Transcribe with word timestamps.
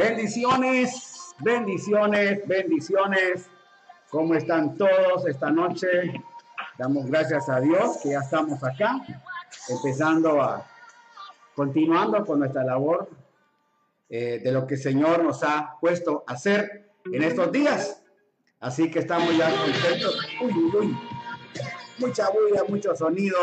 Bendiciones, 0.00 1.34
bendiciones, 1.40 2.48
bendiciones. 2.48 3.50
¿Cómo 4.08 4.34
están 4.34 4.78
todos 4.78 5.26
esta 5.26 5.50
noche? 5.50 6.14
Damos 6.78 7.04
gracias 7.04 7.50
a 7.50 7.60
Dios 7.60 7.98
que 8.02 8.12
ya 8.12 8.20
estamos 8.20 8.64
acá, 8.64 8.98
empezando 9.68 10.40
a, 10.40 10.66
continuando 11.54 12.24
con 12.24 12.38
nuestra 12.38 12.64
labor 12.64 13.10
eh, 14.08 14.40
de 14.42 14.50
lo 14.50 14.66
que 14.66 14.76
el 14.76 14.80
Señor 14.80 15.22
nos 15.22 15.44
ha 15.44 15.76
puesto 15.78 16.24
a 16.26 16.32
hacer 16.32 16.92
en 17.12 17.22
estos 17.22 17.52
días. 17.52 18.02
Así 18.58 18.90
que 18.90 19.00
estamos 19.00 19.36
ya 19.36 19.50
contentos. 19.50 20.18
Uy, 20.40 20.52
uy, 20.54 20.76
uy. 20.80 20.98
Mucha 21.98 22.30
bulla, 22.30 22.64
mucho 22.66 22.96
sonido. 22.96 23.36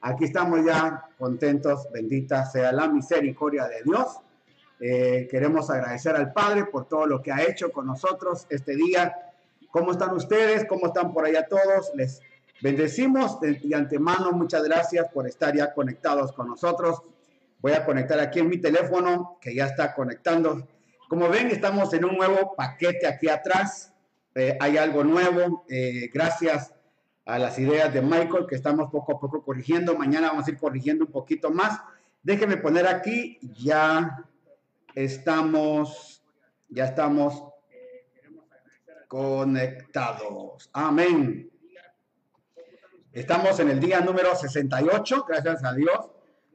Aquí 0.00 0.24
estamos 0.24 0.64
ya 0.64 1.10
contentos. 1.16 1.86
Bendita 1.92 2.44
sea 2.44 2.72
la 2.72 2.88
misericordia 2.88 3.68
de 3.68 3.84
Dios 3.84 4.20
eh, 4.82 5.28
queremos 5.30 5.68
agradecer 5.68 6.16
al 6.16 6.32
Padre 6.32 6.64
por 6.64 6.88
todo 6.88 7.04
lo 7.04 7.20
que 7.20 7.30
ha 7.30 7.42
hecho 7.42 7.70
con 7.70 7.86
nosotros 7.86 8.46
este 8.48 8.74
día. 8.74 9.14
¿Cómo 9.70 9.92
están 9.92 10.14
ustedes? 10.14 10.64
¿Cómo 10.64 10.86
están 10.86 11.12
por 11.12 11.26
allá 11.26 11.46
todos? 11.46 11.90
Les 11.94 12.22
bendecimos 12.62 13.38
de, 13.40 13.60
antemano. 13.74 14.32
Muchas 14.32 14.64
gracias 14.64 15.06
por 15.12 15.26
estar 15.26 15.54
ya 15.54 15.74
conectados 15.74 16.32
con 16.32 16.48
nosotros. 16.48 17.02
Voy 17.60 17.72
a 17.72 17.84
conectar 17.84 18.18
aquí 18.20 18.38
en 18.38 18.48
mi 18.48 18.56
teléfono 18.56 19.38
que 19.38 19.54
ya 19.54 19.66
está 19.66 19.94
conectando. 19.94 20.66
Como 21.10 21.28
ven, 21.28 21.48
estamos 21.48 21.92
en 21.92 22.06
un 22.06 22.16
nuevo 22.16 22.54
paquete 22.56 23.06
aquí 23.06 23.28
atrás. 23.28 23.92
Eh, 24.34 24.56
hay 24.58 24.78
algo 24.78 25.04
nuevo. 25.04 25.62
Eh, 25.68 26.08
gracias 26.12 26.72
a 27.26 27.38
las 27.38 27.58
ideas 27.58 27.92
de 27.92 28.00
Michael 28.00 28.46
que 28.48 28.54
estamos 28.54 28.90
poco 28.90 29.16
a 29.16 29.20
poco 29.20 29.44
corrigiendo. 29.44 29.94
Mañana 29.94 30.28
vamos 30.28 30.46
a 30.46 30.50
ir 30.50 30.56
corrigiendo 30.56 31.04
un 31.04 31.12
poquito 31.12 31.50
más. 31.50 31.80
Déjenme 32.22 32.56
poner 32.56 32.86
aquí 32.86 33.38
ya 33.42 34.24
estamos, 34.94 36.22
ya 36.68 36.86
estamos 36.86 37.44
conectados. 39.08 40.70
Amén. 40.72 41.50
Estamos 43.12 43.58
en 43.58 43.70
el 43.70 43.80
día 43.80 44.00
número 44.00 44.36
68, 44.36 45.24
gracias 45.28 45.64
a 45.64 45.72
Dios 45.74 46.10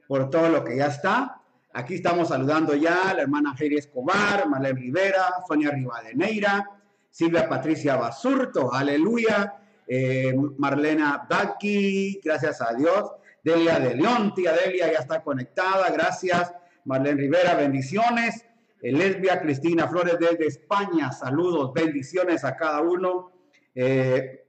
por 0.08 0.30
todo 0.30 0.48
lo 0.48 0.64
que 0.64 0.76
ya 0.76 0.86
está. 0.86 1.42
Aquí 1.74 1.96
estamos 1.96 2.28
saludando 2.28 2.74
ya 2.74 3.10
a 3.10 3.14
la 3.14 3.22
hermana 3.22 3.54
Jerry 3.54 3.76
Escobar, 3.76 4.48
Marlene 4.48 4.80
Rivera, 4.80 5.34
Sonia 5.46 5.70
Rivadeneira, 5.70 6.64
Silvia 7.10 7.46
Patricia 7.46 7.96
Basurto, 7.96 8.72
aleluya, 8.72 9.56
eh, 9.86 10.34
Marlena 10.56 11.26
Daki, 11.28 12.20
gracias 12.24 12.62
a 12.62 12.72
Dios, 12.72 13.10
Delia 13.42 13.78
de 13.78 13.94
León, 13.94 14.32
tía 14.34 14.52
Delia 14.52 14.90
ya 14.90 15.00
está 15.00 15.22
conectada, 15.22 15.90
gracias. 15.90 16.52
Marlene 16.86 17.20
Rivera, 17.20 17.54
bendiciones. 17.54 18.44
Lesbia 18.80 19.40
Cristina 19.40 19.88
Flores 19.88 20.16
desde 20.20 20.46
España, 20.46 21.10
saludos, 21.10 21.72
bendiciones 21.72 22.44
a 22.44 22.56
cada 22.56 22.80
uno. 22.80 23.32
Eh, 23.74 24.44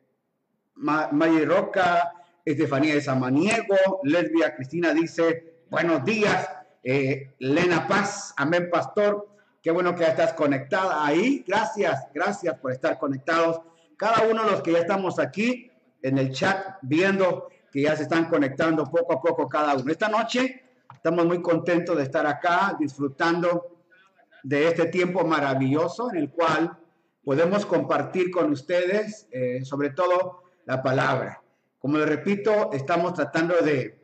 Roca, 1.46 2.14
Estefanía 2.46 2.94
de 2.94 3.02
Samaniego, 3.02 4.02
Lesbia 4.04 4.56
Cristina 4.56 4.94
dice, 4.94 5.62
buenos 5.72 6.06
días. 6.06 6.48
Eh, 6.84 7.34
Lena 7.40 7.88
Paz, 7.88 8.34
amén, 8.38 8.70
pastor. 8.72 9.28
Qué 9.64 9.72
bueno 9.72 9.96
que 9.96 10.02
ya 10.02 10.10
estás 10.10 10.34
conectada 10.34 11.04
ahí. 11.04 11.44
Gracias, 11.48 12.08
gracias 12.14 12.56
por 12.60 12.72
estar 12.72 13.00
conectados. 13.00 13.62
Cada 13.98 14.28
uno 14.28 14.44
de 14.46 14.52
los 14.52 14.62
que 14.62 14.74
ya 14.74 14.80
estamos 14.80 15.18
aquí 15.18 15.72
en 16.04 16.20
el 16.20 16.32
chat 16.32 16.78
viendo 16.84 17.48
que 17.72 17.82
ya 17.82 17.96
se 17.96 18.04
están 18.04 18.26
conectando 18.26 18.84
poco 18.84 19.14
a 19.14 19.22
poco 19.22 19.50
cada 19.50 19.76
uno. 19.76 19.92
Esta 19.92 20.08
noche 20.08 20.67
Estamos 20.98 21.28
muy 21.28 21.44
contentos 21.44 21.95
de 21.95 22.02
estar 22.02 22.26
acá 22.26 22.76
disfrutando 22.78 23.78
de 24.42 24.67
este 24.67 24.88
tiempo 24.88 25.23
maravilloso 25.23 26.09
en 26.12 26.17
el 26.17 26.31
cual 26.31 26.76
podemos 27.23 27.67
compartir 27.67 28.32
con 28.32 28.52
ustedes 28.52 29.27
eh, 29.32 29.64
sobre 29.64 29.92
todo 29.92 30.42
la 30.66 30.82
palabra. 30.82 31.44
Como 31.77 31.99
les 31.99 32.10
repito, 32.10 32.72
estamos 32.73 33.14
tratando 33.14 33.58
de 33.61 34.02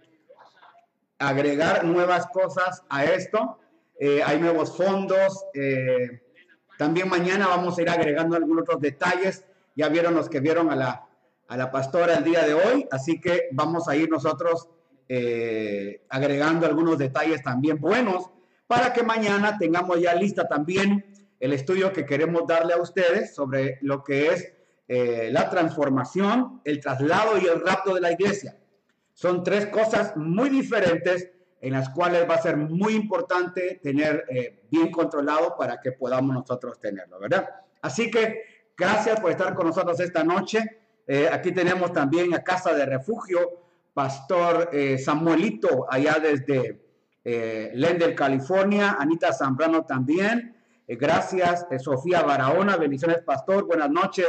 agregar 1.18 1.84
nuevas 1.84 2.28
cosas 2.28 2.84
a 2.90 3.06
esto. 3.06 3.58
Eh, 4.00 4.22
hay 4.24 4.40
nuevos 4.40 4.78
fondos. 4.78 5.48
Eh, 5.56 6.22
también 6.78 7.10
mañana 7.10 7.48
vamos 7.48 7.76
a 7.76 7.82
ir 7.82 7.90
agregando 7.90 8.36
algunos 8.36 8.62
otros 8.62 8.82
detalles. 8.82 9.44
Ya 9.76 9.90
vieron 9.90 10.14
los 10.14 10.30
que 10.30 10.42
vieron 10.42 10.70
a 10.70 10.76
la, 10.76 11.08
a 11.48 11.58
la 11.58 11.72
pastora 11.72 12.14
el 12.14 12.24
día 12.24 12.46
de 12.46 12.54
hoy, 12.54 12.88
así 12.92 13.20
que 13.20 13.50
vamos 13.52 13.88
a 13.88 13.96
ir 13.96 14.12
nosotros 14.12 14.70
eh, 15.10 16.06
agregando 16.10 16.66
algunos 16.66 16.98
detalles 16.98 17.44
también 17.44 17.80
buenos 17.80 18.30
para 18.68 18.94
que 18.94 19.04
mañana 19.04 19.58
tengamos 19.58 20.00
ya 20.00 20.16
lista 20.16 20.48
también 20.48 21.06
el 21.40 21.52
estudio 21.52 21.92
que 21.92 22.06
queremos 22.06 22.48
darle 22.48 22.74
a 22.74 22.82
ustedes 22.82 23.36
sobre 23.36 23.80
lo 23.82 24.04
que 24.04 24.28
es 24.28 24.54
eh, 24.88 25.30
la 25.32 25.50
transformación, 25.50 26.62
el 26.64 26.80
traslado 26.80 27.38
y 27.38 27.46
el 27.46 27.60
rapto 27.60 27.94
de 27.94 28.02
la 28.02 28.12
iglesia. 28.14 28.58
Son 29.14 29.44
tres 29.44 29.68
cosas 29.68 30.16
muy 30.16 30.50
diferentes 30.50 31.30
en 31.60 31.74
las 31.74 31.90
cuales 31.90 32.28
va 32.30 32.36
a 32.36 32.42
ser 32.42 32.56
muy 32.58 32.94
importante 32.94 33.80
tener 33.84 34.26
eh, 34.30 34.64
bien 34.72 34.90
controlado 34.90 35.56
para 35.58 35.82
que 35.82 35.92
podamos 35.92 36.34
nosotros 36.34 36.80
tenerlo, 36.80 37.20
¿verdad? 37.20 37.50
Así 37.82 38.10
que 38.10 38.72
gracias 38.78 39.20
por 39.20 39.32
estar 39.32 39.54
con 39.54 39.68
nosotros 39.68 40.00
esta 40.00 40.24
noche. 40.24 40.80
aquí 41.32 41.52
tenemos 41.52 41.92
también 41.92 42.34
a 42.34 42.42
Casa 42.42 42.74
de 42.74 42.86
Refugio, 42.86 43.63
Pastor 43.94 44.70
eh, 44.74 44.98
Samuelito, 44.98 45.86
allá 45.90 46.18
desde 46.20 46.82
eh, 47.24 48.16
California, 48.18 48.98
Anita 49.00 49.32
Zambrano 49.32 49.86
también. 49.86 50.56
Eh, 50.88 50.96
gracias, 50.96 51.68
Sofía 51.80 52.24
Barahona, 52.24 52.76
bendiciones, 52.78 53.22
Pastor, 53.22 53.66
buenas 53.66 53.90
noches. 53.90 54.28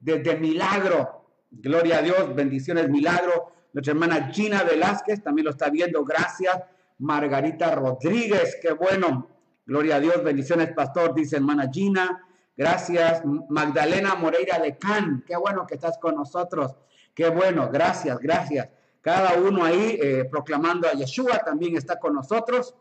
Desde 0.00 0.36
Milagro, 0.36 1.26
gloria 1.50 1.98
a 1.98 2.02
Dios, 2.02 2.34
bendiciones, 2.34 2.88
Milagro. 2.88 3.52
Nuestra 3.72 3.92
hermana 3.92 4.30
Gina 4.32 4.62
Velázquez 4.64 5.22
también 5.22 5.44
lo 5.44 5.50
está 5.50 5.68
viendo, 5.70 6.04
gracias. 6.04 6.58
Margarita 6.98 7.74
Rodríguez, 7.74 8.58
qué 8.62 8.72
bueno, 8.72 9.28
gloria 9.66 9.96
a 9.96 10.00
Dios, 10.00 10.22
bendiciones, 10.24 10.72
Pastor, 10.72 11.14
dice 11.14 11.36
hermana 11.36 11.68
Gina. 11.70 12.26
Gracias, 12.56 13.22
Magdalena 13.24 14.14
Moreira 14.14 14.58
Lecán, 14.58 15.24
qué 15.26 15.36
bueno 15.36 15.66
que 15.66 15.74
estás 15.74 15.98
con 15.98 16.14
nosotros. 16.14 16.76
Qué 17.14 17.28
bueno, 17.28 17.70
gracias, 17.70 18.18
gracias. 18.18 18.68
Cada 19.02 19.34
uno 19.34 19.64
ahí 19.64 19.98
eh, 20.00 20.24
proclamando 20.30 20.88
a 20.88 20.92
Yeshua 20.92 21.38
también 21.38 21.76
está 21.76 21.98
con 21.98 22.14
nosotros. 22.14 22.74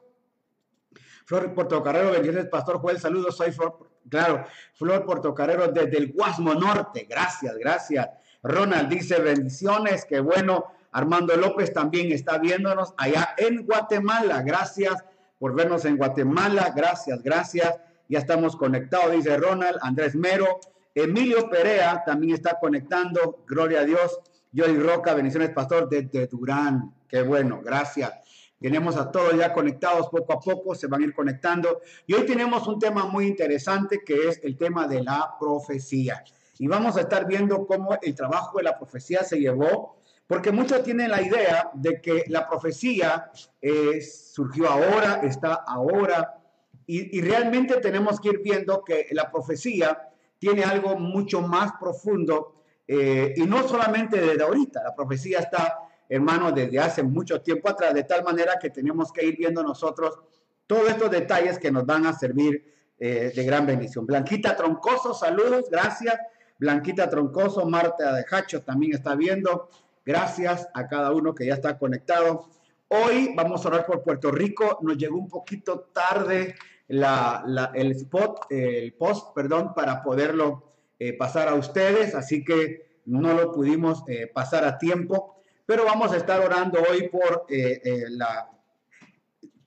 Flor 1.26 1.54
Portocarrero, 1.54 2.12
bendiciones, 2.12 2.48
Pastor 2.48 2.80
Joel, 2.80 3.00
saludos, 3.00 3.36
soy 3.36 3.52
Flor, 3.52 3.90
claro, 4.10 4.46
Flor 4.74 5.06
Portocarrero 5.06 5.68
desde 5.68 5.98
el 5.98 6.14
Guasmo 6.14 6.54
Norte, 6.54 7.08
gracias, 7.10 7.58
gracias. 7.58 8.08
Ronald 8.44 8.90
dice 8.90 9.20
bendiciones, 9.20 10.06
qué 10.06 10.20
bueno. 10.20 10.66
Armando 10.94 11.36
López 11.38 11.72
también 11.72 12.12
está 12.12 12.38
viéndonos 12.38 12.94
allá 12.98 13.34
en 13.38 13.66
Guatemala, 13.66 14.42
gracias 14.42 15.04
por 15.40 15.56
vernos 15.56 15.86
en 15.86 15.98
Guatemala, 15.98 16.74
gracias, 16.76 17.24
gracias. 17.24 17.80
Ya 18.10 18.20
estamos 18.20 18.58
conectados, 18.58 19.12
dice 19.14 19.38
Ronald, 19.38 19.78
Andrés 19.82 20.16
Mero, 20.16 20.60
Emilio 20.94 21.50
Perea 21.50 22.04
también 22.06 22.36
está 22.36 22.60
conectando, 22.60 23.44
gloria 23.48 23.80
a 23.80 23.86
Dios. 23.86 24.20
Joy 24.54 24.78
Roca, 24.80 25.14
bendiciones, 25.14 25.52
pastor, 25.52 25.88
desde 25.88 26.28
Durán. 26.28 26.94
Qué 27.08 27.22
bueno, 27.22 27.62
gracias. 27.64 28.12
Tenemos 28.60 28.98
a 28.98 29.10
todos 29.10 29.34
ya 29.38 29.54
conectados 29.54 30.10
poco 30.10 30.34
a 30.34 30.40
poco, 30.42 30.76
se 30.76 30.88
van 30.88 31.02
a 31.02 31.06
ir 31.06 31.14
conectando. 31.14 31.80
Y 32.06 32.14
hoy 32.14 32.26
tenemos 32.26 32.68
un 32.68 32.78
tema 32.78 33.06
muy 33.06 33.28
interesante 33.28 34.02
que 34.06 34.28
es 34.28 34.42
el 34.44 34.58
tema 34.58 34.90
de 34.90 35.04
la 35.04 35.36
profecía. 35.40 36.22
Y 36.60 36.68
vamos 36.68 36.98
a 36.98 37.02
estar 37.02 37.26
viendo 37.26 37.66
cómo 37.66 37.98
el 38.02 38.14
trabajo 38.14 38.58
de 38.58 38.66
la 38.66 38.78
profecía 38.78 39.24
se 39.24 39.40
llevó, 39.40 39.96
porque 40.28 40.52
muchos 40.52 40.84
tienen 40.84 41.12
la 41.12 41.22
idea 41.22 41.72
de 41.74 42.02
que 42.02 42.26
la 42.28 42.48
profecía 42.48 43.32
eh, 43.62 44.02
surgió 44.02 44.70
ahora, 44.70 45.22
está 45.24 45.64
ahora, 45.66 46.42
y, 46.86 47.18
y 47.18 47.22
realmente 47.22 47.78
tenemos 47.78 48.20
que 48.20 48.30
ir 48.30 48.42
viendo 48.44 48.84
que 48.84 49.08
la 49.12 49.32
profecía 49.32 50.10
tiene 50.40 50.64
algo 50.64 50.98
mucho 50.98 51.42
más 51.42 51.72
profundo 51.80 52.61
eh, 52.94 53.36
y 53.38 53.44
no 53.44 53.66
solamente 53.66 54.20
desde 54.20 54.44
ahorita, 54.44 54.84
la 54.84 54.94
profecía 54.94 55.40
está, 55.40 55.80
hermano, 56.10 56.52
desde 56.52 56.78
hace 56.78 57.02
mucho 57.02 57.40
tiempo 57.40 57.70
atrás, 57.70 57.94
de 57.94 58.04
tal 58.04 58.22
manera 58.22 58.60
que 58.60 58.70
tenemos 58.70 59.14
que 59.14 59.26
ir 59.26 59.38
viendo 59.38 59.64
nosotros 59.64 60.20
todos 60.68 60.90
estos 60.90 61.10
detalles 61.10 61.58
que 61.58 61.72
nos 61.72 61.86
van 61.86 62.06
a 62.06 62.12
servir 62.12 62.94
eh, 63.00 63.32
de 63.34 63.44
gran 63.46 63.66
bendición. 63.66 64.06
Blanquita 64.06 64.58
Troncoso, 64.58 65.14
saludos, 65.14 65.70
gracias. 65.72 66.18
Blanquita 66.60 67.10
Troncoso, 67.10 67.66
Marta 67.66 68.14
de 68.14 68.26
Hacho 68.30 68.62
también 68.62 68.94
está 68.94 69.16
viendo. 69.16 69.70
Gracias 70.06 70.68
a 70.74 70.86
cada 70.90 71.14
uno 71.14 71.34
que 71.34 71.46
ya 71.46 71.54
está 71.54 71.78
conectado. 71.78 72.50
Hoy 72.90 73.34
vamos 73.38 73.64
a 73.64 73.70
orar 73.70 73.86
por 73.86 74.04
Puerto 74.04 74.32
Rico. 74.32 74.80
Nos 74.82 74.98
llegó 74.98 75.18
un 75.18 75.30
poquito 75.30 75.88
tarde 75.94 76.56
el 76.90 77.92
spot, 77.92 78.48
el 78.50 78.92
post, 78.96 79.34
perdón, 79.34 79.74
para 79.74 80.04
poderlo 80.04 80.72
eh, 81.04 81.14
pasar 81.14 81.48
a 81.48 81.56
ustedes, 81.56 82.14
así 82.14 82.46
que 82.46 83.00
no 83.06 83.34
lo 83.34 83.52
pudimos 83.52 84.04
eh, 84.08 84.28
pasar 84.28 84.66
a 84.66 84.78
tiempo, 84.78 85.42
pero 85.66 85.84
vamos 85.84 86.12
a 86.12 86.18
estar 86.18 86.40
orando 86.40 86.80
hoy 86.80 87.10
por 87.10 87.48
eh, 87.50 88.04
la, 88.10 88.48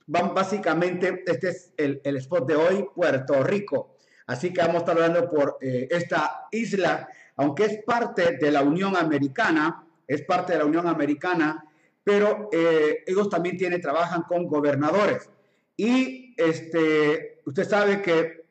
básicamente, 0.06 1.24
este 1.26 1.48
es 1.48 1.72
el, 1.76 2.00
spot 2.18 2.46
de 2.46 2.54
hoy, 2.54 2.86
Puerto 2.94 3.42
Rico. 3.42 3.96
Así 4.28 4.52
que 4.52 4.60
vamos 4.60 4.76
a 4.76 4.78
estar 4.78 4.96
hablando 4.96 5.28
por 5.28 5.58
esta 5.60 6.46
isla, 6.52 7.08
aunque 7.34 7.64
es 7.64 7.82
parte 7.82 8.36
de 8.36 8.52
la 8.52 8.62
Unión 8.62 8.96
Americana, 8.96 9.84
es 10.06 10.22
parte 10.22 10.52
de 10.52 10.60
la 10.60 10.66
Unión 10.66 10.86
Americana, 10.86 11.64
pero 12.04 12.48
ellos 12.52 13.28
también 13.28 13.56
tienen, 13.56 13.80
trabajan 13.80 14.22
con 14.22 14.46
gobernadores. 14.46 15.28
Y 15.76 16.32
este, 16.36 17.40
usted 17.44 17.68
sabe 17.68 18.00
que, 18.02 18.44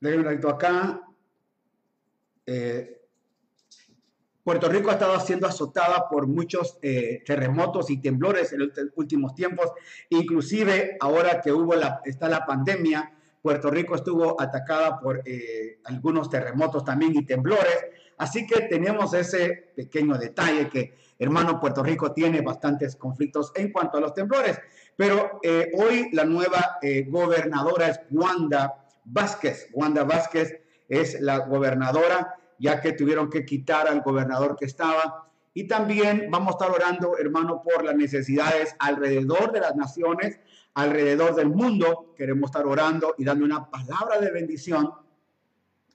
déjenme 0.00 0.36
un 0.36 0.46
acá, 0.46 1.02
eh, 2.46 2.96
Puerto 4.46 4.68
Rico 4.68 4.90
ha 4.90 4.92
estado 4.92 5.18
siendo 5.18 5.48
azotada 5.48 6.08
por 6.08 6.28
muchos 6.28 6.78
eh, 6.80 7.20
terremotos 7.26 7.90
y 7.90 8.00
temblores 8.00 8.52
en 8.52 8.60
los 8.60 8.68
últimos 8.94 9.34
tiempos, 9.34 9.72
inclusive 10.08 10.96
ahora 11.00 11.40
que 11.40 11.50
hubo 11.50 11.74
la, 11.74 12.00
está 12.04 12.28
la 12.28 12.46
pandemia, 12.46 13.12
Puerto 13.42 13.72
Rico 13.72 13.96
estuvo 13.96 14.40
atacada 14.40 15.00
por 15.00 15.20
eh, 15.24 15.80
algunos 15.82 16.30
terremotos 16.30 16.84
también 16.84 17.16
y 17.16 17.26
temblores, 17.26 17.86
así 18.18 18.46
que 18.46 18.62
tenemos 18.68 19.14
ese 19.14 19.72
pequeño 19.74 20.16
detalle 20.16 20.68
que 20.68 20.96
hermano 21.18 21.58
Puerto 21.58 21.82
Rico 21.82 22.12
tiene 22.12 22.40
bastantes 22.40 22.94
conflictos 22.94 23.50
en 23.56 23.72
cuanto 23.72 23.98
a 23.98 24.00
los 24.00 24.14
temblores, 24.14 24.60
pero 24.94 25.40
eh, 25.42 25.72
hoy 25.74 26.08
la 26.12 26.24
nueva 26.24 26.78
gobernadora 27.08 27.88
es 27.88 28.00
Wanda 28.12 28.85
Vázquez, 29.06 29.68
Wanda 29.72 30.04
Vázquez 30.04 30.60
es 30.88 31.20
la 31.20 31.38
gobernadora 31.38 32.36
ya 32.58 32.80
que 32.80 32.92
tuvieron 32.92 33.30
que 33.30 33.44
quitar 33.44 33.88
al 33.88 34.02
gobernador 34.02 34.56
que 34.56 34.64
estaba. 34.64 35.28
Y 35.54 35.66
también 35.66 36.28
vamos 36.30 36.48
a 36.48 36.58
estar 36.58 36.70
orando, 36.70 37.16
hermano, 37.18 37.62
por 37.62 37.84
las 37.84 37.94
necesidades 37.94 38.74
alrededor 38.78 39.52
de 39.52 39.60
las 39.60 39.74
naciones, 39.74 40.38
alrededor 40.74 41.34
del 41.34 41.48
mundo. 41.48 42.14
Queremos 42.16 42.50
estar 42.50 42.66
orando 42.66 43.14
y 43.18 43.24
dando 43.24 43.44
una 43.44 43.70
palabra 43.70 44.18
de 44.18 44.30
bendición 44.30 44.90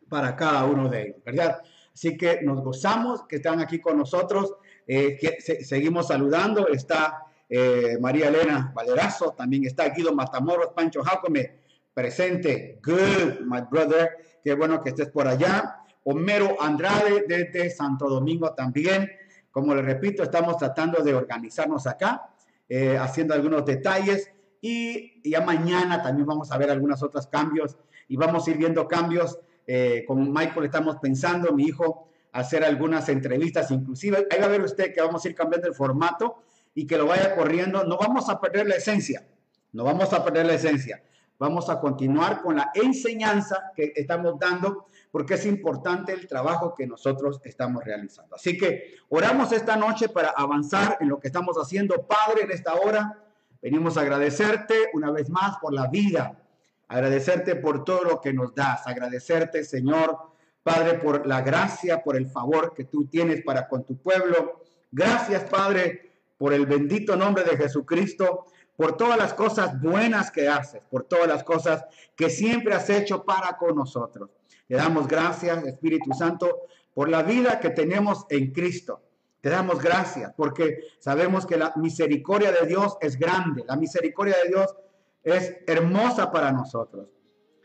para 0.10 0.36
cada 0.36 0.66
uno 0.66 0.90
de 0.90 1.04
ellos, 1.04 1.24
¿verdad? 1.24 1.62
Así 1.94 2.18
que 2.18 2.42
nos 2.42 2.62
gozamos 2.64 3.24
que 3.28 3.38
están 3.38 3.60
aquí 3.60 3.80
con 3.80 3.98
nosotros. 3.98 4.56
Eh, 4.88 5.18
que 5.18 5.40
seguimos 5.64 6.08
saludando. 6.08 6.68
Está 6.68 7.26
eh, 7.48 7.98
María 8.00 8.28
Elena 8.30 8.72
Valerazo, 8.74 9.32
también 9.32 9.66
está 9.66 9.90
Guido 9.90 10.14
Matamoros, 10.14 10.70
Pancho 10.76 11.04
Jacome, 11.04 11.61
presente. 11.94 12.80
Good, 12.84 13.42
my 13.46 13.62
brother. 13.70 14.18
Qué 14.44 14.54
bueno 14.54 14.82
que 14.82 14.90
estés 14.90 15.10
por 15.10 15.28
allá. 15.28 15.78
Homero 16.04 16.62
Andrade 16.62 17.26
desde 17.28 17.70
Santo 17.70 18.10
Domingo 18.10 18.54
también. 18.54 19.10
Como 19.52 19.76
le 19.76 19.82
repito, 19.82 20.24
estamos 20.24 20.58
tratando 20.58 21.04
de 21.04 21.14
organizarnos 21.14 21.86
acá, 21.86 22.30
eh, 22.70 22.98
haciendo 22.98 23.34
algunos 23.34 23.66
detalles 23.66 24.32
y 24.62 25.30
ya 25.30 25.42
mañana 25.42 26.02
también 26.02 26.26
vamos 26.28 26.52
a 26.52 26.58
ver 26.58 26.70
algunos 26.70 27.04
otros 27.04 27.28
cambios 27.28 27.78
y 28.08 28.16
vamos 28.16 28.48
a 28.48 28.52
ir 28.52 28.58
viendo 28.58 28.88
cambios. 28.88 29.40
Eh, 29.68 30.06
con 30.08 30.32
Michael 30.32 30.66
estamos 30.66 30.98
pensando, 31.02 31.52
mi 31.52 31.66
hijo, 31.66 32.10
hacer 32.32 32.64
algunas 32.64 33.10
entrevistas, 33.10 33.72
inclusive 33.72 34.28
ahí 34.32 34.40
va 34.40 34.46
a 34.46 34.50
ver 34.50 34.62
usted 34.62 34.94
que 34.94 35.02
vamos 35.02 35.24
a 35.24 35.30
ir 35.30 35.36
cambiando 35.36 35.68
el 35.68 35.74
formato 35.74 36.44
y 36.74 36.88
que 36.88 36.98
lo 36.98 37.08
vaya 37.08 37.36
corriendo. 37.36 37.84
No 37.84 37.98
vamos 37.98 38.30
a 38.30 38.40
perder 38.40 38.68
la 38.68 38.76
esencia, 38.76 39.28
no 39.74 39.84
vamos 39.84 40.14
a 40.14 40.24
perder 40.24 40.46
la 40.46 40.54
esencia. 40.54 41.04
Vamos 41.42 41.72
a 41.72 41.80
continuar 41.80 42.44
con 42.44 42.56
la 42.56 42.70
enseñanza 42.76 43.72
que 43.76 43.94
estamos 43.96 44.38
dando 44.38 44.86
porque 45.10 45.34
es 45.34 45.46
importante 45.48 46.14
el 46.14 46.28
trabajo 46.28 46.76
que 46.76 46.86
nosotros 46.86 47.42
estamos 47.44 47.84
realizando. 47.84 48.36
Así 48.36 48.56
que 48.56 48.94
oramos 49.10 49.52
esta 49.52 49.76
noche 49.76 50.08
para 50.10 50.30
avanzar 50.38 51.00
en 51.00 51.10
lo 51.10 51.20
que 51.20 51.30
estamos 51.30 51.58
haciendo. 51.58 52.06
Padre, 52.06 52.44
en 52.44 52.52
esta 52.52 52.76
hora 52.76 53.18
venimos 53.60 53.98
a 53.98 54.02
agradecerte 54.02 54.92
una 54.94 55.10
vez 55.10 55.32
más 55.32 55.58
por 55.58 55.74
la 55.74 55.88
vida, 55.88 56.40
agradecerte 56.88 57.56
por 57.56 57.84
todo 57.86 58.04
lo 58.04 58.22
que 58.22 58.34
nos 58.34 58.54
das, 58.54 58.86
agradecerte, 58.86 59.64
Señor, 59.64 60.20
Padre, 60.62 61.00
por 61.00 61.26
la 61.26 61.42
gracia, 61.42 62.04
por 62.04 62.18
el 62.18 62.28
favor 62.28 62.76
que 62.76 62.84
tú 62.84 63.08
tienes 63.08 63.42
para 63.44 63.68
con 63.68 63.84
tu 63.84 63.98
pueblo. 63.98 64.62
Gracias, 64.92 65.50
Padre, 65.50 66.12
por 66.38 66.54
el 66.54 66.68
bendito 66.68 67.16
nombre 67.16 67.44
de 67.44 67.58
Jesucristo, 67.58 68.46
por 68.82 68.98
todas 68.98 69.16
las 69.16 69.36
cosas 69.36 69.80
buenas 69.80 70.32
que 70.32 70.48
haces, 70.48 70.82
por 70.90 71.04
todas 71.04 71.28
las 71.28 71.44
cosas 71.44 71.86
que 72.16 72.32
siempre 72.32 72.74
has 72.74 72.90
hecho 72.90 73.24
para 73.24 73.56
con 73.56 73.76
nosotros. 73.76 74.32
Te 74.68 74.74
damos 74.74 75.08
gracias, 75.08 75.64
Espíritu 75.68 76.16
Santo, 76.16 76.62
por 76.92 77.08
la 77.08 77.22
vida 77.22 77.60
que 77.60 77.70
tenemos 77.70 78.26
en 78.30 78.52
Cristo. 78.52 79.04
Te 79.40 79.52
damos 79.52 79.80
gracias 79.80 80.34
porque 80.36 80.80
sabemos 80.98 81.46
que 81.46 81.58
la 81.58 81.74
misericordia 81.76 82.52
de 82.52 82.66
Dios 82.66 82.98
es 83.02 83.20
grande, 83.20 83.64
la 83.68 83.76
misericordia 83.76 84.36
de 84.44 84.50
Dios 84.50 84.76
es 85.22 85.58
hermosa 85.68 86.32
para 86.32 86.52
nosotros. 86.52 87.08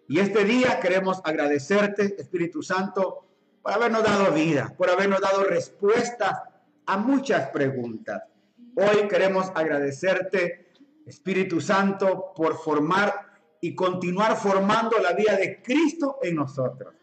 Y 0.09 0.19
este 0.19 0.45
día 0.45 0.81
queremos 0.81 1.23
agradecerte, 1.25 2.15
Espíritu 2.19 2.63
Santo, 2.63 3.25
por 3.63 3.73
habernos 3.73 4.05
dado 4.05 4.35
vida, 4.35 4.75
por 4.77 4.91
habernos 4.91 5.23
dado 5.23 5.45
respuestas 5.45 6.43
a 6.85 6.99
muchas 6.99 7.49
preguntas. 7.49 8.23
Hoy 8.77 9.09
queremos 9.09 9.51
agradecerte, 9.55 10.66
Espíritu 11.07 11.61
Santo, 11.61 12.33
por 12.35 12.59
formar 12.59 13.15
y 13.61 13.75
continuar 13.75 14.37
formando 14.37 14.99
la 14.99 15.13
vida 15.13 15.37
de 15.37 15.63
Cristo 15.63 16.19
en 16.21 16.35
nosotros. 16.35 16.95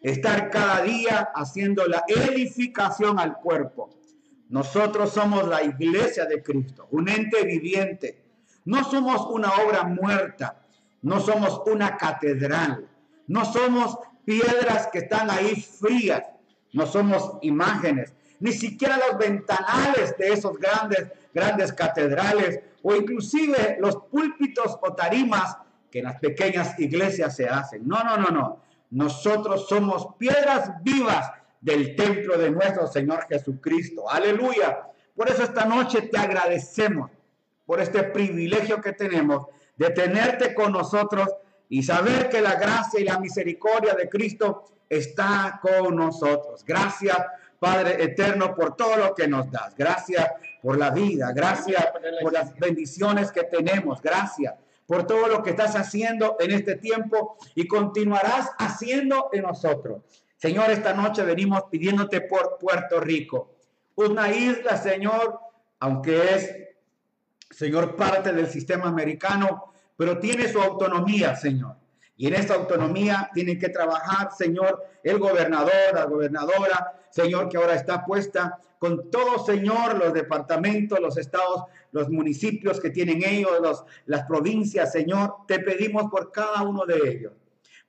Estar 0.00 0.48
cada 0.48 0.82
día 0.82 1.30
haciendo 1.34 1.84
la 1.86 2.04
edificación 2.06 3.18
al 3.18 3.38
cuerpo. 3.38 3.90
Nosotros 4.48 5.10
somos 5.10 5.46
la 5.46 5.62
iglesia 5.64 6.24
de 6.24 6.40
Cristo, 6.40 6.86
un 6.92 7.08
ente 7.08 7.44
viviente. 7.44 8.24
No 8.64 8.84
somos 8.84 9.26
una 9.28 9.50
obra 9.54 9.82
muerta, 9.84 10.62
no 11.02 11.20
somos 11.20 11.60
una 11.66 11.96
catedral, 11.96 12.88
no 13.26 13.44
somos 13.44 13.98
piedras 14.24 14.88
que 14.92 14.98
están 15.00 15.30
ahí 15.30 15.56
frías, 15.56 16.22
no 16.72 16.86
somos 16.86 17.38
imágenes, 17.42 18.14
ni 18.40 18.52
siquiera 18.52 18.98
los 18.98 19.18
ventanales 19.18 20.16
de 20.16 20.28
esos 20.28 20.56
grandes, 20.58 21.08
grandes 21.34 21.72
catedrales 21.72 22.60
o 22.88 22.96
inclusive 22.96 23.76
los 23.80 23.96
púlpitos 23.96 24.78
o 24.80 24.94
tarimas 24.94 25.58
que 25.90 25.98
en 25.98 26.06
las 26.06 26.18
pequeñas 26.18 26.78
iglesias 26.78 27.36
se 27.36 27.46
hacen. 27.46 27.86
No, 27.86 28.02
no, 28.02 28.16
no, 28.16 28.30
no. 28.30 28.62
Nosotros 28.90 29.68
somos 29.68 30.14
piedras 30.16 30.72
vivas 30.82 31.30
del 31.60 31.94
templo 31.94 32.38
de 32.38 32.50
nuestro 32.50 32.86
Señor 32.86 33.26
Jesucristo. 33.28 34.08
Aleluya. 34.10 34.88
Por 35.14 35.28
eso 35.28 35.42
esta 35.42 35.66
noche 35.66 36.00
te 36.00 36.16
agradecemos 36.16 37.10
por 37.66 37.78
este 37.82 38.04
privilegio 38.04 38.80
que 38.80 38.94
tenemos 38.94 39.48
de 39.76 39.90
tenerte 39.90 40.54
con 40.54 40.72
nosotros 40.72 41.28
y 41.68 41.82
saber 41.82 42.30
que 42.30 42.40
la 42.40 42.54
gracia 42.54 43.00
y 43.00 43.04
la 43.04 43.18
misericordia 43.18 43.92
de 43.92 44.08
Cristo 44.08 44.64
está 44.88 45.60
con 45.60 45.94
nosotros. 45.94 46.64
Gracias, 46.64 47.18
Padre 47.60 48.02
eterno, 48.02 48.54
por 48.54 48.76
todo 48.76 48.96
lo 48.96 49.14
que 49.14 49.28
nos 49.28 49.50
das. 49.50 49.74
Gracias 49.76 50.26
por 50.62 50.78
la 50.78 50.90
vida. 50.90 51.32
Gracias 51.32 51.86
por 52.22 52.32
las 52.32 52.54
bendiciones 52.58 53.32
que 53.32 53.44
tenemos. 53.44 54.00
Gracias 54.02 54.54
por 54.86 55.06
todo 55.06 55.28
lo 55.28 55.42
que 55.42 55.50
estás 55.50 55.76
haciendo 55.76 56.36
en 56.40 56.50
este 56.50 56.76
tiempo 56.76 57.36
y 57.54 57.68
continuarás 57.68 58.50
haciendo 58.58 59.28
en 59.32 59.42
nosotros. 59.42 60.02
Señor, 60.36 60.70
esta 60.70 60.94
noche 60.94 61.22
venimos 61.22 61.64
pidiéndote 61.70 62.22
por 62.22 62.56
Puerto 62.58 62.98
Rico, 62.98 63.56
una 63.96 64.32
isla, 64.32 64.76
Señor, 64.76 65.40
aunque 65.80 66.34
es, 66.34 66.54
Señor, 67.50 67.96
parte 67.96 68.32
del 68.32 68.46
sistema 68.46 68.86
americano, 68.86 69.72
pero 69.96 70.18
tiene 70.18 70.48
su 70.48 70.60
autonomía, 70.60 71.36
Señor. 71.36 71.76
Y 72.16 72.28
en 72.28 72.34
esta 72.34 72.54
autonomía 72.54 73.30
tienen 73.34 73.58
que 73.58 73.68
trabajar, 73.68 74.30
Señor, 74.32 74.84
el 75.02 75.18
gobernador, 75.18 75.92
la 75.92 76.04
gobernadora, 76.04 76.94
Señor, 77.10 77.48
que 77.48 77.58
ahora 77.58 77.74
está 77.74 78.04
puesta 78.04 78.58
con 78.78 79.10
todo, 79.10 79.44
Señor, 79.44 79.98
los 79.98 80.12
departamentos, 80.12 81.00
los 81.00 81.16
estados, 81.18 81.64
los 81.92 82.08
municipios 82.08 82.80
que 82.80 82.90
tienen 82.90 83.22
ellos, 83.24 83.84
las 84.06 84.22
provincias, 84.24 84.92
Señor. 84.92 85.34
Te 85.46 85.58
pedimos 85.60 86.10
por 86.10 86.30
cada 86.30 86.62
uno 86.62 86.84
de 86.86 86.96
ellos. 87.08 87.32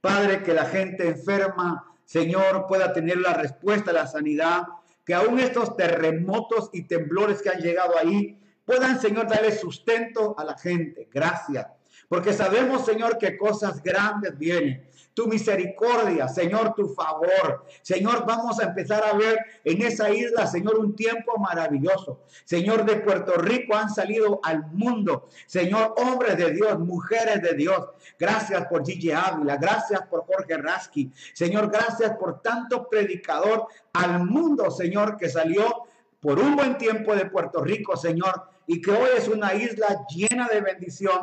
Padre, 0.02 0.44
que 0.44 0.54
la 0.54 0.66
gente 0.66 1.08
enferma, 1.08 1.86
Señor, 2.06 2.66
pueda 2.68 2.94
tener 2.94 3.18
la 3.18 3.34
respuesta 3.34 3.92
a 3.92 3.94
la 3.94 4.08
sanidad, 4.08 4.64
que 5.06 5.14
aún 5.14 5.40
estos 5.40 5.76
terremotos 5.76 6.70
y 6.74 6.84
temblores 6.84 7.42
que 7.42 7.50
han 7.50 7.60
llegado 7.60 7.98
ahí 7.98 8.38
puedan, 8.66 9.00
Señor, 9.00 9.28
darle 9.28 9.52
sustento 9.52 10.36
a 10.38 10.44
la 10.44 10.58
gente. 10.58 11.08
Gracias. 11.12 11.68
Porque 12.08 12.34
sabemos, 12.34 12.86
Señor, 12.86 13.18
que 13.18 13.38
cosas 13.38 13.84
grandes 13.84 14.38
vienen 14.38 14.89
tu 15.20 15.28
misericordia, 15.28 16.30
Señor, 16.30 16.74
tu 16.76 16.88
favor. 16.94 17.66
Señor, 17.82 18.26
vamos 18.26 18.58
a 18.62 18.68
empezar 18.68 19.04
a 19.04 19.12
ver 19.18 19.38
en 19.66 19.82
esa 19.82 20.10
isla, 20.10 20.48
Señor, 20.48 20.80
un 20.80 20.96
tiempo 20.96 21.38
maravilloso. 21.38 22.22
Señor, 22.46 22.86
de 22.86 23.02
Puerto 23.02 23.34
Rico 23.34 23.76
han 23.76 23.90
salido 23.90 24.40
al 24.42 24.68
mundo. 24.72 25.28
Señor, 25.46 25.94
hombres 25.98 26.38
de 26.38 26.52
Dios, 26.52 26.80
mujeres 26.80 27.42
de 27.42 27.54
Dios. 27.54 27.90
Gracias 28.18 28.66
por 28.68 28.86
Gigi 28.86 29.12
Ávila, 29.12 29.58
gracias 29.58 30.08
por 30.10 30.26
Jorge 30.26 30.56
Rasky. 30.56 31.12
Señor, 31.34 31.70
gracias 31.70 32.16
por 32.16 32.42
tanto 32.42 32.88
predicador 32.88 33.68
al 33.92 34.24
mundo, 34.24 34.72
Señor, 34.72 35.18
que 35.18 35.28
salió 35.28 35.84
por 36.22 36.40
un 36.40 36.56
buen 36.56 36.78
tiempo 36.78 37.14
de 37.14 37.26
Puerto 37.26 37.62
Rico, 37.62 37.98
Señor, 37.98 38.50
y 38.68 38.82
que 38.82 38.92
hoy 38.92 39.10
es 39.18 39.28
una 39.28 39.54
isla 39.54 40.06
llena 40.08 40.48
de 40.48 40.62
bendición 40.62 41.20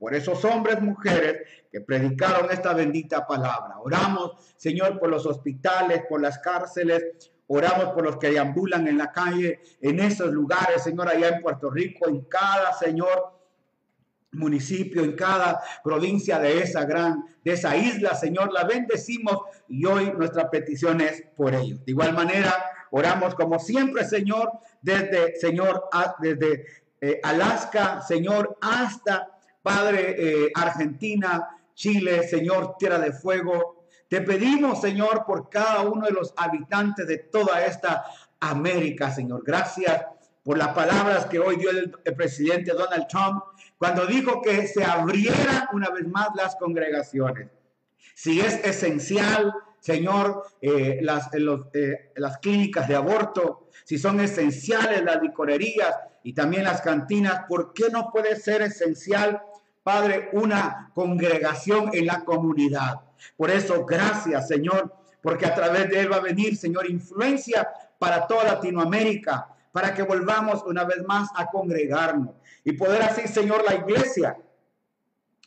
por 0.00 0.14
esos 0.14 0.42
hombres, 0.46 0.80
mujeres 0.80 1.46
que 1.70 1.82
predicaron 1.82 2.50
esta 2.50 2.72
bendita 2.72 3.26
palabra. 3.26 3.78
Oramos, 3.80 4.32
Señor, 4.56 4.98
por 4.98 5.10
los 5.10 5.26
hospitales, 5.26 6.04
por 6.08 6.22
las 6.22 6.38
cárceles, 6.38 7.30
oramos 7.46 7.90
por 7.92 8.04
los 8.04 8.16
que 8.16 8.30
deambulan 8.30 8.88
en 8.88 8.96
la 8.96 9.12
calle, 9.12 9.60
en 9.82 10.00
esos 10.00 10.32
lugares, 10.32 10.82
Señor, 10.82 11.08
allá 11.08 11.28
en 11.28 11.42
Puerto 11.42 11.70
Rico, 11.70 12.08
en 12.08 12.22
cada, 12.22 12.72
Señor, 12.72 13.38
municipio, 14.32 15.04
en 15.04 15.14
cada 15.16 15.60
provincia 15.84 16.38
de 16.38 16.62
esa 16.62 16.86
gran, 16.86 17.24
de 17.44 17.52
esa 17.52 17.76
isla, 17.76 18.14
Señor, 18.14 18.52
la 18.54 18.64
bendecimos 18.64 19.36
y 19.68 19.84
hoy 19.84 20.12
nuestra 20.16 20.48
petición 20.48 21.02
es 21.02 21.24
por 21.36 21.54
ellos. 21.54 21.84
De 21.84 21.92
igual 21.92 22.14
manera, 22.14 22.54
oramos 22.90 23.34
como 23.34 23.58
siempre, 23.58 24.04
Señor, 24.04 24.50
desde, 24.80 25.36
Señor, 25.36 25.90
desde 26.20 26.64
eh, 27.02 27.20
Alaska, 27.22 28.00
Señor, 28.00 28.56
hasta 28.62 29.28
Padre 29.62 30.16
eh, 30.18 30.52
Argentina, 30.54 31.48
Chile, 31.74 32.26
Señor, 32.28 32.76
Tierra 32.78 32.98
de 32.98 33.12
Fuego. 33.12 33.86
Te 34.08 34.20
pedimos, 34.22 34.80
Señor, 34.80 35.24
por 35.26 35.48
cada 35.48 35.82
uno 35.82 36.06
de 36.06 36.12
los 36.12 36.34
habitantes 36.36 37.06
de 37.06 37.18
toda 37.18 37.64
esta 37.64 38.04
América, 38.40 39.10
Señor. 39.10 39.42
Gracias 39.44 40.04
por 40.42 40.58
las 40.58 40.68
palabras 40.68 41.26
que 41.26 41.38
hoy 41.38 41.56
dio 41.56 41.70
el, 41.70 41.90
presidente 42.16 42.72
Donald 42.72 43.06
Trump 43.08 43.42
cuando 43.78 44.06
dijo 44.06 44.40
que 44.42 44.66
se 44.66 44.84
abrieran 44.84 45.68
una 45.72 45.90
vez 45.90 46.06
más 46.08 46.28
las 46.34 46.56
congregaciones. 46.56 47.48
Si 48.14 48.40
es 48.40 48.64
esencial, 48.64 49.54
Señor, 49.78 50.44
eh, 50.60 50.98
las, 51.02 51.30
eh, 51.72 52.12
las 52.16 52.38
clínicas 52.38 52.88
de 52.88 52.96
aborto, 52.96 53.68
si 53.84 53.98
son 53.98 54.20
esenciales 54.20 55.02
las 55.04 55.22
licorerías 55.22 55.94
y 56.22 56.32
también 56.34 56.64
las 56.64 56.82
cantinas, 56.82 57.44
¿por 57.48 57.72
qué 57.72 57.88
no 57.90 58.10
puede 58.10 58.36
ser 58.36 58.62
esencial, 58.62 59.42
Padre, 59.82 60.28
una 60.32 60.90
congregación 60.94 61.90
en 61.92 62.06
la 62.06 62.24
comunidad? 62.24 63.00
Por 63.36 63.50
eso, 63.50 63.84
gracias, 63.84 64.48
Señor, 64.48 64.94
porque 65.22 65.46
a 65.46 65.54
través 65.54 65.88
de 65.90 66.00
él 66.00 66.12
va 66.12 66.16
a 66.16 66.20
venir, 66.20 66.56
Señor, 66.56 66.90
influencia 66.90 67.68
para 67.98 68.26
toda 68.26 68.44
Latinoamérica, 68.44 69.48
para 69.72 69.94
que 69.94 70.02
volvamos 70.02 70.62
una 70.64 70.84
vez 70.84 71.04
más 71.06 71.28
a 71.34 71.46
congregarnos 71.46 72.34
y 72.64 72.72
poder 72.72 73.02
así, 73.02 73.28
Señor, 73.28 73.64
la 73.64 73.74
iglesia 73.74 74.36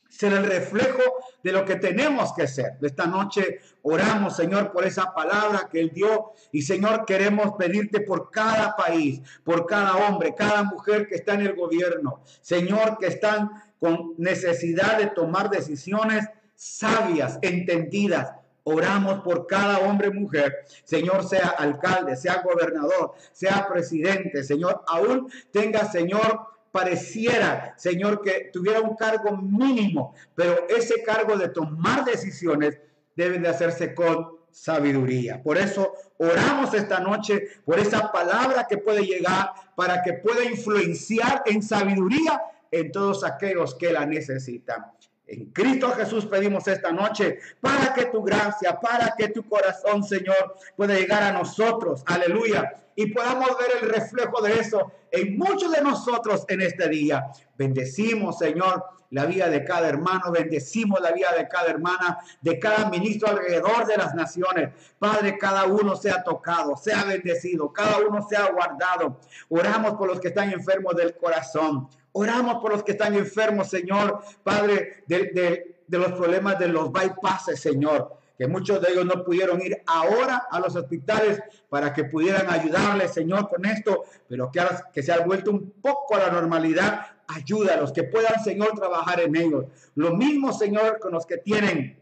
ser 0.10 0.34
el 0.34 0.46
reflejo 0.46 1.02
de 1.44 1.52
lo 1.52 1.66
que 1.66 1.76
tenemos 1.76 2.34
que 2.34 2.48
ser. 2.48 2.78
Esta 2.82 3.06
noche 3.06 3.60
oramos, 3.82 4.36
Señor, 4.36 4.72
por 4.72 4.86
esa 4.86 5.14
palabra 5.14 5.68
que 5.70 5.82
Él 5.82 5.92
dio. 5.94 6.32
Y, 6.52 6.62
Señor, 6.62 7.06
queremos 7.06 7.54
pedirte 7.58 8.00
por 8.00 8.32
cada 8.32 8.76
país, 8.76 9.22
por 9.44 9.66
cada 9.66 9.96
hombre, 9.98 10.34
cada 10.36 10.64
mujer 10.64 11.08
que 11.08 11.16
está 11.16 11.34
en 11.34 11.42
el 11.42 11.56
gobierno. 11.56 12.22
Señor, 12.42 12.98
que 12.98 13.08
están 13.08 13.52
con 13.80 14.14
necesidad 14.18 14.98
de 14.98 15.08
tomar 15.08 15.50
decisiones 15.50 16.26
sabias, 16.56 17.38
entendidas. 17.42 18.32
Oramos 18.66 19.22
por 19.24 19.46
cada 19.46 19.80
hombre 19.80 20.08
y 20.08 20.18
mujer, 20.18 20.66
Señor, 20.86 21.28
sea 21.28 21.50
alcalde, 21.50 22.16
sea 22.16 22.42
gobernador, 22.42 23.14
sea 23.34 23.68
presidente, 23.68 24.42
Señor, 24.46 24.82
aún 24.88 25.30
tenga, 25.52 25.84
Señor, 25.92 26.53
pareciera, 26.74 27.76
Señor, 27.78 28.20
que 28.24 28.50
tuviera 28.52 28.82
un 28.82 28.96
cargo 28.96 29.38
mínimo, 29.38 30.16
pero 30.34 30.68
ese 30.68 31.04
cargo 31.04 31.38
de 31.38 31.50
tomar 31.50 32.04
decisiones 32.04 32.80
debe 33.16 33.38
de 33.38 33.48
hacerse 33.48 33.94
con 33.94 34.40
sabiduría. 34.50 35.42
Por 35.44 35.60
eso 35.60 35.94
oramos 36.18 36.74
esta 36.74 37.00
noche 37.00 37.48
por 37.64 37.80
esa 37.80 38.12
palabra 38.12 38.66
que 38.68 38.80
puede 38.80 39.06
llegar 39.06 39.52
para 39.76 40.02
que 40.02 40.14
pueda 40.14 40.44
influenciar 40.44 41.44
en 41.46 41.62
sabiduría 41.62 42.42
en 42.72 42.92
todos 42.92 43.24
aquellos 43.24 43.76
que 43.76 43.94
la 43.94 44.08
necesitan. 44.08 44.84
En 45.28 45.52
Cristo 45.52 45.92
Jesús 45.92 46.26
pedimos 46.26 46.68
esta 46.68 46.92
noche 46.92 47.38
para 47.62 47.94
que 47.94 48.06
tu 48.06 48.24
gracia, 48.24 48.80
para 48.80 49.14
que 49.16 49.28
tu 49.30 49.48
corazón, 49.48 50.04
Señor, 50.04 50.56
pueda 50.76 50.96
llegar 50.96 51.22
a 51.22 51.34
nosotros. 51.34 52.02
Aleluya 52.08 52.83
y 52.96 53.08
podamos 53.08 53.50
ver 53.58 53.84
el 53.84 53.90
reflejo 53.90 54.42
de 54.42 54.60
eso 54.60 54.92
en 55.12 55.38
muchos 55.38 55.72
de 55.72 55.82
nosotros 55.82 56.46
en 56.48 56.62
este 56.62 56.90
día. 56.90 57.32
Bendecimos, 57.58 58.38
Señor, 58.38 58.84
la 59.12 59.26
vida 59.26 59.48
de 59.48 59.64
cada 59.64 59.90
hermano, 59.90 60.32
bendecimos 60.32 61.00
la 61.00 61.12
vida 61.12 61.32
de 61.38 61.48
cada 61.48 61.70
hermana, 61.70 62.20
de 62.42 62.58
cada 62.58 62.90
ministro 62.90 63.30
alrededor 63.30 63.86
de 63.86 63.98
las 63.98 64.16
naciones. 64.16 64.72
Padre, 64.98 65.38
cada 65.38 65.66
uno 65.66 65.96
sea 65.96 66.24
tocado, 66.24 66.76
sea 66.76 67.04
bendecido, 67.04 67.72
cada 67.72 68.00
uno 68.00 68.28
sea 68.28 68.50
guardado. 68.52 69.20
Oramos 69.50 69.94
por 69.94 70.08
los 70.08 70.20
que 70.20 70.30
están 70.30 70.52
enfermos 70.52 70.96
del 70.96 71.16
corazón. 71.16 71.88
Oramos 72.12 72.56
por 72.56 72.72
los 72.72 72.84
que 72.84 72.94
están 72.94 73.14
enfermos, 73.14 73.70
Señor, 73.70 74.24
Padre, 74.44 75.04
de, 75.08 75.76
de 75.88 75.98
los 75.98 76.12
problemas 76.14 76.58
de 76.58 76.70
los 76.70 76.92
bypasses, 76.92 77.60
Señor 77.60 78.23
que 78.44 78.48
muchos 78.50 78.82
de 78.82 78.92
ellos 78.92 79.06
no 79.06 79.24
pudieron 79.24 79.62
ir 79.62 79.82
ahora 79.86 80.48
a 80.52 80.60
los 80.60 80.76
hospitales 80.76 81.42
para 81.70 81.94
que 81.94 82.04
pudieran 82.04 82.50
ayudarles, 82.50 83.14
Señor, 83.14 83.48
con 83.48 83.66
esto, 83.66 84.04
pero 84.28 84.52
que, 84.52 84.60
que 84.92 85.02
se 85.02 85.14
ha 85.14 85.20
vuelto 85.20 85.50
un 85.50 85.72
poco 85.82 86.18
a 86.18 86.20
la 86.20 86.30
normalidad, 86.30 87.06
ayúdalos, 87.26 87.94
que 87.94 88.04
puedan, 88.04 88.44
Señor, 88.44 88.74
trabajar 88.74 89.22
en 89.22 89.38
ellos. 89.38 89.68
Lo 89.96 90.18
mismo, 90.18 90.52
Señor, 90.52 91.00
con 91.00 91.14
los 91.14 91.26
que 91.26 91.38
tienen 91.38 91.98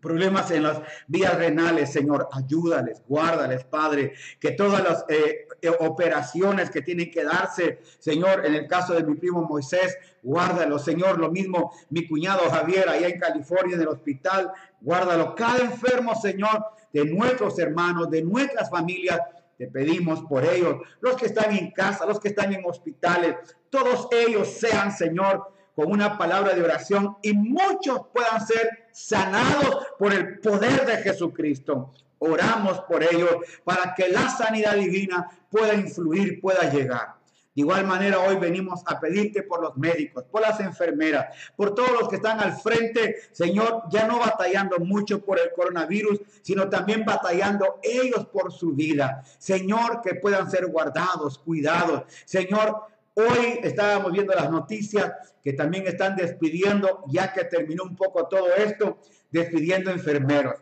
problemas 0.00 0.50
en 0.50 0.62
las 0.62 0.80
vías 1.06 1.36
renales, 1.36 1.92
Señor, 1.92 2.30
ayúdales, 2.32 3.02
guárdales, 3.06 3.64
Padre, 3.64 4.14
que 4.40 4.52
todas 4.52 4.82
las 4.82 5.04
eh, 5.10 5.46
operaciones 5.68 6.70
que 6.70 6.82
tienen 6.82 7.10
que 7.10 7.24
darse, 7.24 7.80
Señor, 7.98 8.46
en 8.46 8.54
el 8.54 8.66
caso 8.66 8.94
de 8.94 9.04
mi 9.04 9.14
primo 9.16 9.42
Moisés, 9.42 9.98
guárdalo, 10.22 10.78
Señor, 10.78 11.18
lo 11.18 11.30
mismo 11.30 11.72
mi 11.90 12.06
cuñado 12.08 12.48
Javier 12.50 12.88
allá 12.88 13.08
en 13.08 13.20
California 13.20 13.76
en 13.76 13.82
el 13.82 13.88
hospital, 13.88 14.52
guárdalo, 14.80 15.34
cada 15.34 15.58
enfermo, 15.58 16.14
Señor, 16.14 16.64
de 16.92 17.04
nuestros 17.04 17.58
hermanos, 17.58 18.10
de 18.10 18.22
nuestras 18.22 18.70
familias, 18.70 19.20
te 19.58 19.66
pedimos 19.68 20.22
por 20.22 20.44
ellos, 20.44 20.76
los 21.00 21.16
que 21.16 21.26
están 21.26 21.54
en 21.54 21.70
casa, 21.70 22.06
los 22.06 22.18
que 22.18 22.28
están 22.28 22.52
en 22.54 22.64
hospitales, 22.64 23.36
todos 23.68 24.08
ellos 24.10 24.48
sean, 24.48 24.90
Señor, 24.90 25.52
con 25.74 25.90
una 25.92 26.18
palabra 26.18 26.54
de 26.54 26.62
oración 26.62 27.16
y 27.22 27.32
muchos 27.32 28.06
puedan 28.12 28.46
ser 28.46 28.88
sanados 28.92 29.86
por 29.98 30.12
el 30.12 30.38
poder 30.40 30.86
de 30.86 30.96
Jesucristo. 30.98 31.92
Oramos 32.20 32.80
por 32.82 33.02
ellos 33.02 33.30
para 33.64 33.94
que 33.94 34.08
la 34.08 34.28
sanidad 34.30 34.76
divina 34.76 35.28
pueda 35.50 35.74
influir, 35.74 36.40
pueda 36.40 36.70
llegar. 36.70 37.20
De 37.54 37.62
igual 37.62 37.84
manera, 37.84 38.20
hoy 38.20 38.36
venimos 38.36 38.82
a 38.86 39.00
pedirte 39.00 39.42
por 39.42 39.60
los 39.60 39.76
médicos, 39.76 40.24
por 40.30 40.40
las 40.40 40.60
enfermeras, 40.60 41.34
por 41.56 41.74
todos 41.74 41.90
los 41.98 42.08
que 42.08 42.16
están 42.16 42.38
al 42.38 42.52
frente, 42.52 43.16
Señor, 43.32 43.82
ya 43.90 44.06
no 44.06 44.20
batallando 44.20 44.78
mucho 44.78 45.24
por 45.24 45.40
el 45.40 45.50
coronavirus, 45.52 46.20
sino 46.42 46.68
también 46.68 47.04
batallando 47.04 47.80
ellos 47.82 48.26
por 48.26 48.52
su 48.52 48.72
vida. 48.72 49.24
Señor, 49.38 50.00
que 50.00 50.14
puedan 50.14 50.48
ser 50.48 50.66
guardados, 50.66 51.38
cuidados. 51.38 52.04
Señor, 52.24 52.86
Hoy 53.14 53.58
estábamos 53.64 54.12
viendo 54.12 54.32
las 54.32 54.50
noticias 54.50 55.12
que 55.42 55.52
también 55.52 55.86
están 55.86 56.14
despidiendo, 56.14 57.04
ya 57.08 57.32
que 57.32 57.44
terminó 57.44 57.82
un 57.82 57.96
poco 57.96 58.28
todo 58.28 58.54
esto, 58.54 58.98
despidiendo 59.30 59.90
enfermeros, 59.90 60.54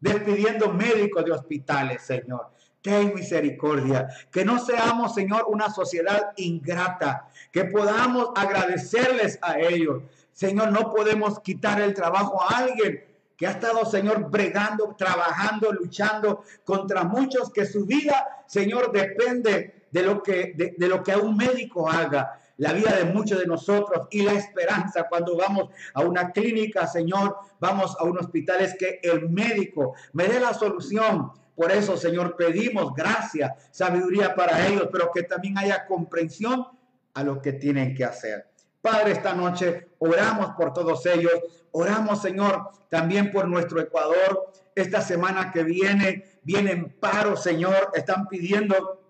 despidiendo 0.00 0.72
médicos 0.72 1.24
de 1.24 1.32
hospitales, 1.32 2.02
Señor. 2.02 2.50
Ten 2.82 3.14
misericordia, 3.14 4.08
que 4.30 4.44
no 4.44 4.58
seamos, 4.58 5.14
Señor, 5.14 5.46
una 5.48 5.70
sociedad 5.70 6.32
ingrata, 6.36 7.28
que 7.50 7.64
podamos 7.64 8.30
agradecerles 8.36 9.38
a 9.42 9.58
ellos. 9.58 10.04
Señor, 10.32 10.70
no 10.70 10.92
podemos 10.92 11.40
quitar 11.40 11.80
el 11.80 11.94
trabajo 11.94 12.40
a 12.40 12.58
alguien 12.58 13.02
que 13.36 13.46
ha 13.46 13.50
estado, 13.50 13.84
Señor, 13.84 14.30
bregando, 14.30 14.94
trabajando, 14.96 15.72
luchando 15.72 16.42
contra 16.64 17.04
muchos, 17.04 17.52
que 17.52 17.66
su 17.66 17.84
vida, 17.84 18.44
Señor, 18.46 18.92
depende 18.92 19.86
de 19.90 20.02
lo 20.02 20.22
que, 20.22 20.74
de, 20.76 20.88
lo 20.88 21.02
que 21.02 21.14
un 21.16 21.36
médico 21.36 21.90
haga, 21.90 22.40
la 22.58 22.72
vida 22.72 22.96
de 22.96 23.04
muchos 23.04 23.38
de 23.38 23.46
nosotros 23.46 24.08
y 24.10 24.22
la 24.22 24.32
esperanza 24.32 25.06
cuando 25.08 25.36
vamos 25.36 25.70
a 25.94 26.02
una 26.02 26.32
clínica, 26.32 26.86
Señor, 26.86 27.36
vamos 27.60 27.96
a 27.98 28.04
un 28.04 28.18
hospital, 28.18 28.60
es 28.62 28.76
que 28.78 29.00
el 29.02 29.28
médico 29.28 29.94
me 30.12 30.26
dé 30.26 30.40
la 30.40 30.54
solución. 30.54 31.32
Por 31.54 31.72
eso, 31.72 31.96
Señor, 31.96 32.36
pedimos 32.36 32.94
gracia, 32.94 33.56
sabiduría 33.70 34.34
para 34.34 34.66
ellos, 34.66 34.88
pero 34.92 35.10
que 35.12 35.22
también 35.22 35.56
haya 35.58 35.86
comprensión 35.86 36.66
a 37.14 37.22
lo 37.22 37.40
que 37.40 37.54
tienen 37.54 37.94
que 37.94 38.04
hacer. 38.04 38.46
Padre, 38.82 39.12
esta 39.12 39.34
noche 39.34 39.88
oramos 39.98 40.50
por 40.50 40.72
todos 40.72 41.04
ellos. 41.06 41.32
Oramos, 41.72 42.22
Señor, 42.22 42.70
también 42.88 43.32
por 43.32 43.48
nuestro 43.48 43.80
Ecuador. 43.80 44.52
Esta 44.74 45.00
semana 45.00 45.50
que 45.50 45.64
viene, 45.64 46.38
vienen 46.42 46.94
paro, 47.00 47.36
Señor. 47.36 47.90
Están 47.94 48.28
pidiendo 48.28 49.05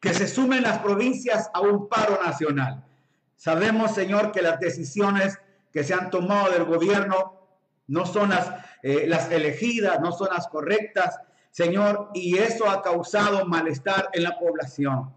que 0.00 0.14
se 0.14 0.28
sumen 0.28 0.62
las 0.62 0.78
provincias 0.78 1.50
a 1.52 1.60
un 1.60 1.88
paro 1.88 2.22
nacional. 2.24 2.84
Sabemos, 3.36 3.94
Señor, 3.94 4.32
que 4.32 4.42
las 4.42 4.60
decisiones 4.60 5.38
que 5.72 5.84
se 5.84 5.94
han 5.94 6.10
tomado 6.10 6.50
del 6.52 6.64
gobierno 6.64 7.38
no 7.86 8.06
son 8.06 8.30
las, 8.30 8.52
eh, 8.82 9.06
las 9.06 9.30
elegidas, 9.30 10.00
no 10.00 10.12
son 10.12 10.28
las 10.32 10.48
correctas, 10.48 11.18
Señor, 11.50 12.10
y 12.14 12.38
eso 12.38 12.68
ha 12.68 12.82
causado 12.82 13.44
malestar 13.46 14.10
en 14.12 14.22
la 14.22 14.38
población. 14.38 15.12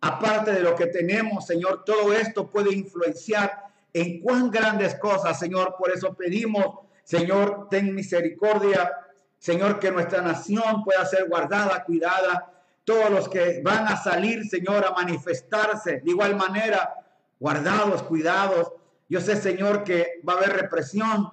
Aparte 0.00 0.52
de 0.52 0.60
lo 0.60 0.74
que 0.74 0.86
tenemos, 0.86 1.46
Señor, 1.46 1.84
todo 1.84 2.12
esto 2.12 2.48
puede 2.48 2.72
influenciar 2.72 3.64
en 3.92 4.20
cuán 4.20 4.50
grandes 4.50 4.94
cosas, 4.96 5.38
Señor. 5.38 5.76
Por 5.78 5.90
eso 5.90 6.14
pedimos, 6.14 6.86
Señor, 7.04 7.68
ten 7.70 7.94
misericordia, 7.94 8.92
Señor, 9.38 9.78
que 9.78 9.90
nuestra 9.90 10.22
nación 10.22 10.84
pueda 10.84 11.04
ser 11.04 11.28
guardada, 11.28 11.84
cuidada. 11.84 12.49
Todos 12.90 13.08
los 13.08 13.28
que 13.28 13.60
van 13.62 13.86
a 13.86 13.96
salir, 13.96 14.48
Señor, 14.48 14.84
a 14.84 14.90
manifestarse 14.90 16.00
de 16.04 16.10
igual 16.10 16.34
manera, 16.34 16.92
guardados, 17.38 18.02
cuidados. 18.02 18.72
Yo 19.08 19.20
sé, 19.20 19.36
Señor, 19.36 19.84
que 19.84 20.20
va 20.28 20.32
a 20.32 20.36
haber 20.38 20.54
represión. 20.54 21.30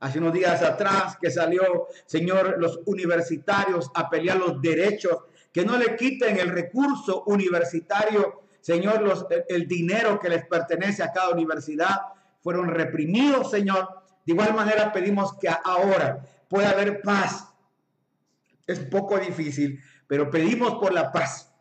Hace 0.00 0.18
unos 0.18 0.32
días 0.32 0.60
atrás 0.62 1.16
que 1.20 1.30
salió, 1.30 1.86
Señor, 2.06 2.56
los 2.58 2.80
universitarios 2.86 3.88
a 3.94 4.10
pelear 4.10 4.38
los 4.38 4.60
derechos, 4.60 5.18
que 5.52 5.64
no 5.64 5.78
le 5.78 5.94
quiten 5.94 6.38
el 6.38 6.48
recurso 6.48 7.22
universitario 7.26 8.42
Señor, 8.66 9.00
los, 9.00 9.26
el 9.48 9.68
dinero 9.68 10.18
que 10.18 10.28
les 10.28 10.44
pertenece 10.44 11.04
a 11.04 11.12
cada 11.12 11.30
universidad 11.30 12.00
fueron 12.40 12.66
reprimidos, 12.66 13.52
Señor. 13.52 13.88
De 14.26 14.32
igual 14.32 14.54
manera 14.54 14.92
pedimos 14.92 15.38
que 15.38 15.48
ahora 15.48 16.20
pueda 16.48 16.70
haber 16.70 17.00
paz. 17.00 17.46
Es 18.66 18.80
poco 18.80 19.20
difícil, 19.20 19.80
pero 20.06 20.30
pedimos 20.30 20.74
por 20.74 20.92
la 20.92 21.12
paz 21.12 21.52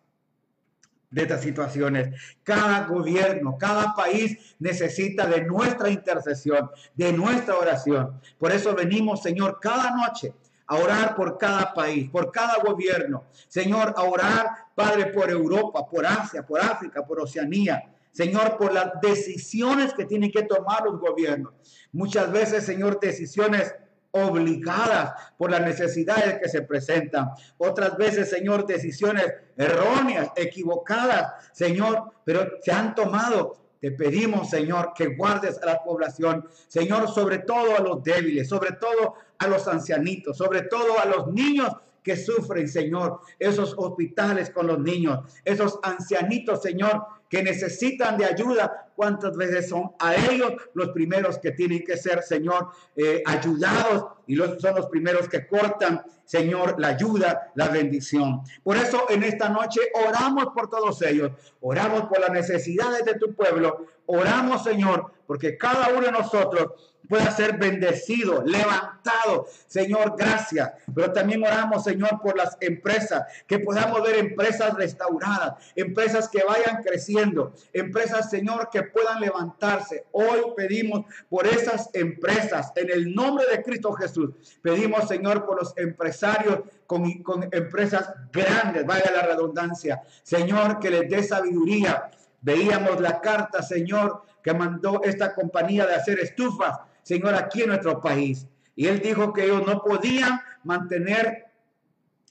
de 1.09 1.21
estas 1.21 1.41
situaciones. 1.41 2.19
Cada 2.43 2.85
gobierno, 2.85 3.57
cada 3.57 3.95
país 3.95 4.55
necesita 4.59 5.25
de 5.25 5.45
nuestra 5.45 5.89
intercesión, 5.89 6.69
de 6.93 7.13
nuestra 7.13 7.55
oración. 7.55 8.19
Por 8.37 8.51
eso 8.51 8.75
venimos, 8.75 9.21
Señor, 9.23 9.59
cada 9.61 9.91
noche 9.91 10.33
a 10.67 10.75
orar 10.75 11.15
por 11.15 11.37
cada 11.37 11.73
país, 11.73 12.09
por 12.09 12.31
cada 12.31 12.57
gobierno. 12.61 13.23
Señor, 13.47 13.93
a 13.95 14.03
orar, 14.03 14.47
Padre, 14.75 15.07
por 15.07 15.29
Europa, 15.29 15.87
por 15.87 16.05
Asia, 16.05 16.45
por 16.45 16.59
África, 16.59 17.05
por 17.05 17.21
Oceanía. 17.21 17.91
Señor, 18.11 18.57
por 18.57 18.73
las 18.73 18.99
decisiones 19.01 19.93
que 19.93 20.05
tienen 20.05 20.31
que 20.31 20.43
tomar 20.43 20.83
los 20.83 20.99
gobiernos. 20.99 21.53
Muchas 21.91 22.31
veces, 22.31 22.65
Señor, 22.65 22.99
decisiones 22.99 23.73
obligadas 24.15 25.13
por 25.37 25.51
las 25.51 25.61
necesidades 25.61 26.39
que 26.41 26.47
se 26.47 26.61
presentan. 26.61 27.31
Otras 27.57 27.97
veces, 27.97 28.29
Señor, 28.29 28.65
decisiones 28.65 29.25
erróneas, 29.57 30.29
equivocadas, 30.37 31.33
Señor, 31.51 32.13
pero 32.23 32.47
se 32.61 32.71
han 32.71 32.95
tomado. 32.95 33.57
Te 33.81 33.91
pedimos, 33.91 34.49
Señor, 34.49 34.93
que 34.95 35.15
guardes 35.15 35.61
a 35.61 35.65
la 35.65 35.83
población, 35.83 36.47
Señor, 36.67 37.09
sobre 37.09 37.39
todo 37.39 37.77
a 37.77 37.81
los 37.81 38.01
débiles, 38.03 38.47
sobre 38.47 38.71
todo 38.71 39.15
a 39.37 39.47
los 39.47 39.67
ancianitos, 39.67 40.37
sobre 40.37 40.61
todo 40.61 40.97
a 40.97 41.05
los 41.05 41.27
niños 41.27 41.69
que 42.01 42.15
sufren, 42.15 42.69
Señor, 42.69 43.19
esos 43.37 43.75
hospitales 43.77 44.49
con 44.49 44.67
los 44.67 44.79
niños, 44.79 45.19
esos 45.43 45.77
ancianitos, 45.83 46.61
Señor, 46.61 47.03
que 47.35 47.43
necesitan 47.43 48.17
de 48.17 48.23
ayuda, 48.23 48.87
cuántas 48.95 49.35
veces 49.35 49.67
son 49.67 49.91
a 49.99 50.15
ellos 50.15 50.53
los 50.73 50.91
primeros 50.91 51.37
que 51.37 51.51
tienen 51.51 51.83
que 51.83 51.97
ser, 51.97 52.23
Señor, 52.23 52.69
eh, 52.95 53.21
ayudados 53.25 54.05
y 54.25 54.35
los, 54.35 54.61
son 54.61 54.75
los 54.75 54.85
primeros 54.85 55.27
que 55.27 55.45
cortan, 55.45 56.01
Señor, 56.23 56.79
la 56.79 56.87
ayuda, 56.89 57.51
la 57.55 57.67
bendición. 57.67 58.41
Por 58.63 58.77
eso 58.77 59.07
en 59.09 59.23
esta 59.23 59.49
noche 59.49 59.81
oramos 60.07 60.45
por 60.55 60.69
todos 60.69 61.01
ellos, 61.01 61.31
oramos 61.59 62.03
por 62.03 62.21
las 62.21 62.31
necesidades 62.31 63.03
de 63.03 63.15
tu 63.15 63.35
pueblo, 63.35 63.85
oramos, 64.05 64.63
Señor, 64.63 65.11
porque 65.27 65.57
cada 65.57 65.89
uno 65.89 66.05
de 66.05 66.13
nosotros 66.13 66.94
pueda 67.07 67.31
ser 67.31 67.57
bendecido, 67.57 68.43
levantado. 68.43 69.47
Señor, 69.67 70.15
gracias. 70.17 70.71
Pero 70.93 71.11
también 71.11 71.43
oramos, 71.43 71.83
Señor, 71.83 72.21
por 72.21 72.37
las 72.37 72.57
empresas, 72.59 73.23
que 73.47 73.59
podamos 73.59 74.01
ver 74.03 74.15
empresas 74.15 74.73
restauradas, 74.75 75.55
empresas 75.75 76.29
que 76.29 76.43
vayan 76.43 76.81
creciendo, 76.83 77.53
empresas, 77.73 78.29
Señor, 78.29 78.69
que 78.71 78.83
puedan 78.83 79.19
levantarse. 79.19 80.05
Hoy 80.11 80.39
pedimos 80.55 81.05
por 81.29 81.47
esas 81.47 81.89
empresas, 81.93 82.71
en 82.75 82.89
el 82.89 83.13
nombre 83.13 83.45
de 83.51 83.63
Cristo 83.63 83.93
Jesús. 83.93 84.31
Pedimos, 84.61 85.07
Señor, 85.07 85.45
por 85.45 85.59
los 85.59 85.77
empresarios 85.77 86.59
con, 86.85 87.23
con 87.23 87.43
empresas 87.51 88.13
grandes, 88.31 88.85
vaya 88.85 89.11
la 89.11 89.23
redundancia. 89.23 90.01
Señor, 90.23 90.79
que 90.79 90.89
les 90.89 91.09
dé 91.09 91.23
sabiduría. 91.23 92.09
Veíamos 92.41 93.01
la 93.01 93.21
carta, 93.21 93.63
Señor, 93.63 94.21
que 94.43 94.53
mandó 94.53 95.01
esta 95.03 95.33
compañía 95.33 95.87
de 95.87 95.95
hacer 95.95 96.19
estufas 96.19 96.77
Señor, 97.05 97.35
aquí 97.35 97.61
en 97.61 97.69
nuestro 97.69 98.01
país. 98.01 98.47
Y 98.75 98.87
él 98.87 98.99
dijo 98.99 99.31
que 99.31 99.45
ellos 99.45 99.65
no 99.65 99.83
podían 99.83 100.41
mantener 100.63 101.45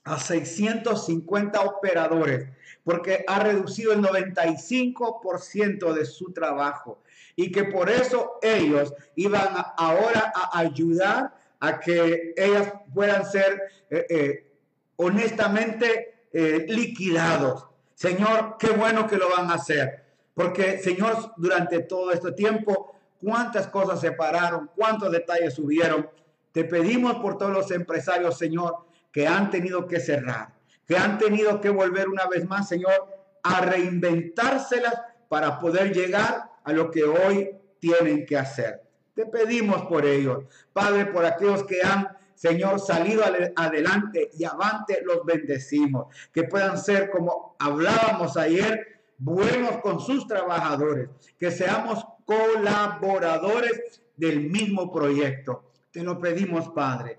a 0.02 0.18
650 0.18 1.60
operadores 1.60 2.48
porque 2.82 3.24
ha 3.26 3.38
reducido 3.38 3.92
el 3.92 4.00
95% 4.00 5.92
de 5.94 6.04
su 6.04 6.32
trabajo 6.32 7.02
y 7.36 7.52
que 7.52 7.64
por 7.64 7.88
eso 7.88 8.38
ellos 8.42 8.92
iban 9.14 9.48
ahora 9.78 10.32
a 10.34 10.58
ayudar 10.58 11.34
a 11.60 11.78
que 11.78 12.34
ellas 12.36 12.72
puedan 12.92 13.24
ser 13.24 13.62
eh, 13.88 14.06
eh, 14.10 14.52
honestamente 14.96 16.26
eh, 16.32 16.66
liquidados. 16.68 17.68
Señor, 17.94 18.56
qué 18.58 18.70
bueno 18.70 19.06
que 19.06 19.16
lo 19.16 19.30
van 19.30 19.50
a 19.50 19.54
hacer, 19.54 20.04
porque 20.34 20.78
Señor, 20.78 21.32
durante 21.36 21.78
todo 21.78 22.10
este 22.10 22.32
tiempo 22.32 22.93
cuántas 23.24 23.68
cosas 23.68 24.00
se 24.00 24.12
pararon, 24.12 24.70
cuántos 24.76 25.10
detalles 25.10 25.54
subieron. 25.54 26.08
Te 26.52 26.64
pedimos 26.64 27.16
por 27.16 27.38
todos 27.38 27.52
los 27.52 27.70
empresarios, 27.70 28.38
Señor, 28.38 28.86
que 29.10 29.26
han 29.26 29.50
tenido 29.50 29.86
que 29.86 29.98
cerrar, 29.98 30.52
que 30.86 30.96
han 30.96 31.18
tenido 31.18 31.60
que 31.60 31.70
volver 31.70 32.08
una 32.08 32.26
vez 32.26 32.46
más, 32.46 32.68
Señor, 32.68 33.08
a 33.42 33.60
reinventárselas 33.62 35.00
para 35.28 35.58
poder 35.58 35.92
llegar 35.92 36.50
a 36.62 36.72
lo 36.72 36.90
que 36.90 37.04
hoy 37.04 37.50
tienen 37.80 38.24
que 38.26 38.36
hacer. 38.36 38.82
Te 39.14 39.26
pedimos 39.26 39.82
por 39.82 40.04
ellos, 40.04 40.44
Padre, 40.72 41.06
por 41.06 41.24
aquellos 41.24 41.64
que 41.64 41.80
han, 41.82 42.08
Señor, 42.34 42.80
salido 42.80 43.22
adelante 43.56 44.30
y 44.32 44.44
avante, 44.44 45.02
los 45.04 45.24
bendecimos. 45.24 46.06
Que 46.32 46.44
puedan 46.44 46.76
ser 46.78 47.10
como 47.10 47.54
hablábamos 47.58 48.36
ayer, 48.36 49.02
buenos 49.18 49.78
con 49.80 50.00
sus 50.00 50.26
trabajadores, 50.26 51.08
que 51.38 51.50
seamos 51.50 52.04
colaboradores 52.24 54.02
del 54.16 54.48
mismo 54.50 54.92
proyecto. 54.92 55.72
Te 55.90 56.02
lo 56.02 56.18
pedimos, 56.18 56.68
Padre. 56.70 57.18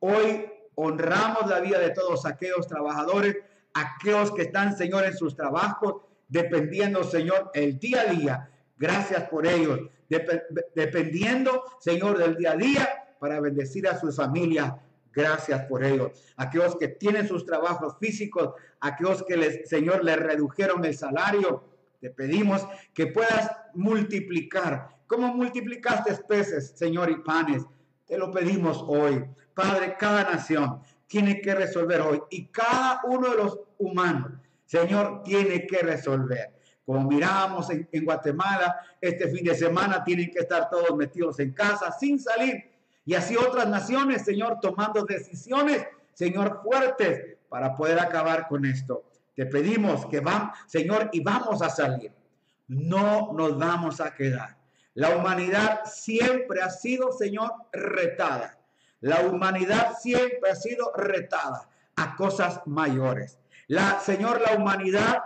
Hoy 0.00 0.46
honramos 0.74 1.48
la 1.48 1.60
vida 1.60 1.78
de 1.78 1.90
todos 1.90 2.26
aquellos 2.26 2.66
trabajadores, 2.66 3.36
aquellos 3.74 4.32
que 4.32 4.42
están, 4.42 4.76
Señor, 4.76 5.04
en 5.04 5.16
sus 5.16 5.36
trabajos, 5.36 6.02
dependiendo, 6.28 7.04
Señor, 7.04 7.50
el 7.54 7.78
día 7.78 8.02
a 8.02 8.12
día. 8.12 8.50
Gracias 8.78 9.24
por 9.28 9.46
ellos. 9.46 9.80
dependiendo, 10.74 11.62
Señor, 11.78 12.18
del 12.18 12.36
día 12.36 12.52
a 12.52 12.56
día 12.56 12.88
para 13.20 13.40
bendecir 13.40 13.86
a 13.86 13.98
sus 13.98 14.16
familias. 14.16 14.72
Gracias 15.12 15.64
por 15.66 15.84
ellos. 15.84 16.12
Aquellos 16.36 16.76
que 16.76 16.88
tienen 16.88 17.26
sus 17.28 17.44
trabajos 17.44 17.96
físicos, 17.98 18.54
aquellos 18.80 19.22
que, 19.24 19.36
les, 19.36 19.68
Señor, 19.68 20.04
les 20.04 20.16
redujeron 20.16 20.84
el 20.84 20.96
salario, 20.96 21.64
te 22.00 22.10
pedimos 22.10 22.66
que 22.94 23.08
puedas 23.08 23.50
multiplicar. 23.74 24.96
como 25.06 25.34
multiplicaste 25.34 26.14
peces, 26.28 26.72
Señor, 26.76 27.10
y 27.10 27.16
panes? 27.16 27.64
Te 28.06 28.16
lo 28.16 28.30
pedimos 28.30 28.84
hoy. 28.86 29.24
Padre, 29.54 29.96
cada 29.98 30.22
nación 30.22 30.80
tiene 31.06 31.40
que 31.40 31.54
resolver 31.54 32.00
hoy 32.00 32.22
y 32.30 32.46
cada 32.46 33.00
uno 33.04 33.30
de 33.30 33.36
los 33.36 33.58
humanos, 33.78 34.32
Señor, 34.64 35.22
tiene 35.24 35.66
que 35.66 35.78
resolver. 35.78 36.54
Como 36.86 37.08
mirábamos 37.08 37.68
en, 37.70 38.04
Guatemala, 38.04 38.76
este 39.00 39.28
fin 39.28 39.44
de 39.44 39.54
semana 39.54 40.02
tienen 40.02 40.30
que 40.30 40.40
estar 40.40 40.70
todos 40.70 40.96
metidos 40.96 41.38
en 41.40 41.52
casa 41.52 41.92
sin 41.92 42.18
salir. 42.18 42.70
Y 43.04 43.14
así 43.14 43.36
otras 43.36 43.68
naciones, 43.68 44.24
Señor, 44.24 44.58
tomando 44.60 45.04
decisiones, 45.04 45.84
Señor, 46.14 46.60
fuertes 46.62 47.36
para 47.48 47.76
poder 47.76 47.98
acabar 47.98 48.46
con 48.48 48.64
esto. 48.64 49.09
Te 49.40 49.46
pedimos 49.46 50.04
que 50.04 50.20
vamos, 50.20 50.58
Señor, 50.66 51.08
y 51.14 51.22
vamos 51.22 51.62
a 51.62 51.70
salir. 51.70 52.12
No 52.68 53.32
nos 53.32 53.58
vamos 53.58 53.98
a 53.98 54.14
quedar. 54.14 54.58
La 54.92 55.16
humanidad 55.16 55.80
siempre 55.86 56.60
ha 56.60 56.68
sido, 56.68 57.10
Señor, 57.10 57.50
retada. 57.72 58.58
La 59.00 59.20
humanidad 59.20 59.96
siempre 59.98 60.50
ha 60.50 60.54
sido 60.54 60.92
retada 60.94 61.70
a 61.96 62.16
cosas 62.16 62.60
mayores. 62.66 63.38
La, 63.66 63.98
Señor, 64.00 64.42
la 64.42 64.58
humanidad 64.58 65.22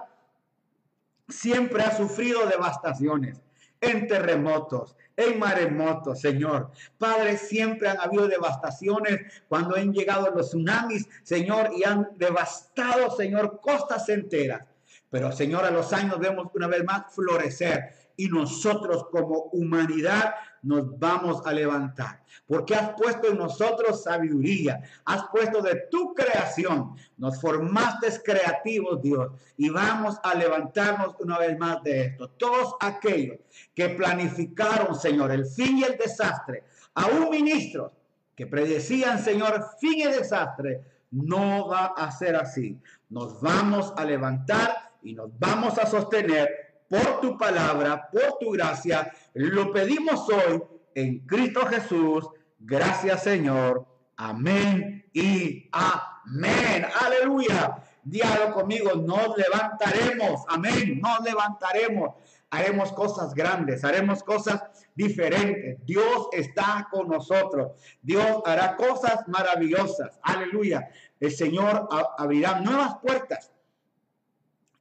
siempre 1.28 1.82
ha 1.82 1.90
sufrido 1.96 2.46
devastaciones 2.46 3.42
en 3.84 4.06
terremotos, 4.06 4.96
en 5.16 5.38
maremotos, 5.38 6.20
Señor. 6.20 6.70
Padre, 6.98 7.36
siempre 7.36 7.88
han 7.88 8.00
habido 8.00 8.26
devastaciones 8.28 9.42
cuando 9.48 9.76
han 9.76 9.92
llegado 9.92 10.30
los 10.30 10.48
tsunamis, 10.48 11.08
Señor, 11.22 11.70
y 11.76 11.84
han 11.84 12.08
devastado, 12.16 13.10
Señor, 13.16 13.60
costas 13.60 14.08
enteras. 14.08 14.64
Pero 15.10 15.30
Señor, 15.32 15.64
a 15.64 15.70
los 15.70 15.92
años 15.92 16.18
vemos 16.18 16.48
una 16.54 16.66
vez 16.66 16.84
más 16.84 17.14
florecer 17.14 18.03
y 18.16 18.28
nosotros 18.28 19.06
como 19.10 19.50
humanidad 19.52 20.34
nos 20.62 20.98
vamos 20.98 21.42
a 21.44 21.52
levantar. 21.52 22.22
Porque 22.46 22.74
has 22.74 22.94
puesto 22.94 23.28
en 23.28 23.38
nosotros 23.38 24.02
sabiduría, 24.02 24.80
has 25.04 25.24
puesto 25.28 25.60
de 25.60 25.86
tu 25.90 26.14
creación, 26.14 26.96
nos 27.16 27.40
formaste 27.40 28.08
creativos, 28.24 29.00
Dios, 29.02 29.32
y 29.56 29.68
vamos 29.68 30.18
a 30.22 30.34
levantarnos 30.34 31.14
una 31.20 31.38
vez 31.38 31.58
más 31.58 31.82
de 31.82 32.06
esto. 32.06 32.30
Todos 32.30 32.74
aquellos 32.80 33.38
que 33.74 33.90
planificaron, 33.90 34.98
Señor, 34.98 35.32
el 35.32 35.46
fin 35.46 35.78
y 35.78 35.84
el 35.84 35.96
desastre, 35.96 36.64
aún 36.94 37.30
ministros 37.30 37.92
que 38.34 38.46
predecían, 38.46 39.22
Señor, 39.22 39.64
fin 39.78 40.00
y 40.00 40.04
desastre, 40.04 40.82
no 41.10 41.68
va 41.68 41.86
a 41.96 42.10
ser 42.10 42.36
así. 42.36 42.78
Nos 43.08 43.40
vamos 43.40 43.92
a 43.96 44.04
levantar 44.04 44.90
y 45.02 45.14
nos 45.14 45.30
vamos 45.38 45.78
a 45.78 45.86
sostener 45.86 46.63
por 46.88 47.20
tu 47.20 47.36
palabra, 47.36 48.08
por 48.10 48.38
tu 48.38 48.50
gracia. 48.52 49.12
Lo 49.34 49.72
pedimos 49.72 50.28
hoy 50.28 50.62
en 50.94 51.20
Cristo 51.20 51.66
Jesús. 51.66 52.28
Gracias 52.58 53.22
Señor. 53.22 53.86
Amén 54.16 55.04
y 55.12 55.68
amén. 55.72 56.86
Aleluya. 57.00 57.82
Diálogo 58.04 58.54
conmigo, 58.54 58.94
nos 58.94 59.36
levantaremos. 59.36 60.42
Amén. 60.48 61.00
Nos 61.00 61.20
levantaremos. 61.22 62.14
Haremos 62.50 62.92
cosas 62.92 63.34
grandes, 63.34 63.82
haremos 63.82 64.22
cosas 64.22 64.62
diferentes. 64.94 65.84
Dios 65.84 66.28
está 66.30 66.86
con 66.90 67.08
nosotros. 67.08 67.72
Dios 68.00 68.42
hará 68.44 68.76
cosas 68.76 69.26
maravillosas. 69.26 70.20
Aleluya. 70.22 70.88
El 71.18 71.32
Señor 71.32 71.88
abrirá 72.16 72.60
nuevas 72.60 72.96
puertas 72.98 73.50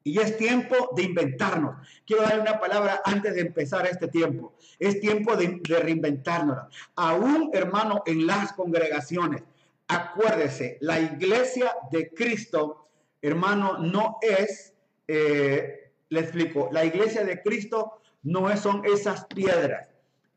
y 0.03 0.19
es 0.19 0.37
tiempo 0.37 0.91
de 0.95 1.03
inventarnos. 1.03 1.75
Quiero 2.05 2.23
dar 2.23 2.39
una 2.39 2.59
palabra 2.59 3.01
antes 3.05 3.35
de 3.35 3.41
empezar 3.41 3.87
este 3.87 4.07
tiempo. 4.07 4.53
Es 4.77 4.99
tiempo 4.99 5.35
de, 5.35 5.61
reinventarnos. 5.63 6.57
Aún, 6.95 7.49
hermano, 7.53 8.03
en 8.05 8.27
las 8.27 8.53
congregaciones. 8.53 9.43
Acuérdese, 9.87 10.77
la 10.81 10.99
iglesia 10.99 11.73
de 11.91 12.09
Cristo, 12.09 12.87
hermano, 13.21 13.77
no 13.77 14.17
es, 14.21 14.73
eh, 15.07 15.91
le 16.09 16.19
explico, 16.19 16.69
la 16.71 16.83
iglesia 16.83 17.23
de 17.23 17.41
Cristo 17.41 18.01
no 18.23 18.49
es, 18.49 18.59
son 18.59 18.83
esas 18.85 19.25
piedras 19.25 19.87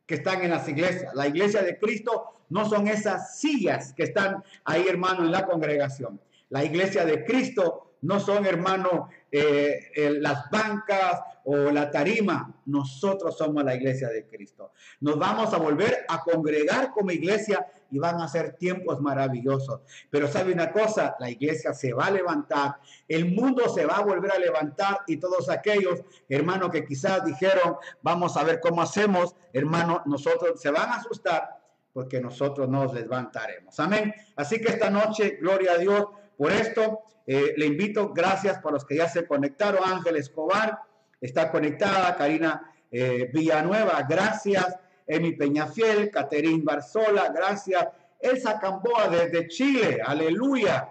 que 0.06 0.16
están 0.16 0.42
en 0.42 0.50
las 0.50 0.68
iglesias. 0.68 1.12
La 1.14 1.26
iglesia 1.26 1.62
de 1.62 1.78
Cristo 1.78 2.36
no 2.48 2.68
son 2.68 2.86
esas 2.86 3.38
sillas 3.38 3.92
que 3.92 4.04
están 4.04 4.44
ahí, 4.64 4.86
hermano, 4.88 5.24
en 5.24 5.32
la 5.32 5.46
congregación. 5.46 6.20
La 6.50 6.64
iglesia 6.64 7.04
de 7.04 7.24
Cristo 7.24 7.96
no 8.02 8.20
son, 8.20 8.46
hermano, 8.46 9.08
eh, 9.30 10.16
las 10.20 10.50
bancas 10.50 11.20
o 11.44 11.56
la 11.70 11.90
tarima. 11.90 12.54
Nosotros 12.66 13.36
somos 13.36 13.64
la 13.64 13.74
iglesia 13.74 14.08
de 14.08 14.26
Cristo. 14.26 14.72
Nos 15.00 15.18
vamos 15.18 15.52
a 15.52 15.58
volver 15.58 16.04
a 16.08 16.22
congregar 16.22 16.90
como 16.92 17.10
iglesia 17.10 17.66
y 17.90 17.98
van 17.98 18.20
a 18.20 18.28
ser 18.28 18.56
tiempos 18.56 19.00
maravillosos. 19.00 19.80
Pero 20.10 20.28
sabe 20.28 20.52
una 20.52 20.72
cosa, 20.72 21.16
la 21.18 21.30
iglesia 21.30 21.72
se 21.72 21.92
va 21.92 22.06
a 22.06 22.10
levantar, 22.10 22.76
el 23.06 23.32
mundo 23.32 23.68
se 23.68 23.86
va 23.86 23.96
a 23.96 24.04
volver 24.04 24.32
a 24.32 24.38
levantar 24.38 25.00
y 25.06 25.18
todos 25.18 25.48
aquellos 25.48 26.02
hermanos 26.28 26.70
que 26.70 26.84
quizás 26.84 27.24
dijeron, 27.24 27.76
vamos 28.02 28.36
a 28.36 28.44
ver 28.44 28.60
cómo 28.60 28.82
hacemos, 28.82 29.36
hermano, 29.52 30.02
nosotros 30.06 30.60
se 30.60 30.70
van 30.70 30.90
a 30.90 30.96
asustar 30.96 31.56
porque 31.92 32.20
nosotros 32.20 32.68
nos 32.68 32.92
levantaremos. 32.92 33.78
Amén. 33.80 34.12
Así 34.36 34.60
que 34.60 34.68
esta 34.68 34.90
noche, 34.90 35.38
gloria 35.40 35.72
a 35.72 35.78
Dios 35.78 36.06
por 36.36 36.52
esto. 36.52 37.00
Eh, 37.26 37.54
le 37.56 37.66
invito, 37.66 38.12
gracias 38.12 38.58
para 38.58 38.74
los 38.74 38.84
que 38.84 38.96
ya 38.96 39.08
se 39.08 39.26
conectaron. 39.26 39.82
Ángel 39.84 40.16
Escobar 40.16 40.78
está 41.20 41.50
conectada, 41.50 42.16
Karina 42.16 42.72
eh, 42.90 43.30
Villanueva, 43.32 44.04
gracias. 44.08 44.76
Emi 45.06 45.32
Peñafiel, 45.32 46.10
Caterín 46.10 46.64
Barzola, 46.64 47.28
gracias. 47.28 47.86
Elsa 48.20 48.58
Camboa 48.58 49.08
desde 49.08 49.46
Chile, 49.48 50.00
aleluya. 50.04 50.90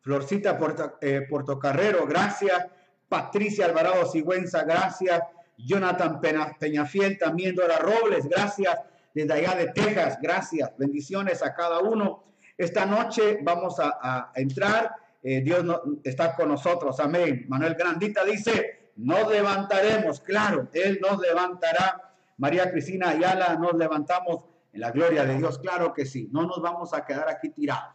Florcita 0.00 0.56
Porto, 0.58 0.98
eh, 1.00 1.26
Portocarrero, 1.28 2.06
gracias. 2.06 2.66
Patricia 3.08 3.66
Alvarado 3.66 4.06
Sigüenza, 4.06 4.64
gracias. 4.64 5.22
Jonathan 5.56 6.20
Peñafiel, 6.58 7.18
también 7.18 7.54
Dora 7.54 7.78
Robles, 7.78 8.28
gracias. 8.28 8.78
Desde 9.14 9.32
allá 9.32 9.54
de 9.56 9.68
Texas, 9.72 10.18
gracias. 10.20 10.70
Bendiciones 10.78 11.42
a 11.42 11.54
cada 11.54 11.80
uno. 11.80 12.22
Esta 12.58 12.84
noche 12.84 13.38
vamos 13.42 13.76
a, 13.78 14.32
entrar. 14.34 14.96
Eh, 15.22 15.40
Dios 15.40 15.64
está 16.02 16.34
con 16.34 16.48
nosotros. 16.48 16.98
Amén. 16.98 17.46
Manuel 17.48 17.76
Grandita 17.76 18.24
dice, 18.24 18.90
nos 18.96 19.30
levantaremos. 19.30 20.20
Claro, 20.20 20.68
Él 20.72 20.98
nos 21.00 21.20
levantará. 21.20 22.12
María 22.38 22.70
Cristina 22.70 23.10
Ayala, 23.10 23.56
nos 23.56 23.74
levantamos 23.74 24.44
en 24.72 24.80
la 24.80 24.90
gloria 24.90 25.24
de 25.24 25.36
Dios. 25.36 25.60
Claro 25.60 25.94
que 25.94 26.04
sí. 26.04 26.28
No 26.32 26.42
nos 26.46 26.60
vamos 26.60 26.92
a 26.92 27.06
quedar 27.06 27.28
aquí 27.28 27.50
tirados. 27.50 27.94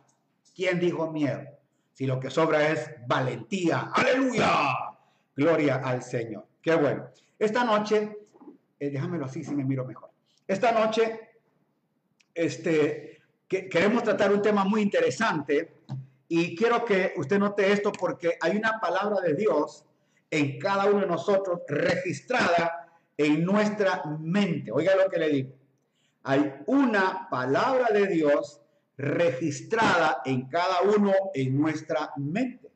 ¿Quién 0.55 0.79
dijo 0.79 1.11
miedo? 1.11 1.43
Si 1.91 2.05
lo 2.05 2.19
que 2.19 2.29
sobra 2.29 2.69
es 2.69 2.89
valentía. 3.05 3.91
Aleluya. 3.93 4.95
Gloria 5.35 5.75
al 5.83 6.01
Señor. 6.01 6.47
Qué 6.61 6.75
bueno. 6.75 7.07
Esta 7.37 7.65
noche, 7.65 8.17
eh, 8.79 8.89
déjamelo 8.89 9.25
así 9.25 9.43
si 9.43 9.53
me 9.53 9.65
miro 9.65 9.83
mejor. 9.85 10.11
Esta 10.47 10.71
noche, 10.71 11.19
este, 12.33 13.12
queremos 13.69 14.03
tratar 14.03 14.31
un 14.31 14.41
tema 14.41 14.63
muy 14.63 14.81
interesante 14.81 15.73
y 16.27 16.55
quiero 16.55 16.83
que 16.83 17.13
usted 17.17 17.39
note 17.39 17.71
esto 17.71 17.91
porque 17.91 18.37
hay 18.41 18.57
una 18.57 18.79
palabra 18.79 19.21
de 19.21 19.33
Dios 19.33 19.85
en 20.31 20.57
cada 20.57 20.85
uno 20.85 21.01
de 21.01 21.07
nosotros 21.07 21.61
registrada 21.67 22.89
en 23.17 23.43
nuestra 23.43 24.03
mente. 24.19 24.71
Oiga 24.71 24.95
lo 24.95 25.09
que 25.09 25.19
le 25.19 25.29
digo. 25.29 25.53
Hay 26.23 26.53
una 26.65 27.27
palabra 27.29 27.89
de 27.93 28.07
Dios 28.07 28.61
registrada 28.97 30.21
en 30.25 30.47
cada 30.47 30.81
uno 30.81 31.13
en 31.33 31.59
nuestra 31.59 32.11
mente. 32.17 32.71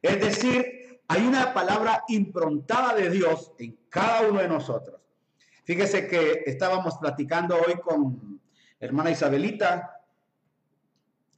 Es 0.00 0.20
decir, 0.20 1.00
hay 1.08 1.26
una 1.26 1.52
palabra 1.52 2.04
improntada 2.08 2.94
de 2.94 3.10
Dios 3.10 3.52
en 3.58 3.76
cada 3.88 4.28
uno 4.28 4.40
de 4.40 4.48
nosotros. 4.48 5.00
Fíjese 5.64 6.06
que 6.06 6.44
estábamos 6.46 6.96
platicando 6.98 7.56
hoy 7.56 7.74
con 7.74 8.40
hermana 8.78 9.10
Isabelita 9.10 9.95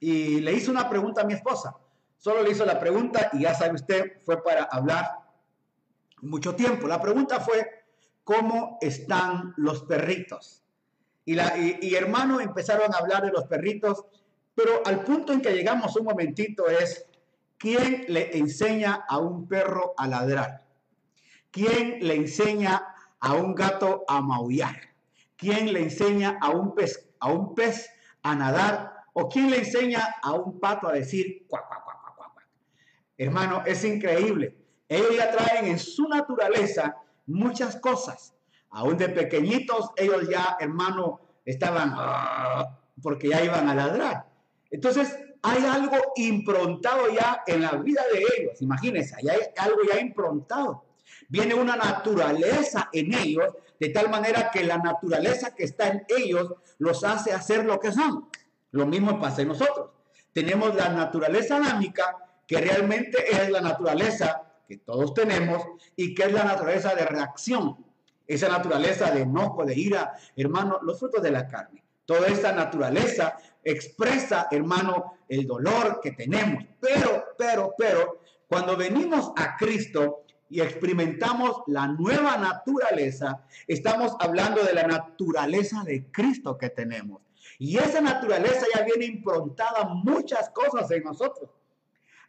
y 0.00 0.40
le 0.40 0.52
hizo 0.52 0.70
una 0.70 0.88
pregunta 0.88 1.22
a 1.22 1.24
mi 1.24 1.34
esposa. 1.34 1.74
Solo 2.16 2.42
le 2.42 2.50
hizo 2.50 2.64
la 2.64 2.80
pregunta 2.80 3.30
y 3.32 3.42
ya 3.42 3.54
sabe 3.54 3.74
usted, 3.74 4.20
fue 4.24 4.42
para 4.42 4.64
hablar 4.64 5.18
mucho 6.22 6.54
tiempo. 6.54 6.88
La 6.88 7.00
pregunta 7.00 7.40
fue, 7.40 7.84
¿cómo 8.24 8.78
están 8.80 9.54
los 9.56 9.84
perritos? 9.84 10.62
Y, 11.24 11.34
la, 11.34 11.56
y, 11.58 11.94
hermano 11.94 12.40
empezaron 12.40 12.92
a 12.94 12.98
hablar 12.98 13.22
de 13.24 13.30
los 13.30 13.44
perritos, 13.44 14.04
pero 14.54 14.82
al 14.84 15.04
punto 15.04 15.32
en 15.32 15.40
que 15.40 15.52
llegamos 15.52 15.94
un 15.96 16.06
momentito 16.06 16.68
es, 16.68 17.06
¿quién 17.58 18.06
le 18.08 18.36
enseña 18.36 19.04
a 19.06 19.18
un 19.18 19.46
perro 19.46 19.94
a 19.96 20.08
ladrar? 20.08 20.64
¿Quién 21.50 21.98
le 22.00 22.14
enseña 22.14 22.94
a 23.20 23.34
un 23.34 23.54
gato 23.54 24.04
a 24.08 24.20
maullar? 24.20 24.76
¿Quién 25.36 25.72
le 25.72 25.82
enseña 25.82 26.38
a 26.40 26.50
un 26.50 26.74
pez, 26.74 27.08
a, 27.20 27.30
un 27.30 27.54
pez 27.54 27.90
a 28.22 28.34
nadar 28.34 28.97
¿O 29.20 29.28
quién 29.28 29.50
le 29.50 29.58
enseña 29.58 30.14
a 30.22 30.32
un 30.32 30.60
pato 30.60 30.86
a 30.86 30.92
decir 30.92 31.44
cuac, 31.48 31.66
cuac, 31.66 31.82
cuac, 31.82 32.14
cuac, 32.14 32.34
cuac? 32.34 32.46
Hermano, 33.16 33.64
es 33.66 33.82
increíble. 33.82 34.56
Ellos 34.88 35.16
ya 35.16 35.32
traen 35.32 35.66
en 35.66 35.78
su 35.80 36.08
naturaleza 36.08 36.96
muchas 37.26 37.74
cosas. 37.80 38.32
Aún 38.70 38.96
de 38.96 39.08
pequeñitos, 39.08 39.90
ellos 39.96 40.28
ya, 40.30 40.56
hermano, 40.60 41.20
estaban 41.44 41.94
ah, 41.96 42.78
porque 43.02 43.28
ya 43.28 43.42
iban 43.42 43.68
a 43.68 43.74
ladrar. 43.74 44.26
Entonces, 44.70 45.18
hay 45.42 45.64
algo 45.64 45.96
improntado 46.14 47.08
ya 47.12 47.42
en 47.44 47.62
la 47.62 47.72
vida 47.72 48.02
de 48.12 48.20
ellos. 48.20 48.62
Imagínense, 48.62 49.16
hay 49.16 49.36
algo 49.56 49.80
ya 49.92 49.98
improntado. 49.98 50.84
Viene 51.28 51.54
una 51.54 51.74
naturaleza 51.74 52.88
en 52.92 53.12
ellos, 53.14 53.52
de 53.80 53.88
tal 53.88 54.10
manera 54.10 54.48
que 54.52 54.62
la 54.62 54.78
naturaleza 54.78 55.56
que 55.56 55.64
está 55.64 55.88
en 55.88 56.04
ellos 56.06 56.54
los 56.78 57.02
hace 57.02 57.32
hacer 57.32 57.64
lo 57.64 57.80
que 57.80 57.90
son. 57.90 58.28
Lo 58.72 58.86
mismo 58.86 59.18
pasa 59.20 59.42
en 59.42 59.48
nosotros. 59.48 59.90
Tenemos 60.32 60.74
la 60.74 60.88
naturaleza 60.90 61.56
anámica, 61.56 62.16
que 62.46 62.60
realmente 62.60 63.18
es 63.30 63.50
la 63.50 63.60
naturaleza 63.60 64.42
que 64.66 64.78
todos 64.78 65.14
tenemos 65.14 65.62
y 65.96 66.14
que 66.14 66.24
es 66.24 66.32
la 66.32 66.44
naturaleza 66.44 66.94
de 66.94 67.04
reacción. 67.06 67.84
Esa 68.26 68.48
naturaleza 68.48 69.10
de 69.10 69.22
enojo, 69.22 69.64
de 69.64 69.74
ira, 69.74 70.12
hermano, 70.36 70.78
los 70.82 70.98
frutos 70.98 71.22
de 71.22 71.30
la 71.30 71.46
carne. 71.46 71.82
Toda 72.04 72.28
esta 72.28 72.52
naturaleza 72.52 73.36
expresa, 73.64 74.48
hermano, 74.50 75.18
el 75.28 75.46
dolor 75.46 76.00
que 76.02 76.12
tenemos. 76.12 76.64
Pero, 76.80 77.24
pero, 77.36 77.74
pero, 77.76 78.20
cuando 78.46 78.76
venimos 78.76 79.32
a 79.36 79.56
Cristo 79.56 80.24
y 80.48 80.60
experimentamos 80.60 81.62
la 81.66 81.86
nueva 81.86 82.36
naturaleza, 82.38 83.44
estamos 83.66 84.16
hablando 84.20 84.62
de 84.62 84.72
la 84.72 84.86
naturaleza 84.86 85.82
de 85.84 86.10
Cristo 86.10 86.56
que 86.56 86.70
tenemos. 86.70 87.27
Y 87.58 87.76
esa 87.76 88.00
naturaleza 88.00 88.66
ya 88.74 88.84
viene 88.84 89.04
improntada 89.06 89.84
muchas 89.84 90.50
cosas 90.50 90.90
en 90.92 91.02
nosotros. 91.02 91.50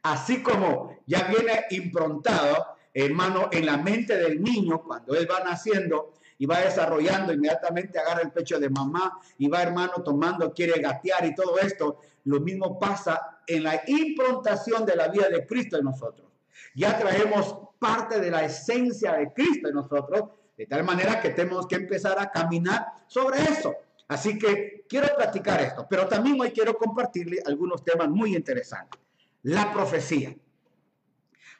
Así 0.01 0.41
como 0.41 0.97
ya 1.05 1.23
viene 1.25 1.65
improntado, 1.69 2.65
hermano, 2.93 3.49
en 3.51 3.65
la 3.65 3.77
mente 3.77 4.17
del 4.17 4.41
niño 4.41 4.81
cuando 4.81 5.15
él 5.15 5.27
va 5.29 5.43
naciendo 5.43 6.13
y 6.37 6.45
va 6.45 6.61
desarrollando, 6.61 7.33
inmediatamente 7.33 7.99
agarra 7.99 8.21
el 8.21 8.31
pecho 8.31 8.59
de 8.59 8.69
mamá 8.69 9.19
y 9.37 9.47
va, 9.47 9.61
hermano, 9.61 10.01
tomando, 10.03 10.53
quiere 10.53 10.79
gatear 10.79 11.25
y 11.25 11.35
todo 11.35 11.59
esto. 11.59 11.99
Lo 12.23 12.39
mismo 12.39 12.79
pasa 12.79 13.41
en 13.45 13.63
la 13.63 13.83
improntación 13.87 14.85
de 14.85 14.95
la 14.95 15.09
vida 15.09 15.29
de 15.29 15.45
Cristo 15.45 15.77
en 15.77 15.85
nosotros. 15.85 16.27
Ya 16.73 16.97
traemos 16.97 17.55
parte 17.77 18.19
de 18.19 18.31
la 18.31 18.45
esencia 18.45 19.13
de 19.13 19.33
Cristo 19.33 19.67
en 19.67 19.75
nosotros, 19.75 20.29
de 20.57 20.65
tal 20.65 20.83
manera 20.83 21.21
que 21.21 21.29
tenemos 21.29 21.67
que 21.67 21.75
empezar 21.75 22.17
a 22.19 22.31
caminar 22.31 22.87
sobre 23.07 23.41
eso. 23.43 23.75
Así 24.09 24.37
que 24.37 24.85
quiero 24.89 25.07
platicar 25.15 25.61
esto, 25.61 25.87
pero 25.89 26.07
también 26.07 26.39
hoy 26.41 26.51
quiero 26.51 26.75
compartirle 26.77 27.41
algunos 27.45 27.85
temas 27.85 28.09
muy 28.09 28.35
interesantes. 28.35 28.99
La 29.43 29.71
profecía. 29.71 30.35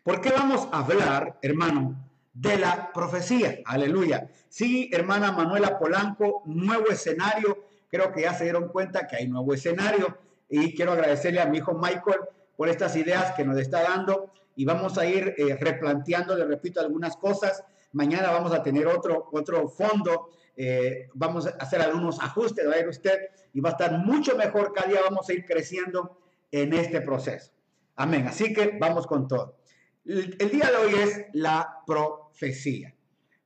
¿Por 0.04 0.20
qué 0.20 0.32
vamos 0.32 0.68
a 0.72 0.80
hablar, 0.80 1.40
hermano, 1.42 2.10
de 2.40 2.58
la 2.58 2.92
profecía. 2.94 3.60
Aleluya. 3.66 4.30
Sí, 4.48 4.90
hermana 4.94 5.32
Manuela 5.32 5.78
Polanco, 5.78 6.44
nuevo 6.46 6.88
escenario. 6.88 7.66
Creo 7.90 8.12
que 8.12 8.22
ya 8.22 8.34
se 8.34 8.46
dieron 8.46 8.70
cuenta 8.70 9.08
que 9.08 9.18
hay 9.18 9.28
nuevo 9.28 9.54
escenario. 9.54 10.18
Y 10.48 10.74
quiero 10.74 10.94
agradecerle 10.94 11.42
a 11.42 11.48
mi 11.48 11.58
hijo 11.58 11.74
Michael 11.74 12.22
por 12.56 12.70
estas 12.70 12.96
ideas 12.96 13.34
que 13.34 13.44
nos 13.44 13.58
está 13.58 13.84
dando. 13.84 14.32
Y 14.56 14.66
vamos 14.66 14.98
a 14.98 15.06
ir 15.06 15.36
eh, 15.38 15.58
replanteando, 15.60 16.36
le 16.36 16.46
repito, 16.46 16.80
algunas 16.80 17.18
cosas. 17.18 17.64
Mañana 17.92 18.32
vamos 18.32 18.54
a 18.54 18.64
tener 18.64 18.88
otro, 18.88 19.30
otro 19.32 19.68
fondo. 19.68 20.30
Eh, 20.62 21.08
vamos 21.14 21.48
a 21.48 21.52
hacer 21.52 21.82
algunos 21.82 22.22
ajustes, 22.22 22.68
va 22.68 22.74
a 22.74 22.76
ver 22.76 22.90
usted, 22.90 23.18
y 23.54 23.62
va 23.62 23.70
a 23.70 23.72
estar 23.72 23.98
mucho 24.00 24.36
mejor. 24.36 24.74
Cada 24.74 24.90
día 24.90 25.00
vamos 25.02 25.30
a 25.30 25.34
ir 25.34 25.46
creciendo 25.46 26.20
en 26.52 26.74
este 26.74 27.00
proceso. 27.00 27.54
Amén. 27.96 28.28
Así 28.28 28.52
que 28.54 28.78
vamos 28.78 29.08
con 29.08 29.26
todo. 29.26 29.56
El, 30.04 30.38
día 30.38 30.70
de 30.70 30.76
hoy 30.76 30.96
es 30.96 31.28
la 31.32 31.82
profecía. 31.88 32.94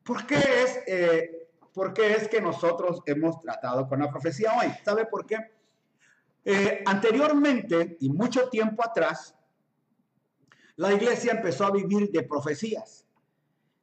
¿Por 0.02 0.26
qué, 0.26 0.38
es, 0.38 0.80
eh, 0.88 1.50
¿Por 1.72 1.94
qué 1.94 2.14
es 2.14 2.28
que 2.28 2.42
nosotros 2.42 3.04
hemos 3.06 3.40
tratado 3.42 3.88
con 3.88 4.00
la 4.00 4.10
profecía 4.10 4.52
hoy? 4.58 4.74
¿Sabe 4.84 5.06
por 5.06 5.28
qué? 5.28 5.38
Eh, 6.44 6.84
anteriormente 6.84 7.96
y 8.00 8.10
mucho 8.10 8.50
tiempo 8.50 8.84
atrás, 8.84 9.36
la 10.78 10.92
iglesia 10.92 11.34
empezó 11.34 11.66
a 11.66 11.72
vivir 11.72 12.10
de 12.10 12.24
profecías. 12.24 13.03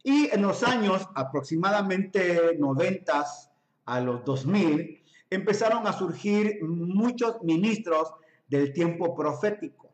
Y 0.03 0.31
en 0.33 0.43
los 0.43 0.63
años 0.63 1.09
aproximadamente 1.15 2.57
90 2.59 3.25
a 3.87 4.01
los 4.01 4.25
2000, 4.25 5.03
empezaron 5.31 5.87
a 5.87 5.93
surgir 5.93 6.63
muchos 6.63 7.43
ministros 7.43 8.13
del 8.49 8.73
tiempo 8.73 9.15
profético 9.15 9.91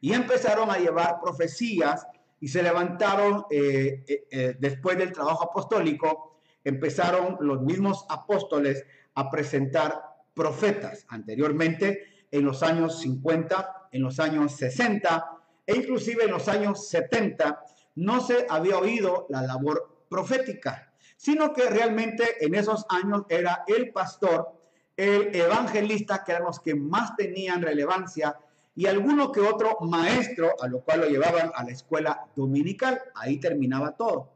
y 0.00 0.12
empezaron 0.12 0.70
a 0.70 0.78
llevar 0.78 1.20
profecías 1.22 2.06
y 2.40 2.48
se 2.48 2.62
levantaron 2.62 3.44
eh, 3.50 4.04
eh, 4.08 4.24
eh, 4.30 4.56
después 4.58 4.98
del 4.98 5.12
trabajo 5.12 5.44
apostólico, 5.44 6.40
empezaron 6.64 7.36
los 7.40 7.62
mismos 7.62 8.04
apóstoles 8.08 8.84
a 9.14 9.30
presentar 9.30 10.02
profetas. 10.34 11.06
Anteriormente, 11.08 12.26
en 12.30 12.44
los 12.44 12.62
años 12.62 13.00
50, 13.00 13.88
en 13.92 14.02
los 14.02 14.18
años 14.18 14.56
60 14.56 15.38
e 15.66 15.76
inclusive 15.76 16.24
en 16.24 16.32
los 16.32 16.48
años 16.48 16.88
70, 16.88 17.62
no 17.94 18.20
se 18.20 18.46
había 18.48 18.78
oído 18.78 19.26
la 19.28 19.42
labor 19.42 20.04
profética, 20.08 20.92
sino 21.16 21.52
que 21.52 21.68
realmente 21.68 22.44
en 22.44 22.54
esos 22.54 22.84
años 22.88 23.22
era 23.28 23.64
el 23.66 23.92
pastor, 23.92 24.60
el 24.96 25.34
evangelista, 25.34 26.24
que 26.24 26.32
eran 26.32 26.44
los 26.44 26.60
que 26.60 26.74
más 26.74 27.16
tenían 27.16 27.62
relevancia 27.62 28.36
y 28.74 28.86
alguno 28.86 29.30
que 29.32 29.40
otro 29.40 29.78
maestro, 29.82 30.50
a 30.60 30.66
lo 30.66 30.80
cual 30.80 31.00
lo 31.00 31.06
llevaban 31.06 31.50
a 31.54 31.64
la 31.64 31.70
escuela 31.70 32.26
dominical. 32.34 33.00
Ahí 33.14 33.38
terminaba 33.38 33.96
todo. 33.96 34.32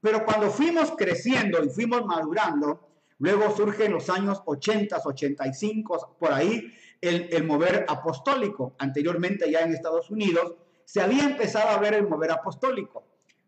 Pero 0.00 0.24
cuando 0.24 0.50
fuimos 0.50 0.92
creciendo 0.96 1.62
y 1.64 1.68
fuimos 1.68 2.04
madurando, 2.04 2.88
luego 3.18 3.54
surge 3.54 3.86
en 3.86 3.92
los 3.92 4.08
años 4.08 4.42
80, 4.44 5.00
85, 5.02 6.16
por 6.18 6.32
ahí, 6.32 6.72
el, 7.00 7.28
el 7.32 7.44
mover 7.44 7.86
apostólico. 7.88 8.74
Anteriormente 8.78 9.50
ya 9.50 9.60
en 9.60 9.72
Estados 9.72 10.10
Unidos 10.10 10.54
se 10.90 11.00
había 11.00 11.22
empezado 11.22 11.68
a 11.68 11.78
ver 11.78 11.94
el 11.94 12.08
mover 12.08 12.32
apostólico. 12.32 13.04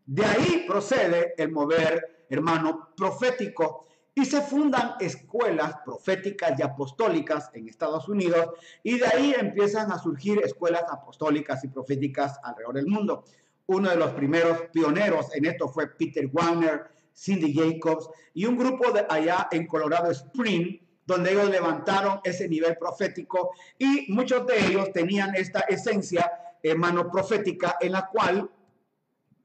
De 0.07 0.24
ahí 0.24 0.64
procede 0.64 1.35
el 1.37 1.50
mover, 1.50 2.26
hermano, 2.31 2.90
profético 2.96 3.88
y 4.14 4.24
se 4.24 4.42
fundan 4.42 4.94
escuelas 5.00 5.74
proféticas 5.85 6.57
y 6.57 6.62
apostólicas 6.62 7.50
en 7.55 7.68
Estados 7.68 8.09
Unidos 8.09 8.50
y 8.85 8.96
de 9.00 9.07
ahí 9.07 9.35
empiezan 9.37 9.90
a 9.90 9.98
surgir 9.98 10.40
escuelas 10.44 10.85
apostólicas 10.88 11.64
y 11.64 11.68
proféticas 11.68 12.38
alrededor 12.44 12.76
del 12.76 12.87
mundo. 12.87 13.24
Uno 13.66 13.90
de 13.90 13.96
los 13.96 14.12
primeros 14.12 14.61
pioneros 14.72 15.35
en 15.35 15.46
esto 15.46 15.66
fue 15.68 15.88
Peter 15.88 16.28
Wagner, 16.28 16.92
Cindy 17.12 17.52
Jacobs 17.52 18.09
y 18.35 18.46
un 18.46 18.57
grupo 18.57 18.92
de 18.92 19.05
allá 19.09 19.48
en 19.50 19.66
Colorado 19.66 20.12
Spring, 20.12 20.78
donde 21.05 21.33
ellos 21.33 21.50
levantaron 21.50 22.20
ese 22.22 22.48
nivel 22.48 22.76
profético 22.76 23.50
y 23.78 24.12
muchos 24.12 24.46
de 24.46 24.64
ellos 24.64 24.92
tenían 24.92 25.35
esta 25.35 25.61
esencia, 25.62 26.31
hermano, 26.70 27.11
profética 27.11 27.77
en 27.81 27.92
la 27.92 28.07
cual 28.07 28.51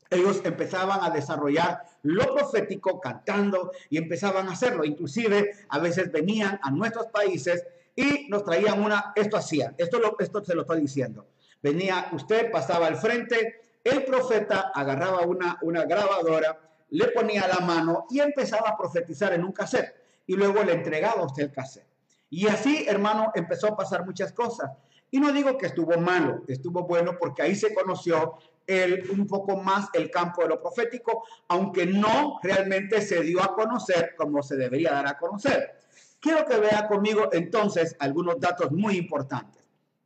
ellos 0.10 0.42
empezaban 0.44 1.00
a 1.04 1.10
desarrollar 1.10 1.84
lo 2.04 2.34
profético 2.34 3.00
cantando 3.02 3.72
y 3.90 3.98
empezaban 3.98 4.48
a 4.48 4.54
hacerlo. 4.54 4.86
Inclusive 4.86 5.52
a 5.70 5.80
veces 5.80 6.12
venían 6.12 6.60
a 6.62 6.72
nuestros 6.72 7.08
países 7.08 7.66
y 7.96 8.28
nos 8.30 8.44
traían 8.44 8.82
una, 8.82 9.12
esto 9.16 9.38
hacían, 9.38 9.76
esto, 9.78 10.00
lo, 10.00 10.16
esto 10.20 10.44
se 10.44 10.56
lo 10.56 10.62
estoy 10.62 10.82
diciendo. 10.82 11.28
Venía 11.62 12.10
usted, 12.14 12.52
pasaba 12.52 12.88
al 12.88 12.98
frente, 12.98 13.62
el 13.84 14.04
profeta 14.04 14.72
agarraba 14.74 15.22
una, 15.22 15.58
una 15.62 15.84
grabadora, 15.86 16.60
le 16.90 17.08
ponía 17.08 17.48
la 17.48 17.66
mano 17.66 18.06
y 18.10 18.20
empezaba 18.20 18.70
a 18.70 18.78
profetizar 18.78 19.34
en 19.34 19.44
un 19.44 19.52
cassette 19.52 19.96
y 20.28 20.36
luego 20.36 20.64
le 20.64 20.74
entregaba 20.74 21.24
usted 21.24 21.44
el 21.44 21.52
cassette. 21.52 21.88
Y 22.30 22.48
así, 22.48 22.86
hermano, 22.88 23.32
empezó 23.34 23.68
a 23.68 23.78
pasar 23.78 24.06
muchas 24.06 24.34
cosas. 24.34 24.72
Y 25.12 25.20
no 25.20 25.32
digo 25.32 25.58
que 25.58 25.68
estuvo 25.68 25.98
malo, 25.98 26.44
estuvo 26.48 26.84
bueno 26.84 27.18
porque 27.18 27.42
ahí 27.42 27.56
se 27.56 27.74
conoció 27.74 28.38
el, 28.66 29.10
un 29.12 29.26
poco 29.26 29.58
más 29.58 29.88
el 29.94 30.12
campo 30.12 30.44
de 30.44 30.50
lo 30.50 30.62
profético, 30.62 31.24
aunque 31.48 31.86
no 31.86 32.40
realmente 32.44 33.02
se 33.02 33.22
dio 33.22 33.42
a 33.42 33.56
conocer 33.56 34.16
como 34.18 34.44
se 34.44 34.58
debería 34.58 34.92
dar 34.92 35.08
a 35.08 35.18
conocer. 35.18 35.78
Quiero 36.20 36.46
que 36.46 36.58
vea 36.58 36.88
conmigo 36.88 37.30
entonces 37.32 37.96
algunos 38.00 38.40
datos 38.40 38.72
muy 38.72 38.98
importantes. 38.98 39.64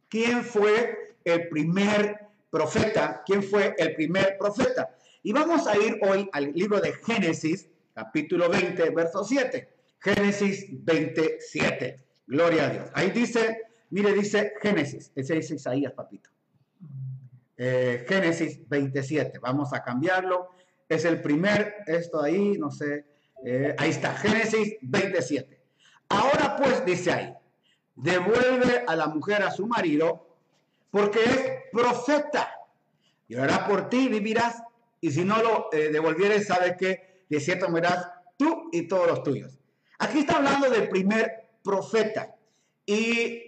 ¿Quién 0.07 0.43
fue 0.43 1.15
el 1.23 1.47
primer 1.49 2.27
profeta? 2.49 3.23
¿Quién 3.25 3.41
fue 3.41 3.73
el 3.77 3.95
primer 3.95 4.37
profeta? 4.37 4.95
Y 5.23 5.31
vamos 5.31 5.67
a 5.67 5.77
ir 5.77 5.99
hoy 6.01 6.29
al 6.33 6.51
libro 6.51 6.79
de 6.79 6.93
Génesis, 6.93 7.69
capítulo 7.93 8.49
20, 8.49 8.89
verso 8.89 9.23
7. 9.23 9.69
Génesis 9.99 10.65
27. 10.69 11.97
Gloria 12.27 12.65
a 12.65 12.69
Dios. 12.69 12.89
Ahí 12.93 13.11
dice, 13.11 13.70
mire, 13.91 14.13
dice 14.13 14.53
Génesis. 14.61 15.11
Ese 15.15 15.37
es 15.37 15.51
Isaías, 15.51 15.93
papito. 15.93 16.29
Eh, 17.57 18.05
Génesis 18.07 18.67
27. 18.67 19.39
Vamos 19.39 19.71
a 19.73 19.83
cambiarlo. 19.83 20.49
Es 20.89 21.05
el 21.05 21.21
primer, 21.21 21.75
esto 21.85 22.21
ahí, 22.21 22.57
no 22.57 22.71
sé. 22.71 23.05
Eh, 23.45 23.75
ahí 23.77 23.91
está, 23.91 24.15
Génesis 24.15 24.77
27. 24.81 25.61
Ahora 26.09 26.57
pues, 26.57 26.83
dice 26.85 27.11
ahí, 27.11 27.33
devuelve 27.95 28.83
a 28.87 28.95
la 28.95 29.07
mujer 29.07 29.43
a 29.43 29.51
su 29.51 29.67
marido 29.67 30.27
porque 30.89 31.23
es 31.23 31.51
profeta. 31.71 32.51
Y 33.27 33.35
ahora 33.35 33.65
por 33.67 33.89
ti 33.89 34.09
vivirás. 34.09 34.61
Y 34.99 35.11
si 35.11 35.23
no 35.23 35.41
lo 35.41 35.69
eh, 35.71 35.89
devolvieres, 35.89 36.47
sabes 36.47 36.75
que 36.77 37.25
de 37.29 37.39
cierto 37.39 37.69
morirás 37.69 38.09
tú 38.37 38.69
y 38.71 38.87
todos 38.87 39.07
los 39.07 39.23
tuyos. 39.23 39.57
Aquí 39.99 40.19
está 40.19 40.37
hablando 40.37 40.69
del 40.69 40.89
primer 40.89 41.49
profeta. 41.63 42.35
Y 42.91 43.47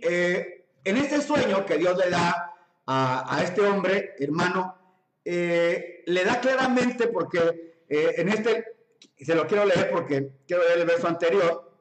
en 0.85 0.97
este 0.97 1.21
sueño 1.21 1.65
que 1.65 1.77
Dios 1.77 1.97
le 1.97 2.09
da 2.09 2.53
a, 2.85 3.41
este 3.43 3.61
hombre, 3.61 4.15
hermano, 4.19 4.75
eh, 5.23 6.03
le 6.05 6.23
da 6.25 6.39
claramente 6.39 7.07
porque 7.07 7.75
eh, 7.87 8.13
en 8.17 8.29
este, 8.29 8.65
se 9.17 9.35
lo 9.35 9.47
quiero 9.47 9.65
leer 9.65 9.89
porque 9.91 10.31
quiero 10.45 10.63
leer 10.63 10.79
el 10.79 10.85
verso 10.85 11.07
anterior, 11.07 11.71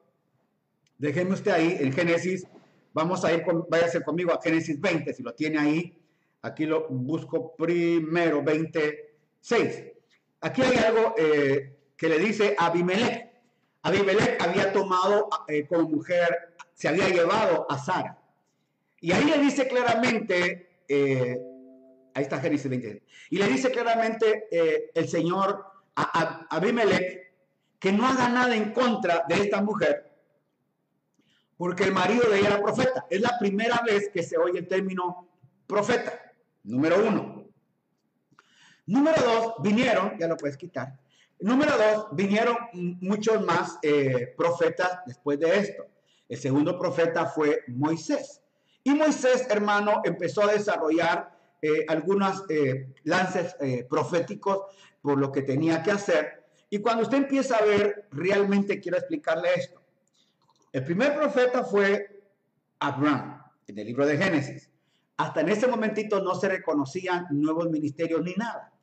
déjenme 0.97 1.33
usted 1.33 1.51
ahí, 1.51 1.77
en 1.79 1.91
Génesis, 1.91 2.47
vamos 2.93 3.25
a 3.25 3.33
ir, 3.33 3.43
con, 3.43 3.65
váyase 3.69 4.01
conmigo 4.03 4.31
a 4.31 4.41
Génesis 4.41 4.79
20, 4.79 5.13
si 5.13 5.23
lo 5.23 5.33
tiene 5.33 5.59
ahí, 5.59 5.97
aquí 6.41 6.65
lo 6.65 6.87
busco 6.89 7.55
primero, 7.55 8.41
26. 8.43 9.83
Aquí 10.41 10.61
hay 10.61 10.77
algo 10.77 11.15
eh, 11.17 11.75
que 11.97 12.09
le 12.09 12.19
dice 12.19 12.55
a 12.57 12.67
Abimelech. 12.67 13.31
Abimelech 13.81 14.41
había 14.41 14.71
tomado 14.71 15.27
como 15.67 15.89
mujer, 15.89 16.52
se 16.73 16.87
había 16.87 17.09
llevado 17.09 17.65
a 17.69 17.77
Sara. 17.77 18.19
Y 18.99 19.11
ahí 19.11 19.25
le 19.25 19.37
dice 19.39 19.67
claramente 19.67 20.83
eh, 20.87 21.39
ahí 22.13 22.23
está 22.23 22.39
Génesis 22.39 22.69
20. 22.69 23.03
Y 23.29 23.37
le 23.37 23.47
dice 23.47 23.71
claramente 23.71 24.47
eh, 24.51 24.91
el 24.93 25.07
Señor 25.07 25.65
a, 25.95 26.47
Abimelech 26.49 27.33
que 27.79 27.91
no 27.91 28.07
haga 28.07 28.29
nada 28.29 28.55
en 28.55 28.71
contra 28.71 29.25
de 29.27 29.35
esta 29.35 29.61
mujer, 29.61 30.09
porque 31.57 31.83
el 31.83 31.91
marido 31.91 32.29
de 32.29 32.39
ella 32.39 32.47
era 32.47 32.61
profeta. 32.61 33.05
Es 33.09 33.19
la 33.19 33.37
primera 33.39 33.81
vez 33.85 34.09
que 34.13 34.23
se 34.23 34.37
oye 34.37 34.59
el 34.59 34.67
término 34.67 35.27
profeta. 35.67 36.33
Número 36.63 37.05
uno. 37.05 37.45
Número 38.85 39.21
dos, 39.21 39.53
vinieron, 39.61 40.17
ya 40.17 40.27
lo 40.27 40.37
puedes 40.37 40.55
quitar. 40.55 40.97
Número 41.39 41.71
dos, 41.77 42.07
vinieron 42.13 42.55
muchos 43.01 43.45
más 43.45 43.79
eh, 43.81 44.33
profetas 44.37 44.99
después 45.05 45.39
de 45.39 45.57
esto. 45.57 45.85
El 46.29 46.37
segundo 46.37 46.77
profeta 46.79 47.25
fue 47.25 47.61
Moisés. 47.67 48.41
Y 48.83 48.93
Moisés, 48.93 49.47
hermano, 49.49 50.01
empezó 50.03 50.43
a 50.43 50.53
desarrollar 50.53 51.37
eh, 51.61 51.85
algunos 51.87 52.43
eh, 52.49 52.93
lances 53.03 53.55
proféticos 53.89 54.65
por 55.01 55.17
lo 55.17 55.31
que 55.31 55.41
tenía 55.41 55.83
que 55.83 55.91
hacer. 55.91 56.43
Y 56.69 56.79
cuando 56.79 57.03
usted 57.03 57.17
empieza 57.17 57.57
a 57.57 57.65
ver, 57.65 58.07
realmente 58.11 58.79
quiero 58.79 58.97
explicarle 58.97 59.49
esto. 59.55 59.81
El 60.71 60.83
primer 60.83 61.15
profeta 61.15 61.63
fue 61.63 62.23
Abraham, 62.79 63.43
en 63.67 63.77
el 63.77 63.85
libro 63.85 64.07
de 64.07 64.17
Génesis. 64.17 64.71
Hasta 65.17 65.41
en 65.41 65.49
ese 65.49 65.67
momentito 65.67 66.19
no 66.21 66.33
se 66.33 66.49
reconocían 66.49 67.27
nuevos 67.29 67.69
ministerios 67.69 68.23
ni 68.23 68.33
nada. 68.33 68.73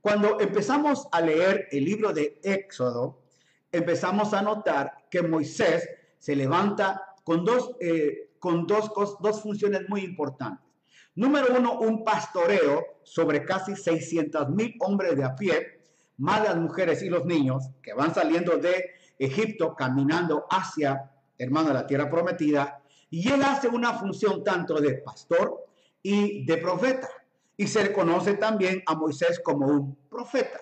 Cuando 0.00 0.40
empezamos 0.40 1.06
a 1.12 1.20
leer 1.20 1.68
el 1.70 1.84
libro 1.84 2.12
de 2.12 2.40
Éxodo, 2.42 3.22
empezamos 3.70 4.34
a 4.34 4.42
notar 4.42 5.06
que 5.10 5.22
Moisés 5.22 5.88
se 6.26 6.34
levanta 6.34 7.14
con 7.22 7.44
dos, 7.44 7.76
eh, 7.78 8.30
con 8.40 8.66
dos, 8.66 8.90
dos 9.20 9.40
funciones 9.40 9.82
muy 9.88 10.00
importantes. 10.00 10.66
Número 11.14 11.54
uno, 11.56 11.78
un 11.78 12.02
pastoreo 12.02 12.98
sobre 13.04 13.44
casi 13.44 13.76
600 13.76 14.48
mil 14.50 14.74
hombres 14.80 15.14
de 15.14 15.22
a 15.22 15.36
pie, 15.36 15.82
más 16.16 16.42
las 16.42 16.56
mujeres 16.56 17.00
y 17.04 17.10
los 17.10 17.24
niños 17.26 17.70
que 17.80 17.94
van 17.94 18.12
saliendo 18.12 18.56
de 18.56 18.86
Egipto 19.20 19.76
caminando 19.76 20.46
hacia 20.50 21.12
hermano 21.38 21.72
la 21.72 21.86
tierra 21.86 22.10
prometida, 22.10 22.82
y 23.08 23.30
él 23.30 23.44
hace 23.44 23.68
una 23.68 23.92
función 23.92 24.42
tanto 24.42 24.80
de 24.80 24.94
pastor 24.94 25.64
y 26.02 26.44
de 26.44 26.56
profeta. 26.56 27.08
Y 27.56 27.68
se 27.68 27.84
le 27.84 27.92
conoce 27.92 28.34
también 28.34 28.82
a 28.86 28.96
Moisés 28.96 29.38
como 29.44 29.68
un 29.68 29.94
profeta. 30.10 30.58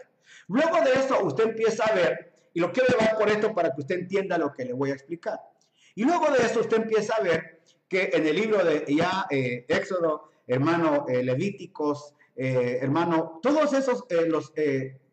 Luego 0.46 0.76
de 0.84 0.92
eso, 0.92 1.24
usted 1.24 1.44
empieza 1.44 1.84
a 1.84 1.94
ver, 1.94 2.34
y 2.52 2.60
lo 2.60 2.70
quiero 2.70 2.90
llevar 2.90 3.16
por 3.16 3.30
esto 3.30 3.54
para 3.54 3.74
que 3.74 3.80
usted 3.80 4.00
entienda 4.00 4.36
lo 4.36 4.52
que 4.52 4.66
le 4.66 4.74
voy 4.74 4.90
a 4.90 4.92
explicar. 4.92 5.40
Y 5.94 6.04
luego 6.04 6.30
de 6.32 6.44
eso, 6.44 6.60
usted 6.60 6.78
empieza 6.78 7.14
a 7.14 7.22
ver 7.22 7.60
que 7.88 8.10
en 8.12 8.26
el 8.26 8.34
libro 8.34 8.64
de 8.64 8.84
ya 8.88 9.26
eh, 9.30 9.64
Éxodo, 9.68 10.30
hermano 10.46 11.06
eh, 11.08 11.22
Levíticos, 11.22 12.14
eh, 12.34 12.78
hermano, 12.80 13.38
todos 13.40 13.72
esos, 13.72 14.04
los, 14.26 14.52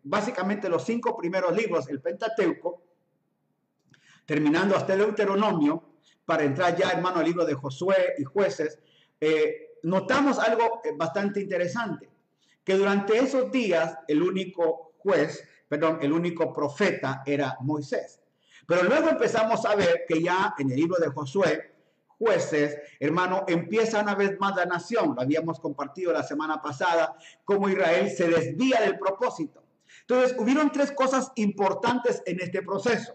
básicamente 0.04 0.68
los 0.70 0.84
cinco 0.84 1.16
primeros 1.16 1.56
libros, 1.56 1.88
el 1.90 2.02
Pentateuco, 2.02 2.82
terminando 4.26 4.76
hasta 4.76 4.94
el 4.94 5.00
Deuteronomio, 5.00 5.84
para 6.26 6.44
entrar 6.44 6.76
ya, 6.76 6.92
hermano, 6.92 7.20
al 7.20 7.26
libro 7.26 7.46
de 7.46 7.54
Josué 7.54 8.16
y 8.18 8.24
jueces, 8.24 8.80
notamos 9.84 10.40
algo 10.40 10.82
bastante 10.96 11.42
interesante, 11.42 12.10
que 12.64 12.76
durante 12.76 13.18
esos 13.18 13.52
días 13.52 13.98
el 14.08 14.24
único 14.24 14.94
juez, 14.98 15.44
perdón, 15.68 16.00
el 16.02 16.14
único 16.14 16.54
profeta 16.54 17.22
era 17.26 17.58
Moisés. 17.62 18.21
Pero 18.72 18.84
luego 18.84 19.10
empezamos 19.10 19.66
a 19.66 19.76
ver 19.76 20.06
que 20.08 20.24
ya 20.24 20.56
en 20.58 20.72
el 20.72 20.78
libro 20.78 20.96
de 20.98 21.10
Josué, 21.10 21.74
jueces, 22.08 22.78
hermano, 23.02 23.44
empieza 23.46 24.00
una 24.00 24.16
vez 24.16 24.40
más 24.40 24.56
la 24.56 24.64
nación. 24.64 25.14
Lo 25.14 25.22
habíamos 25.22 25.60
compartido 25.60 26.14
la 26.14 26.24
semana 26.24 26.62
pasada, 26.62 27.18
cómo 27.44 27.68
Israel 27.68 28.10
se 28.10 28.30
desvía 28.30 28.80
del 28.80 28.98
propósito. 28.98 29.62
Entonces, 30.00 30.38
hubieron 30.40 30.72
tres 30.72 30.94
cosas 30.94 31.34
importantes 31.36 32.24
en 32.26 32.40
este 32.40 32.62
proceso. 32.62 33.14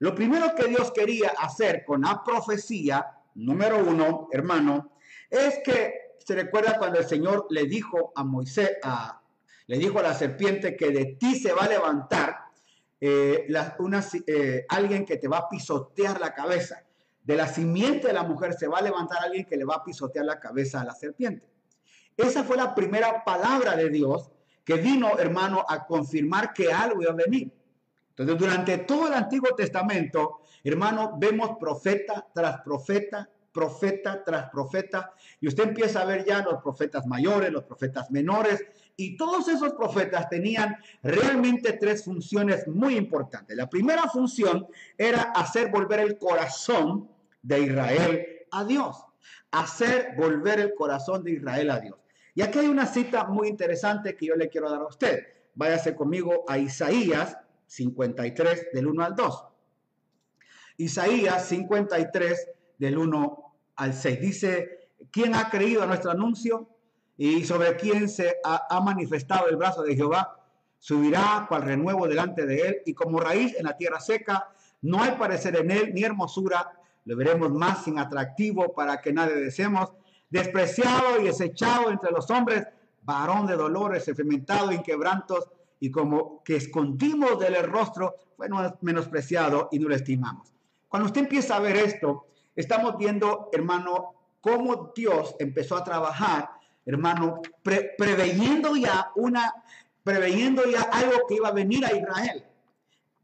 Lo 0.00 0.16
primero 0.16 0.52
que 0.56 0.66
Dios 0.66 0.90
quería 0.90 1.28
hacer 1.38 1.84
con 1.84 2.00
la 2.00 2.24
profecía, 2.24 3.06
número 3.36 3.78
uno, 3.78 4.28
hermano, 4.32 4.94
es 5.30 5.60
que 5.64 6.16
se 6.18 6.34
recuerda 6.34 6.76
cuando 6.76 6.98
el 6.98 7.06
Señor 7.06 7.46
le 7.50 7.66
dijo 7.66 8.12
a 8.16 8.24
Moisés, 8.24 8.72
a, 8.82 9.22
le 9.68 9.78
dijo 9.78 10.00
a 10.00 10.02
la 10.02 10.14
serpiente 10.14 10.76
que 10.76 10.90
de 10.90 11.16
ti 11.20 11.36
se 11.36 11.52
va 11.52 11.66
a 11.66 11.68
levantar 11.68 12.47
eh, 13.00 13.46
eh, 14.26 14.66
alguien 14.68 15.04
que 15.04 15.16
te 15.16 15.28
va 15.28 15.38
a 15.38 15.48
pisotear 15.48 16.20
la 16.20 16.34
cabeza. 16.34 16.84
De 17.22 17.36
la 17.36 17.46
simiente 17.46 18.06
de 18.08 18.14
la 18.14 18.22
mujer 18.22 18.54
se 18.54 18.68
va 18.68 18.78
a 18.78 18.82
levantar 18.82 19.22
alguien 19.22 19.44
que 19.44 19.56
le 19.56 19.64
va 19.64 19.76
a 19.76 19.84
pisotear 19.84 20.24
la 20.24 20.40
cabeza 20.40 20.80
a 20.80 20.84
la 20.84 20.94
serpiente. 20.94 21.46
Esa 22.16 22.42
fue 22.42 22.56
la 22.56 22.74
primera 22.74 23.22
palabra 23.24 23.76
de 23.76 23.90
Dios 23.90 24.30
que 24.64 24.74
vino, 24.74 25.18
hermano, 25.18 25.64
a 25.66 25.86
confirmar 25.86 26.52
que 26.52 26.72
algo 26.72 27.02
iba 27.02 27.12
a 27.12 27.14
venir. 27.14 27.50
Entonces, 28.10 28.36
durante 28.36 28.78
todo 28.78 29.06
el 29.06 29.14
Antiguo 29.14 29.54
Testamento, 29.54 30.40
hermano, 30.64 31.16
vemos 31.18 31.56
profeta 31.58 32.26
tras 32.34 32.60
profeta, 32.62 33.30
profeta 33.52 34.22
tras 34.24 34.50
profeta, 34.50 35.12
y 35.40 35.48
usted 35.48 35.68
empieza 35.68 36.02
a 36.02 36.04
ver 36.04 36.24
ya 36.24 36.42
los 36.42 36.60
profetas 36.60 37.06
mayores, 37.06 37.52
los 37.52 37.64
profetas 37.64 38.10
menores, 38.10 38.64
y 39.00 39.16
todos 39.16 39.46
esos 39.46 39.74
profetas 39.74 40.28
tenían 40.28 40.76
realmente 41.04 41.74
tres 41.74 42.04
funciones 42.04 42.66
muy 42.66 42.96
importantes. 42.96 43.56
La 43.56 43.70
primera 43.70 44.08
función 44.08 44.66
era 44.98 45.22
hacer 45.36 45.70
volver 45.70 46.00
el 46.00 46.18
corazón 46.18 47.08
de 47.40 47.60
Israel 47.60 48.26
a 48.50 48.64
Dios, 48.64 48.96
hacer 49.52 50.16
volver 50.16 50.58
el 50.58 50.74
corazón 50.74 51.22
de 51.22 51.30
Israel 51.30 51.70
a 51.70 51.78
Dios. 51.78 51.96
Y 52.34 52.42
aquí 52.42 52.58
hay 52.58 52.66
una 52.66 52.86
cita 52.86 53.22
muy 53.22 53.46
interesante 53.46 54.16
que 54.16 54.26
yo 54.26 54.34
le 54.34 54.48
quiero 54.48 54.68
dar 54.68 54.80
a 54.80 54.88
usted. 54.88 55.28
Váyase 55.54 55.94
conmigo 55.94 56.44
a 56.48 56.58
Isaías 56.58 57.38
53 57.68 58.72
del 58.72 58.88
1 58.88 59.04
al 59.04 59.14
2. 59.14 59.44
Isaías 60.78 61.46
53 61.46 62.50
del 62.78 62.98
1 62.98 63.54
al 63.76 63.94
6. 63.94 64.20
Dice, 64.20 64.88
¿quién 65.12 65.36
ha 65.36 65.50
creído 65.50 65.84
a 65.84 65.86
nuestro 65.86 66.10
anuncio? 66.10 66.68
Y 67.18 67.44
sobre 67.44 67.76
quién 67.76 68.08
se 68.08 68.36
ha, 68.44 68.80
manifestado 68.80 69.48
el 69.48 69.56
brazo 69.56 69.82
de 69.82 69.96
Jehová, 69.96 70.38
subirá 70.78 71.46
cual 71.48 71.62
renuevo 71.62 72.06
delante 72.06 72.46
de 72.46 72.60
él 72.60 72.76
y 72.86 72.94
como 72.94 73.18
raíz 73.18 73.56
en 73.58 73.64
la 73.64 73.76
tierra 73.76 73.98
seca, 73.98 74.48
no 74.82 75.02
hay 75.02 75.10
parecer 75.18 75.56
en 75.56 75.72
él 75.72 75.92
ni 75.92 76.04
hermosura, 76.04 76.72
lo 77.04 77.16
veremos 77.16 77.50
más 77.50 77.82
sin 77.82 77.98
atractivo 77.98 78.72
para 78.72 79.00
que 79.00 79.12
nadie 79.12 79.34
deseemos, 79.34 79.92
despreciado 80.30 81.20
y 81.20 81.24
desechado 81.24 81.90
entre 81.90 82.12
los 82.12 82.30
hombres, 82.30 82.68
varón 83.02 83.48
de 83.48 83.56
dolores, 83.56 84.06
enfrentado 84.06 84.70
en 84.70 84.82
quebrantos, 84.82 85.50
y 85.80 85.90
como 85.90 86.42
que 86.44 86.56
escondimos 86.56 87.38
del 87.40 87.60
rostro, 87.64 88.14
fue 88.36 88.48
menospreciado 88.80 89.68
y 89.72 89.80
no 89.80 89.88
lo 89.88 89.96
estimamos. 89.96 90.54
Cuando 90.88 91.06
usted 91.06 91.22
empieza 91.22 91.56
a 91.56 91.60
ver 91.60 91.76
esto, 91.76 92.26
estamos 92.54 92.96
viendo, 92.96 93.48
hermano, 93.52 94.14
cómo 94.40 94.92
Dios 94.94 95.34
empezó 95.38 95.76
a 95.76 95.84
trabajar, 95.84 96.50
hermano, 96.88 97.42
preveyendo 97.62 98.74
ya 98.74 99.12
una, 99.14 99.52
preveyendo 100.02 100.64
ya 100.64 100.80
algo 100.80 101.26
que 101.28 101.34
iba 101.34 101.48
a 101.48 101.52
venir 101.52 101.84
a 101.84 101.94
Israel. 101.94 102.44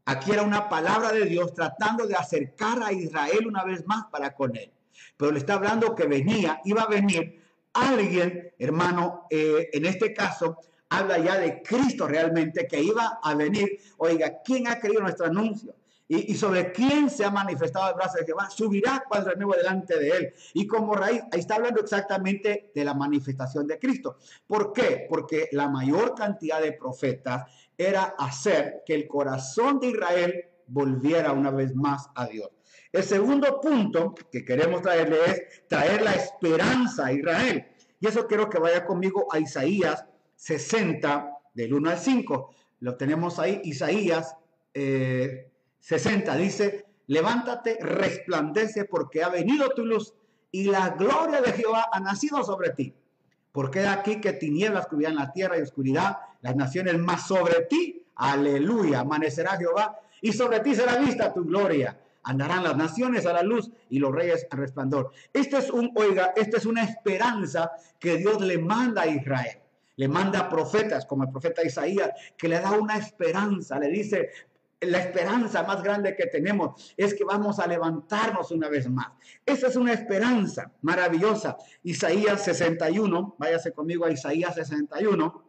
Aquí 0.05 0.31
era 0.31 0.43
una 0.43 0.69
palabra 0.69 1.11
de 1.11 1.25
Dios 1.25 1.51
tratando 1.51 2.05
de 2.05 2.13
acercar 2.13 2.83
a 2.83 2.93
Israel 2.93 3.47
una 3.47 3.63
vez 3.63 3.83
más 3.87 4.05
para 4.11 4.35
con 4.35 4.55
él. 4.55 4.71
Pero 5.17 5.31
le 5.31 5.39
está 5.39 5.55
hablando 5.55 5.95
que 5.95 6.05
venía, 6.05 6.61
iba 6.63 6.83
a 6.83 6.87
venir 6.87 7.43
alguien, 7.73 8.53
hermano, 8.59 9.25
eh, 9.31 9.67
en 9.73 9.85
este 9.85 10.13
caso, 10.13 10.59
habla 10.89 11.17
ya 11.17 11.39
de 11.39 11.63
Cristo 11.63 12.07
realmente 12.07 12.67
que 12.67 12.79
iba 12.79 13.19
a 13.21 13.33
venir. 13.33 13.79
Oiga, 13.97 14.43
¿quién 14.45 14.67
ha 14.67 14.79
creído 14.79 15.01
nuestro 15.01 15.25
anuncio? 15.25 15.73
Y, 16.07 16.35
sobre 16.35 16.71
quién 16.71 17.09
se 17.09 17.25
ha 17.25 17.31
manifestado 17.31 17.89
el 17.89 17.95
brazo 17.95 18.19
de 18.19 18.25
Jehová, 18.25 18.47
subirá 18.49 19.03
cuando 19.07 19.31
renuevo 19.31 19.53
delante 19.53 19.97
de 19.97 20.09
él. 20.09 20.33
Y 20.53 20.67
como 20.67 20.93
raíz, 20.93 21.21
ahí 21.31 21.39
está 21.39 21.55
hablando 21.55 21.81
exactamente 21.81 22.71
de 22.75 22.85
la 22.85 22.93
manifestación 22.93 23.65
de 23.65 23.79
Cristo. 23.79 24.17
¿Por 24.45 24.71
qué? 24.71 25.07
Porque 25.09 25.49
la 25.51 25.67
mayor 25.67 26.13
cantidad 26.13 26.61
de 26.61 26.73
profetas 26.73 27.49
era 27.75 28.15
hacer 28.19 28.83
que 28.85 28.93
el 28.93 29.07
corazón 29.07 29.79
de 29.79 29.87
Israel 29.87 30.45
volviera 30.67 31.31
una 31.31 31.49
vez 31.49 31.73
más 31.75 32.07
a 32.13 32.27
Dios. 32.27 32.49
El 32.91 33.03
segundo 33.03 33.59
punto 33.59 34.13
que 34.31 34.45
queremos 34.45 34.81
traerle 34.83 35.17
es 35.25 35.67
traer 35.67 36.03
la 36.03 36.13
esperanza 36.13 37.07
a 37.07 37.13
Israel. 37.13 37.65
Y 37.99 38.07
eso 38.07 38.27
quiero 38.27 38.49
que 38.49 38.59
vaya 38.59 38.85
conmigo 38.85 39.27
a 39.31 39.39
Isaías 39.39 40.05
60, 40.35 41.31
del 41.53 41.73
1 41.73 41.89
al 41.89 41.97
5. 41.97 42.55
Lo 42.81 42.95
tenemos 42.95 43.39
ahí, 43.39 43.59
Isaías 43.63 44.35
60, 45.85 46.35
eh, 46.35 46.41
dice, 46.41 46.85
levántate, 47.05 47.77
resplandece, 47.79 48.85
porque 48.85 49.23
ha 49.23 49.29
venido 49.29 49.69
tu 49.69 49.85
luz 49.85 50.15
y 50.49 50.63
la 50.63 50.89
gloria 50.89 51.41
de 51.41 51.53
Jehová 51.53 51.89
ha 51.91 51.99
nacido 51.99 52.43
sobre 52.43 52.71
ti. 52.71 52.91
Porque 53.51 53.85
aquí 53.85 54.19
que 54.19 54.33
tinieblas 54.33 54.87
cubrirán 54.87 55.15
la 55.15 55.31
tierra 55.31 55.59
y 55.59 55.61
oscuridad, 55.61 56.17
las 56.41 56.55
naciones 56.55 56.97
más 56.97 57.27
sobre 57.27 57.65
ti, 57.65 58.03
aleluya, 58.15 59.01
amanecerá 59.01 59.57
Jehová 59.57 59.99
y 60.21 60.33
sobre 60.33 60.59
ti 60.61 60.73
será 60.73 60.97
vista 60.97 61.31
tu 61.31 61.45
gloria. 61.45 61.99
Andarán 62.23 62.63
las 62.63 62.75
naciones 62.75 63.27
a 63.27 63.33
la 63.33 63.43
luz 63.43 63.69
y 63.91 63.99
los 63.99 64.11
reyes 64.11 64.47
al 64.49 64.57
resplandor. 64.57 65.11
Esto 65.31 65.59
es 65.59 65.69
un, 65.69 65.91
oiga, 65.93 66.33
esta 66.35 66.57
es 66.57 66.65
una 66.65 66.83
esperanza 66.83 67.71
que 67.99 68.17
Dios 68.17 68.41
le 68.41 68.57
manda 68.57 69.03
a 69.03 69.07
Israel 69.07 69.61
le 69.97 70.09
manda 70.09 70.49
profetas, 70.49 71.05
como 71.05 71.23
el 71.23 71.29
profeta 71.29 71.63
Isaías, 71.63 72.11
que 72.37 72.49
le 72.49 72.59
da 72.59 72.71
una 72.71 72.97
esperanza, 72.97 73.79
le 73.79 73.87
dice, 73.87 74.29
la 74.81 74.99
esperanza 74.99 75.63
más 75.63 75.81
grande 75.81 76.15
que 76.15 76.27
tenemos 76.27 76.93
es 76.97 77.13
que 77.13 77.23
vamos 77.23 77.59
a 77.59 77.67
levantarnos 77.67 78.51
una 78.51 78.69
vez 78.69 78.89
más. 78.89 79.07
Esa 79.45 79.67
es 79.67 79.75
una 79.75 79.93
esperanza 79.93 80.71
maravillosa. 80.81 81.57
Isaías 81.83 82.43
61, 82.43 83.35
váyase 83.37 83.71
conmigo 83.71 84.05
a 84.05 84.11
Isaías 84.11 84.55
61. 84.55 85.43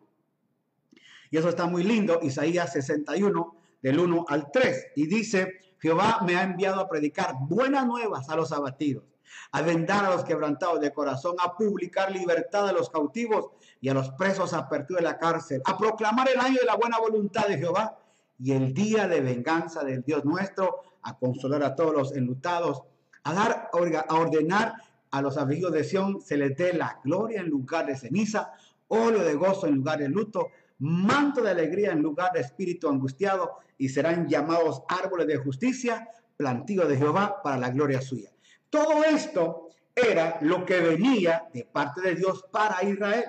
Y 1.30 1.36
eso 1.36 1.48
está 1.48 1.66
muy 1.66 1.82
lindo, 1.82 2.20
Isaías 2.22 2.72
61, 2.72 3.56
del 3.82 3.98
1 3.98 4.26
al 4.28 4.50
3. 4.50 4.92
Y 4.94 5.06
dice, 5.06 5.60
Jehová 5.80 6.20
me 6.24 6.36
ha 6.36 6.42
enviado 6.42 6.80
a 6.80 6.88
predicar 6.88 7.34
buenas 7.40 7.84
nuevas 7.84 8.28
a 8.30 8.36
los 8.36 8.52
abatidos, 8.52 9.04
a 9.50 9.60
vendar 9.62 10.04
a 10.04 10.10
los 10.10 10.24
quebrantados 10.24 10.80
de 10.80 10.92
corazón, 10.92 11.34
a 11.40 11.56
publicar 11.56 12.12
libertad 12.12 12.68
a 12.68 12.72
los 12.72 12.90
cautivos 12.90 13.50
y 13.80 13.88
a 13.88 13.94
los 13.94 14.10
presos 14.10 14.52
a 14.54 14.58
apertura 14.58 15.00
de 15.00 15.06
la 15.06 15.18
cárcel, 15.18 15.62
a 15.64 15.76
proclamar 15.76 16.28
el 16.28 16.38
año 16.38 16.60
de 16.60 16.66
la 16.66 16.76
buena 16.76 16.98
voluntad 16.98 17.48
de 17.48 17.58
Jehová 17.58 17.98
y 18.38 18.52
el 18.52 18.74
día 18.74 19.08
de 19.08 19.20
venganza 19.20 19.84
del 19.84 20.02
Dios 20.02 20.24
nuestro, 20.24 20.82
a 21.02 21.16
consolar 21.18 21.62
a 21.62 21.74
todos 21.74 21.94
los 21.94 22.16
enlutados, 22.16 22.82
a 23.24 23.32
dar, 23.32 23.70
a 24.08 24.14
ordenar 24.14 24.74
a 25.10 25.22
los 25.22 25.36
afligidos 25.36 25.72
de 25.72 25.84
Sión, 25.84 26.20
se 26.20 26.36
les 26.36 26.56
dé 26.56 26.72
la 26.72 27.00
gloria 27.02 27.40
en 27.40 27.48
lugar 27.48 27.86
de 27.86 27.96
ceniza, 27.96 28.52
óleo 28.88 29.22
de 29.24 29.34
gozo 29.34 29.66
en 29.66 29.76
lugar 29.76 29.98
de 29.98 30.08
luto, 30.08 30.50
manto 30.78 31.42
de 31.42 31.50
alegría 31.50 31.92
en 31.92 32.02
lugar 32.02 32.32
de 32.32 32.40
espíritu 32.40 32.88
angustiado, 32.88 33.58
y 33.78 33.88
serán 33.88 34.28
llamados 34.28 34.82
árboles 34.88 35.26
de 35.26 35.38
justicia, 35.38 36.08
plantío 36.36 36.86
de 36.86 36.96
Jehová 36.96 37.42
para 37.42 37.56
la 37.56 37.70
gloria 37.70 38.00
suya. 38.00 38.30
Todo 38.68 39.04
esto 39.04 39.68
era 39.94 40.38
lo 40.42 40.64
que 40.66 40.80
venía 40.80 41.48
de 41.52 41.64
parte 41.64 42.02
de 42.02 42.14
Dios 42.14 42.44
para 42.50 42.82
Israel. 42.84 43.24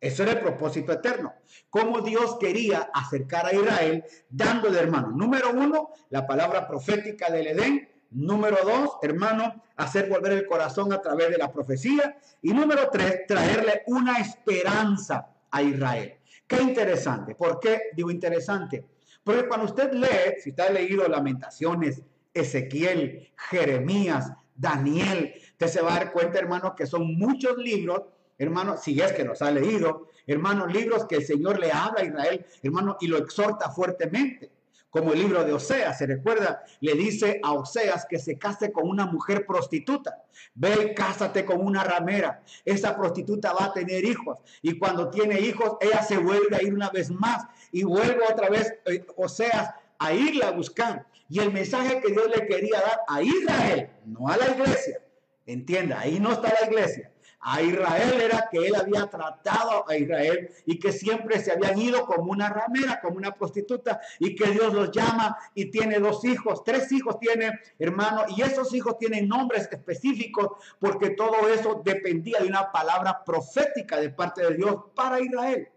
Eso 0.00 0.22
era 0.22 0.32
el 0.32 0.40
propósito 0.40 0.92
eterno. 0.92 1.34
Cómo 1.70 2.00
Dios 2.00 2.36
quería 2.38 2.90
acercar 2.94 3.46
a 3.46 3.52
Israel 3.52 4.04
dándole, 4.28 4.78
hermano, 4.78 5.10
número 5.10 5.50
uno, 5.50 5.90
la 6.10 6.26
palabra 6.26 6.68
profética 6.68 7.30
del 7.30 7.48
Edén. 7.48 7.88
Número 8.10 8.56
dos, 8.64 8.96
hermano, 9.02 9.62
hacer 9.76 10.08
volver 10.08 10.32
el 10.32 10.46
corazón 10.46 10.92
a 10.92 11.02
través 11.02 11.30
de 11.30 11.38
la 11.38 11.52
profecía. 11.52 12.16
Y 12.42 12.52
número 12.52 12.88
tres, 12.90 13.26
traerle 13.26 13.82
una 13.86 14.18
esperanza 14.18 15.28
a 15.50 15.62
Israel. 15.62 16.14
Qué 16.46 16.62
interesante. 16.62 17.34
¿Por 17.34 17.58
qué 17.58 17.90
digo 17.94 18.10
interesante? 18.10 18.84
Porque 19.22 19.46
cuando 19.48 19.66
usted 19.66 19.92
lee, 19.92 20.40
si 20.42 20.50
usted 20.50 20.64
ha 20.64 20.70
leído 20.70 21.06
Lamentaciones, 21.08 22.02
Ezequiel, 22.32 23.30
Jeremías, 23.50 24.32
Daniel, 24.54 25.34
usted 25.50 25.66
se 25.66 25.82
va 25.82 25.94
a 25.94 25.98
dar 25.98 26.12
cuenta, 26.12 26.38
hermano, 26.38 26.74
que 26.74 26.86
son 26.86 27.16
muchos 27.16 27.58
libros 27.58 28.02
hermano, 28.38 28.76
si 28.76 29.00
es 29.00 29.12
que 29.12 29.24
nos 29.24 29.42
ha 29.42 29.50
leído, 29.50 30.08
hermano, 30.26 30.66
libros 30.66 31.06
que 31.06 31.16
el 31.16 31.26
Señor 31.26 31.58
le 31.58 31.72
habla 31.72 32.00
a 32.00 32.04
Israel, 32.04 32.46
hermano, 32.62 32.96
y 33.00 33.08
lo 33.08 33.18
exhorta 33.18 33.70
fuertemente. 33.70 34.50
Como 34.90 35.12
el 35.12 35.18
libro 35.18 35.44
de 35.44 35.52
Oseas, 35.52 35.98
se 35.98 36.06
recuerda, 36.06 36.64
le 36.80 36.94
dice 36.94 37.40
a 37.42 37.52
Oseas 37.52 38.06
que 38.08 38.18
se 38.18 38.38
case 38.38 38.72
con 38.72 38.88
una 38.88 39.04
mujer 39.04 39.44
prostituta. 39.44 40.24
Ve 40.54 40.90
y 40.90 40.94
cásate 40.94 41.44
con 41.44 41.60
una 41.60 41.84
ramera. 41.84 42.42
Esa 42.64 42.96
prostituta 42.96 43.52
va 43.52 43.66
a 43.66 43.72
tener 43.74 44.02
hijos. 44.06 44.38
Y 44.62 44.78
cuando 44.78 45.10
tiene 45.10 45.40
hijos, 45.40 45.76
ella 45.80 46.02
se 46.02 46.16
vuelve 46.16 46.56
a 46.56 46.62
ir 46.62 46.72
una 46.72 46.88
vez 46.88 47.10
más. 47.10 47.44
Y 47.70 47.84
vuelve 47.84 48.20
otra 48.30 48.48
vez 48.48 48.72
eh, 48.86 49.04
Oseas 49.16 49.74
a 49.98 50.14
irla 50.14 50.48
a 50.48 50.52
buscar. 50.52 51.06
Y 51.28 51.40
el 51.40 51.52
mensaje 51.52 52.00
que 52.00 52.10
Dios 52.10 52.30
le 52.34 52.46
quería 52.46 52.80
dar 52.80 53.00
a 53.08 53.22
Israel, 53.22 53.90
no 54.06 54.28
a 54.28 54.38
la 54.38 54.48
iglesia. 54.48 55.02
Entienda, 55.44 56.00
ahí 56.00 56.18
no 56.18 56.32
está 56.32 56.54
la 56.60 56.66
iglesia 56.66 57.10
a 57.40 57.62
Israel 57.62 58.20
era 58.20 58.48
que 58.50 58.66
él 58.66 58.74
había 58.74 59.06
tratado 59.06 59.88
a 59.88 59.96
Israel 59.96 60.50
y 60.66 60.78
que 60.78 60.92
siempre 60.92 61.38
se 61.38 61.52
habían 61.52 61.78
ido 61.78 62.04
como 62.06 62.32
una 62.32 62.48
ramera, 62.48 63.00
como 63.00 63.16
una 63.16 63.34
prostituta 63.34 64.00
y 64.18 64.34
que 64.34 64.50
Dios 64.50 64.74
los 64.74 64.90
llama 64.90 65.36
y 65.54 65.70
tiene 65.70 65.98
dos 66.00 66.24
hijos, 66.24 66.64
tres 66.64 66.90
hijos 66.92 67.18
tiene 67.20 67.52
hermano 67.78 68.24
y 68.28 68.42
esos 68.42 68.74
hijos 68.74 68.98
tienen 68.98 69.28
nombres 69.28 69.68
específicos 69.70 70.50
porque 70.78 71.10
todo 71.10 71.48
eso 71.48 71.80
dependía 71.84 72.40
de 72.40 72.48
una 72.48 72.72
palabra 72.72 73.22
profética 73.24 74.00
de 74.00 74.10
parte 74.10 74.42
de 74.42 74.56
Dios 74.56 74.76
para 74.94 75.20
Israel. 75.20 75.68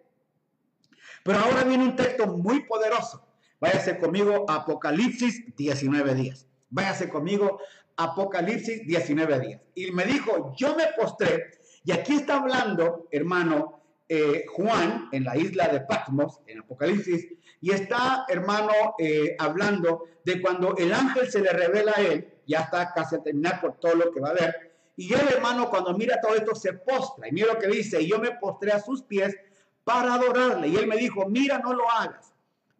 Pero 1.23 1.39
ahora 1.39 1.63
viene 1.63 1.83
un 1.83 1.95
texto 1.95 2.25
muy 2.25 2.61
poderoso. 2.63 3.23
Váyase 3.59 3.99
conmigo 3.99 4.45
a 4.49 4.55
Apocalipsis 4.55 5.55
19 5.55 6.15
días. 6.15 6.47
Váyase 6.71 7.09
conmigo 7.09 7.59
Apocalipsis 7.97 8.85
19 8.85 9.39
días. 9.39 9.61
Y 9.75 9.91
me 9.91 10.05
dijo, 10.05 10.53
yo 10.57 10.75
me 10.75 10.85
postré, 10.97 11.51
y 11.83 11.91
aquí 11.91 12.13
está 12.13 12.37
hablando, 12.37 13.07
hermano, 13.11 13.81
eh, 14.07 14.45
Juan 14.49 15.07
en 15.11 15.23
la 15.23 15.37
isla 15.37 15.69
de 15.69 15.81
Patmos, 15.81 16.41
en 16.45 16.59
Apocalipsis, 16.59 17.27
y 17.61 17.71
está, 17.71 18.25
hermano, 18.27 18.73
eh, 18.99 19.35
hablando 19.39 20.03
de 20.25 20.41
cuando 20.41 20.75
el 20.75 20.93
ángel 20.93 21.31
se 21.31 21.39
le 21.39 21.51
revela 21.51 21.93
a 21.95 22.01
él, 22.01 22.27
ya 22.45 22.61
está 22.61 22.91
casi 22.93 23.15
a 23.15 23.23
terminar 23.23 23.61
por 23.61 23.79
todo 23.79 23.95
lo 23.95 24.11
que 24.11 24.19
va 24.19 24.31
a 24.31 24.33
ver, 24.33 24.73
y 24.97 25.13
él, 25.13 25.27
hermano, 25.31 25.69
cuando 25.69 25.93
mira 25.93 26.19
todo 26.19 26.35
esto, 26.35 26.53
se 26.53 26.73
postra, 26.73 27.27
y 27.27 27.31
mira 27.31 27.53
lo 27.53 27.59
que 27.59 27.67
dice, 27.67 28.01
y 28.01 28.09
yo 28.09 28.19
me 28.19 28.31
postré 28.31 28.71
a 28.71 28.81
sus 28.81 29.01
pies 29.03 29.35
para 29.83 30.15
adorarle, 30.15 30.67
y 30.67 30.75
él 30.75 30.87
me 30.87 30.97
dijo, 30.97 31.27
mira, 31.29 31.59
no 31.59 31.73
lo 31.73 31.89
hagas, 31.89 32.33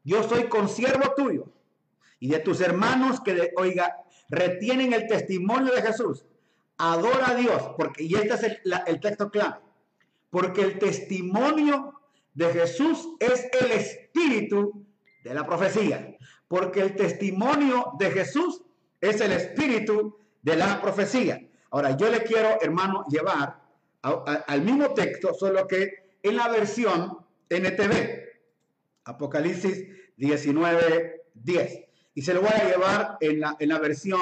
yo 0.03 0.23
soy 0.23 0.49
consiervo 0.49 1.13
tuyo, 1.15 1.45
y 2.19 2.27
de 2.27 2.39
tus 2.39 2.59
hermanos 2.61 3.21
que, 3.21 3.53
oiga, 3.55 4.03
retienen 4.31 4.93
el 4.93 5.07
testimonio 5.07 5.73
de 5.73 5.81
Jesús. 5.81 6.25
Adora 6.77 7.31
a 7.31 7.35
Dios, 7.35 7.61
porque, 7.77 8.03
y 8.05 8.15
este 8.15 8.33
es 8.33 8.43
el, 8.87 8.99
texto 8.99 9.29
clave, 9.29 9.59
porque 10.31 10.61
el 10.61 10.79
testimonio 10.79 12.01
de 12.33 12.51
Jesús 12.51 13.09
es 13.19 13.47
el 13.61 13.71
espíritu 13.71 14.83
de 15.23 15.33
la 15.35 15.45
profecía, 15.45 16.17
porque 16.47 16.81
el 16.81 16.95
testimonio 16.95 17.91
de 17.99 18.09
Jesús 18.09 18.63
es 18.99 19.21
el 19.21 19.33
espíritu 19.33 20.17
de 20.41 20.55
la 20.55 20.81
profecía. 20.81 21.39
Ahora, 21.69 21.95
yo 21.95 22.09
le 22.09 22.23
quiero, 22.23 22.57
hermano, 22.61 23.03
llevar 23.09 23.61
al 24.01 24.61
mismo 24.63 24.93
texto, 24.95 25.35
solo 25.35 25.67
que 25.67 26.17
en 26.23 26.35
la 26.37 26.47
versión 26.47 27.19
NTV, 27.49 28.23
Apocalipsis 29.03 29.85
19, 30.17 31.25
10 31.35 31.90
y 32.13 32.21
se 32.21 32.33
lo 32.33 32.41
voy 32.41 32.51
a 32.51 32.65
llevar 32.65 33.17
en 33.21 33.39
la, 33.39 33.55
en 33.59 33.69
la 33.69 33.79
versión 33.79 34.21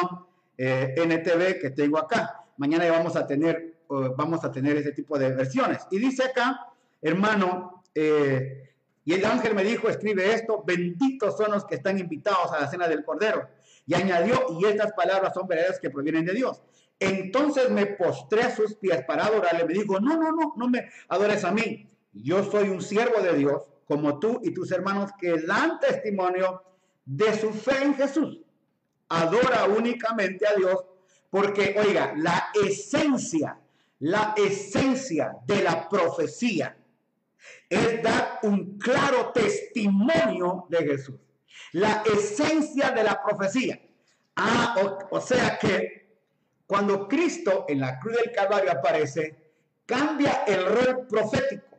eh, 0.57 0.93
NTV 0.97 1.59
que 1.59 1.71
tengo 1.71 1.97
acá. 1.97 2.45
Mañana 2.57 2.85
ya 2.85 2.91
vamos 2.91 3.15
a 3.15 3.25
tener, 3.25 3.77
vamos 3.87 4.43
a 4.43 4.51
tener 4.51 4.77
ese 4.77 4.91
tipo 4.91 5.17
de 5.17 5.33
versiones. 5.33 5.87
Y 5.89 5.99
dice 5.99 6.23
acá, 6.25 6.67
hermano, 7.01 7.83
eh, 7.95 8.69
y 9.05 9.13
el 9.13 9.25
ángel 9.25 9.55
me 9.55 9.63
dijo, 9.63 9.89
escribe 9.89 10.33
esto, 10.33 10.63
benditos 10.65 11.37
son 11.37 11.51
los 11.51 11.65
que 11.65 11.75
están 11.75 11.97
invitados 11.97 12.51
a 12.51 12.61
la 12.61 12.67
cena 12.67 12.87
del 12.87 13.03
Cordero. 13.03 13.47
Y 13.87 13.95
añadió, 13.95 14.45
y 14.59 14.65
estas 14.65 14.91
palabras 14.93 15.33
son 15.33 15.47
verdaderas 15.47 15.79
que 15.79 15.89
provienen 15.89 16.25
de 16.25 16.33
Dios. 16.33 16.61
Entonces 16.99 17.69
me 17.71 17.85
postré 17.85 18.43
a 18.43 18.55
sus 18.55 18.75
pies 18.75 19.03
para 19.07 19.25
adorarle. 19.25 19.65
Me 19.65 19.73
dijo, 19.73 19.99
no, 19.99 20.17
no, 20.17 20.31
no, 20.31 20.53
no 20.55 20.69
me 20.69 20.89
adores 21.07 21.43
a 21.43 21.51
mí. 21.51 21.87
Yo 22.13 22.43
soy 22.43 22.69
un 22.69 22.81
siervo 22.81 23.21
de 23.21 23.33
Dios, 23.35 23.71
como 23.87 24.19
tú 24.19 24.41
y 24.43 24.53
tus 24.53 24.71
hermanos 24.71 25.11
que 25.19 25.41
dan 25.41 25.79
testimonio 25.79 26.61
de 27.09 27.39
su 27.39 27.51
fe 27.51 27.83
en 27.83 27.95
Jesús. 27.95 28.39
Adora 29.09 29.65
únicamente 29.65 30.45
a 30.45 30.53
Dios 30.53 30.85
porque, 31.31 31.75
oiga, 31.79 32.13
la 32.15 32.51
esencia, 32.53 33.57
la 33.99 34.35
esencia 34.37 35.35
de 35.47 35.63
la 35.63 35.89
profecía 35.89 36.77
es 37.67 38.03
dar 38.03 38.39
un 38.43 38.77
claro 38.77 39.31
testimonio 39.31 40.67
de 40.69 40.77
Jesús. 40.85 41.15
La 41.71 42.03
esencia 42.05 42.91
de 42.91 43.03
la 43.03 43.21
profecía. 43.23 43.79
Ah, 44.35 44.75
o, 44.83 45.17
o 45.17 45.21
sea 45.21 45.57
que 45.57 46.19
cuando 46.67 47.07
Cristo 47.07 47.65
en 47.67 47.79
la 47.79 47.99
cruz 47.99 48.17
del 48.17 48.31
Calvario 48.31 48.71
aparece, 48.71 49.53
cambia 49.87 50.43
el 50.45 50.63
rol 50.63 51.07
profético. 51.07 51.75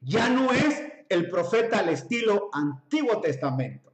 Ya 0.00 0.30
no 0.30 0.50
es 0.50 0.82
el 1.10 1.28
profeta 1.28 1.80
al 1.80 1.90
estilo 1.90 2.48
Antiguo 2.54 3.20
Testamento 3.20 3.85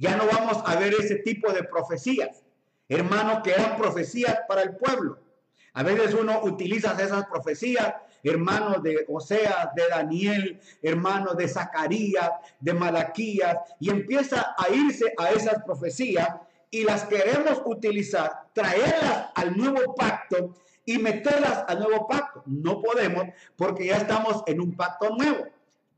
ya 0.00 0.16
no 0.16 0.24
vamos 0.26 0.62
a 0.64 0.76
ver 0.76 0.94
ese 0.94 1.16
tipo 1.16 1.52
de 1.52 1.62
profecías, 1.62 2.42
hermanos, 2.88 3.42
que 3.44 3.52
eran 3.52 3.76
profecías 3.76 4.38
para 4.48 4.62
el 4.62 4.74
pueblo. 4.76 5.18
A 5.74 5.82
veces 5.82 6.14
uno 6.14 6.40
utiliza 6.42 6.96
esas 7.00 7.26
profecías, 7.26 7.94
hermanos 8.24 8.82
de 8.82 9.04
Oseas, 9.08 9.68
de 9.76 9.88
Daniel, 9.88 10.58
hermanos 10.82 11.36
de 11.36 11.46
Zacarías, 11.46 12.30
de 12.58 12.72
Malaquías, 12.72 13.58
y 13.78 13.90
empieza 13.90 14.54
a 14.56 14.70
irse 14.70 15.12
a 15.18 15.30
esas 15.32 15.62
profecías 15.64 16.28
y 16.70 16.84
las 16.84 17.04
queremos 17.04 17.62
utilizar, 17.66 18.48
traerlas 18.54 19.28
al 19.34 19.54
nuevo 19.56 19.94
pacto 19.94 20.54
y 20.86 20.96
meterlas 20.98 21.64
al 21.68 21.78
nuevo 21.78 22.08
pacto. 22.08 22.42
No 22.46 22.80
podemos 22.80 23.24
porque 23.54 23.86
ya 23.86 23.98
estamos 23.98 24.42
en 24.46 24.60
un 24.62 24.74
pacto 24.74 25.10
nuevo. 25.14 25.44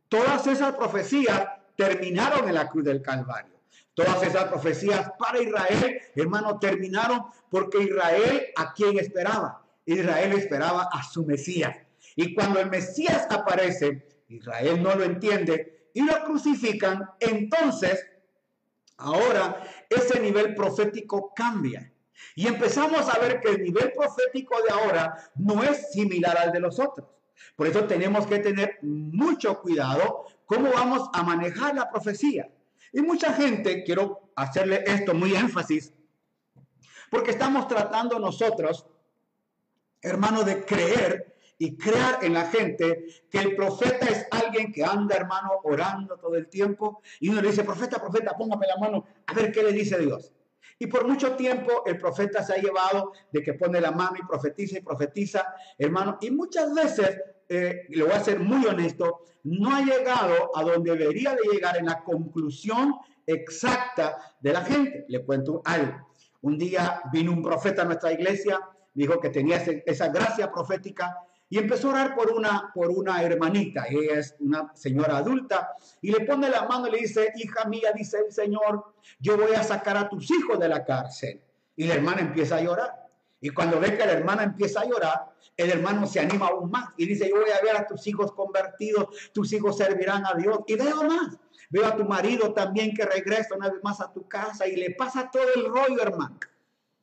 Todas 0.09 0.47
esas 0.49 0.75
profecías 0.75 1.47
terminaron 1.77 2.49
en 2.49 2.55
la 2.57 2.69
cruz 2.69 2.85
del 2.85 3.01
Calvario. 3.01 3.52
Todas 3.95 4.23
esas 4.23 4.45
profecías 4.45 5.11
para 5.19 5.41
Israel, 5.41 6.01
hermano, 6.15 6.59
terminaron 6.59 7.25
porque 7.51 7.83
Israel 7.83 8.47
a 8.57 8.73
quién 8.73 8.99
esperaba. 8.99 9.65
Israel 9.85 10.33
esperaba 10.33 10.89
a 10.93 11.03
su 11.03 11.25
Mesías. 11.25 11.77
Y 12.17 12.35
cuando 12.35 12.61
el 12.61 12.71
Mesías 12.71 13.27
aparece, 13.31 14.25
Israel 14.29 14.83
no 14.83 14.95
lo 14.95 15.05
entiende 15.05 15.91
y 15.93 16.03
lo 16.03 16.25
crucifican. 16.25 17.11
Entonces, 17.21 18.07
Ahora 19.03 19.65
ese 19.89 20.21
nivel 20.21 20.55
profético 20.55 21.33
cambia. 21.35 21.93
Y 22.37 22.47
empezamos 22.47 23.13
a 23.13 23.19
ver 23.19 23.41
que 23.41 23.51
el 23.51 23.63
nivel 23.63 23.93
profético 23.93 24.57
de 24.63 24.73
ahora 24.73 25.17
no 25.35 25.63
es 25.63 25.91
similar 25.93 26.39
al 26.39 26.53
de 26.53 26.61
los 26.61 26.79
otros. 26.79 27.09
Por 27.57 27.67
eso 27.67 27.85
tenemos 27.85 28.27
que 28.27 28.39
tener 28.39 28.79
mucho 28.83 29.61
cuidado 29.61 30.27
cómo 30.47 30.71
vamos 30.71 31.11
a 31.13 31.25
manejar 31.25 31.75
la 31.75 31.91
profecía. 31.91 32.49
Y 32.93 33.01
mucha 33.01 33.33
gente, 33.33 33.83
quiero 33.85 34.33
hacerle 34.37 34.85
esto 34.87 35.15
muy 35.15 35.35
énfasis, 35.35 35.93
porque 37.11 37.33
estamos 37.33 37.67
tratando 37.69 38.19
nosotros, 38.19 38.87
hermano, 40.01 40.45
de 40.45 40.65
creer 40.65 41.33
y 41.59 41.77
crear 41.77 42.19
en 42.23 42.35
la 42.35 42.47
gente 42.47 43.07
que 43.31 43.39
el 43.39 43.55
profeta 43.55 44.07
es 44.07 44.27
alguien 44.31 44.73
que 44.73 44.85
anda, 44.85 45.15
hermano, 45.15 45.51
orando 45.63 46.17
todo 46.17 46.35
el 46.35 46.49
tiempo. 46.49 47.03
Y 47.21 47.29
uno 47.29 47.41
le 47.41 47.51
dice, 47.51 47.63
profeta, 47.63 48.01
profeta, 48.01 48.37
póngame 48.37 48.67
la 48.67 48.77
mano 48.79 49.05
a 49.27 49.35
ver 49.35 49.53
qué 49.53 49.63
le 49.63 49.73
dice 49.73 49.99
Dios. 49.99 50.33
Y 50.79 50.89
por 50.89 51.07
mucho 51.07 51.37
tiempo 51.37 51.85
el 51.87 51.99
profeta 51.99 52.43
se 52.43 52.55
ha 52.55 52.57
llevado 52.57 53.13
de 53.31 53.43
que 53.43 53.55
pone 53.55 53.81
la 53.81 53.93
mano 53.93 54.17
y 54.21 54.27
profetiza 54.27 54.79
y 54.79 54.83
profetiza, 54.83 55.55
hermano. 55.79 56.19
Y 56.21 56.33
muchas 56.33 56.75
veces, 56.75 57.21
eh, 57.53 57.87
le 57.91 58.03
voy 58.05 58.13
a 58.13 58.25
ser 58.25 58.41
muy 58.41 58.65
honesto, 58.65 59.21
no 59.45 59.75
ha 59.75 59.83
llegado 59.83 60.57
a 60.57 60.63
donde 60.63 60.97
debería 60.97 61.33
de 61.33 61.53
llegar 61.53 61.77
en 61.77 61.87
la 61.87 62.03
conclusión 62.03 62.95
exacta 63.27 64.37
de 64.41 64.53
la 64.53 64.65
gente. 64.65 65.05
Le 65.09 65.23
cuento 65.23 65.61
algo. 65.65 66.09
Un 66.41 66.57
día 66.57 67.03
vino 67.13 67.31
un 67.31 67.43
profeta 67.43 67.83
a 67.83 67.85
nuestra 67.85 68.11
iglesia, 68.13 68.59
dijo 68.95 69.21
que 69.21 69.29
tenía 69.29 69.59
esa 69.85 70.09
gracia 70.09 70.51
profética 70.51 71.15
y 71.51 71.59
empezó 71.59 71.89
a 71.89 71.93
orar 71.93 72.15
por 72.15 72.33
una, 72.33 72.71
por 72.75 72.91
una 72.91 73.23
hermanita. 73.23 73.85
Ella 73.87 74.21
es 74.21 74.35
una 74.41 74.73
señora 74.75 75.19
adulta 75.19 75.75
y 76.01 76.11
le 76.11 76.25
pone 76.25 76.49
la 76.49 76.67
mano 76.67 76.89
y 76.89 76.93
le 76.93 76.99
dice, 77.01 77.33
hija 77.37 77.67
mía, 77.67 77.93
dice 77.95 78.17
el 78.27 78.33
Señor, 78.33 78.95
yo 79.21 79.37
voy 79.37 79.55
a 79.55 79.63
sacar 79.63 79.99
a 79.99 80.09
tus 80.09 80.31
hijos 80.31 80.59
de 80.59 80.69
la 80.69 80.83
cárcel. 80.85 81.43
Y 81.77 81.85
la 81.85 81.95
hermana 81.95 82.23
empieza 82.23 82.57
a 82.57 82.63
llorar. 82.63 83.02
Y 83.43 83.51
cuando 83.51 83.81
ve 83.81 83.99
que 83.99 84.07
la 84.07 84.13
hermana 84.13 84.45
empieza 84.45 84.81
a 84.81 84.85
llorar, 84.85 85.35
el 85.57 85.69
hermano 85.69 86.07
se 86.07 86.21
anima 86.21 86.47
aún 86.47 86.71
más 86.71 86.91
y 86.97 87.07
dice, 87.07 87.29
yo 87.29 87.41
voy 87.41 87.51
a 87.51 87.61
ver 87.61 87.77
a 87.77 87.87
tus 87.89 88.07
hijos 88.07 88.31
convertidos, 88.33 89.09
tus 89.35 89.53
hijos 89.53 89.77
servirán 89.77 90.25
a 90.25 90.35
Dios. 90.35 90.61
Y 90.69 90.77
veo 90.77 91.03
más, 91.03 91.37
veo 91.69 91.85
a 91.85 91.97
tu 91.97 92.05
marido 92.05 92.55
también 92.55 92.95
que 92.95 93.05
regresa 93.05 93.57
una 93.57 93.69
vez 93.69 93.83
más 93.83 94.01
a 94.01 94.13
tu 94.13 94.29
casa 94.29 94.69
y 94.69 94.77
le 94.77 94.93
pasa 94.95 95.29
todo 95.29 95.43
el 95.57 95.65
rollo, 95.65 96.01
hermano. 96.01 96.39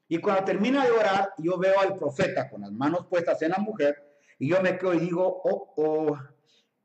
Y 0.08 0.20
cuando 0.20 0.46
termina 0.46 0.86
de 0.86 0.92
orar, 0.92 1.34
yo 1.40 1.58
veo 1.58 1.78
al 1.78 1.98
profeta 1.98 2.50
con 2.50 2.62
las 2.62 2.72
manos 2.72 3.06
puestas 3.08 3.42
en 3.42 3.52
la 3.52 3.58
mujer 3.58 4.02
y 4.40 4.48
yo 4.50 4.62
me 4.62 4.78
quedo 4.78 4.94
y 4.94 5.00
digo, 5.00 5.42
oh, 5.44 5.74
oh, 5.76 6.18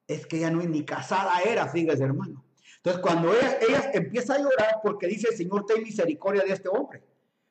es 0.09 0.27
que 0.27 0.39
ella 0.39 0.51
no 0.51 0.63
ni 0.63 0.85
casada 0.85 1.41
era, 1.43 1.69
fíjese, 1.69 2.03
hermano. 2.03 2.45
Entonces, 2.79 3.01
cuando 3.01 3.33
ella, 3.33 3.59
ella 3.67 3.91
empieza 3.95 4.35
a 4.35 4.39
llorar 4.39 4.81
porque 4.83 5.07
dice, 5.07 5.29
Señor, 5.35 5.65
ten 5.65 5.85
misericordia 5.85 6.43
de 6.43 6.55
este 6.55 6.69
hombre. 6.69 7.05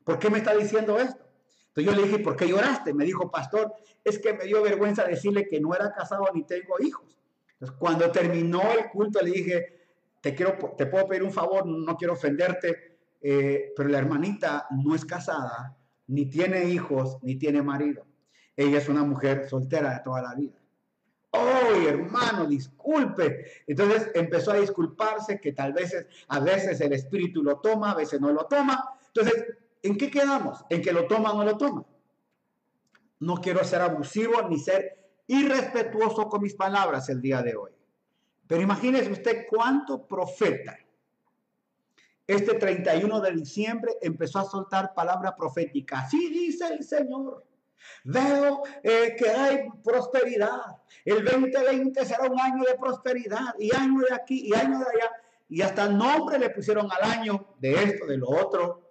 ¿Por 0.04 0.20
qué 0.20 0.30
me 0.30 0.39
está 0.39 0.54
diciendo 0.54 0.99
esto? 0.99 1.24
Entonces 1.76 1.91
yo 1.91 1.99
le 1.99 2.07
dije, 2.07 2.24
¿por 2.24 2.36
qué 2.36 2.47
lloraste? 2.47 2.93
Me 2.93 3.03
dijo, 3.03 3.32
pastor, 3.32 3.74
es 4.03 4.19
que 4.19 4.34
me 4.34 4.45
dio 4.45 4.61
vergüenza 4.61 5.05
decirle 5.05 5.47
que 5.47 5.59
no 5.59 5.74
era 5.74 5.91
casado 5.91 6.26
ni 6.32 6.43
tengo 6.43 6.76
hijos. 6.80 7.17
Entonces 7.53 7.76
cuando 7.80 8.11
terminó 8.11 8.61
el 8.74 8.89
culto 8.91 9.19
le 9.24 9.32
dije, 9.32 9.82
te, 10.21 10.36
quiero, 10.36 10.55
te 10.78 10.86
puedo 10.86 11.07
pedir 11.07 11.24
un 11.24 11.32
favor, 11.32 11.65
no 11.65 11.97
quiero 11.97 12.13
ofenderte, 12.13 12.99
eh, 13.19 13.74
pero 13.76 13.89
la 13.89 13.97
hermanita 13.97 14.67
no 14.69 14.93
es 14.93 15.03
casada, 15.03 15.76
ni 16.07 16.28
tiene 16.28 16.65
hijos, 16.65 17.17
ni 17.24 17.38
tiene 17.38 17.63
marido. 17.63 18.05
Ella 18.55 18.78
es 18.78 18.88
una 18.88 19.03
mujer 19.03 19.49
soltera 19.49 19.95
de 19.95 20.01
toda 20.01 20.21
la 20.21 20.36
vida. 20.36 20.59
Oh, 21.32 21.88
hermano, 21.88 22.45
disculpe. 22.45 23.45
Entonces 23.65 24.11
empezó 24.13 24.51
a 24.51 24.57
disculparse 24.57 25.41
que 25.41 25.53
tal 25.53 25.74
vez 25.74 26.05
a 26.28 26.39
veces 26.39 26.80
el 26.82 26.93
espíritu 26.93 27.41
lo 27.41 27.59
toma, 27.59 27.91
a 27.91 27.95
veces 27.95 28.21
no 28.21 28.32
lo 28.32 28.45
toma. 28.45 28.91
Entonces 29.07 29.43
¿En 29.84 29.97
qué 29.97 30.09
quedamos? 30.09 30.65
¿En 30.69 30.81
que 30.81 30.91
lo 30.91 31.05
toma 31.07 31.31
o 31.31 31.38
no 31.38 31.43
lo 31.43 31.57
toma? 31.57 31.86
No 33.19 33.36
quiero 33.36 33.63
ser 33.63 33.81
abusivo 33.81 34.41
ni 34.49 34.57
ser 34.57 35.11
irrespetuoso 35.27 36.27
con 36.27 36.41
mis 36.41 36.55
palabras 36.55 37.09
el 37.09 37.21
día 37.21 37.41
de 37.41 37.55
hoy. 37.55 37.71
Pero 38.47 38.61
imagínese 38.61 39.11
usted 39.11 39.45
cuánto 39.49 40.07
profeta 40.07 40.77
este 42.25 42.55
31 42.55 43.19
de 43.19 43.31
diciembre 43.31 43.93
empezó 44.01 44.39
a 44.39 44.45
soltar 44.45 44.93
palabra 44.93 45.36
profética. 45.36 45.99
Así 45.99 46.29
dice 46.29 46.67
el 46.67 46.84
Señor. 46.84 47.45
Veo 48.05 48.63
eh, 48.81 49.15
que 49.17 49.29
hay 49.29 49.67
prosperidad. 49.84 50.77
El 51.03 51.25
2020 51.25 52.05
será 52.05 52.29
un 52.29 52.39
año 52.39 52.63
de 52.63 52.75
prosperidad 52.75 53.53
y 53.59 53.75
año 53.75 53.99
de 54.07 54.15
aquí 54.15 54.47
y 54.47 54.53
año 54.53 54.79
de 54.79 54.86
allá. 54.86 55.11
Y 55.49 55.61
hasta 55.61 55.89
nombre 55.89 56.39
le 56.39 56.49
pusieron 56.49 56.88
al 56.91 57.11
año 57.11 57.55
de 57.59 57.73
esto, 57.84 58.05
de 58.05 58.17
lo 58.17 58.29
otro. 58.29 58.82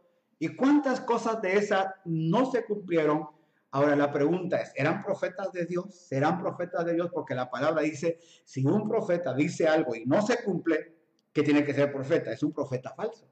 ¿Y 0.43 0.57
cuántas 0.57 1.01
cosas 1.01 1.41
de 1.41 1.57
esas 1.57 1.87
no 2.05 2.51
se 2.51 2.65
cumplieron? 2.65 3.29
Ahora 3.71 3.95
la 3.95 4.13
pregunta 4.13 4.61
es, 4.61 4.73
¿eran 4.75 5.01
profetas 5.01 5.53
de 5.53 5.67
Dios? 5.67 5.95
¿Serán 5.95 6.43
profetas 6.43 6.85
de 6.85 6.95
Dios? 6.95 7.11
Porque 7.15 7.33
la 7.33 7.49
palabra 7.49 7.83
dice, 7.83 8.19
si 8.45 8.67
un 8.67 8.89
profeta 8.89 9.33
dice 9.35 9.69
algo 9.69 9.95
y 9.95 10.05
no 10.05 10.21
se 10.21 10.43
cumple, 10.43 10.97
que 11.33 11.45
tiene 11.45 11.65
que 11.65 11.73
ser 11.73 11.93
profeta? 11.93 12.33
Es 12.33 12.43
un 12.43 12.53
profeta 12.53 12.93
falso. 12.93 13.25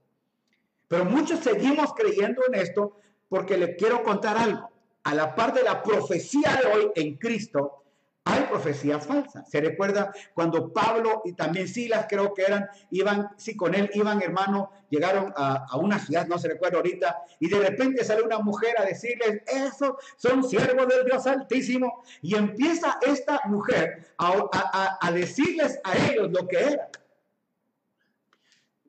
Pero 0.87 1.05
muchos 1.05 1.41
seguimos 1.41 1.93
creyendo 1.95 2.43
en 2.47 2.55
esto 2.55 2.97
porque 3.29 3.57
le 3.57 3.75
quiero 3.75 4.05
contar 4.05 4.39
algo. 4.39 4.71
A 5.03 5.13
la 5.13 5.35
par 5.35 5.53
de 5.53 5.65
la 5.65 5.83
profecía 5.83 6.61
de 6.63 6.73
hoy 6.73 6.93
en 6.95 7.17
Cristo, 7.17 7.80
hay 8.25 8.43
profecías 8.45 9.07
falsas. 9.07 9.49
Se 9.49 9.61
recuerda 9.61 10.13
cuando 10.35 10.73
Pablo 10.73 11.23
y 11.25 11.33
también 11.33 11.67
Silas 11.67 12.07
creo 12.09 12.35
que 12.35 12.43
eran, 12.43 12.69
iban, 12.91 13.31
sí, 13.37 13.57
con 13.57 13.75
él 13.75 13.91
iban 13.95 14.21
hermano, 14.23 14.71
llegaron 14.91 15.33
a, 15.37 15.77
una 15.77 15.99
ciudad, 15.99 16.27
no 16.27 16.39
se 16.39 16.49
recuerda 16.49 16.79
ahorita, 16.79 17.17
y 17.39 17.49
de 17.49 17.61
repente 17.61 18.05
sale 18.05 18.23
una 18.23 18.39
mujer 18.39 18.75
a 18.79 18.85
decirles, 18.85 19.43
eso 19.47 19.97
son 20.17 20.45
siervos 20.45 20.87
del 20.89 21.05
Dios 21.05 21.27
Altísimo. 21.27 22.03
Y 22.21 22.35
empieza 22.35 22.99
esta 23.03 23.41
mujer 23.47 24.15
a, 24.19 24.99
a 25.01 25.13
decirles 25.13 25.81
a 25.83 25.97
ellos 25.97 26.31
lo 26.31 26.47
que 26.47 26.59
era. 26.59 26.91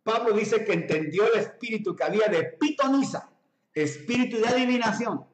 Pablo 0.03 0.33
dice 0.33 0.65
que 0.65 0.73
entendió 0.73 1.31
el 1.31 1.39
espíritu 1.39 1.95
que 1.95 2.03
había 2.03 2.27
de 2.27 2.43
pitonisa, 2.43 3.29
espíritu 3.73 4.37
de 4.37 4.47
adivinación, 4.47 5.25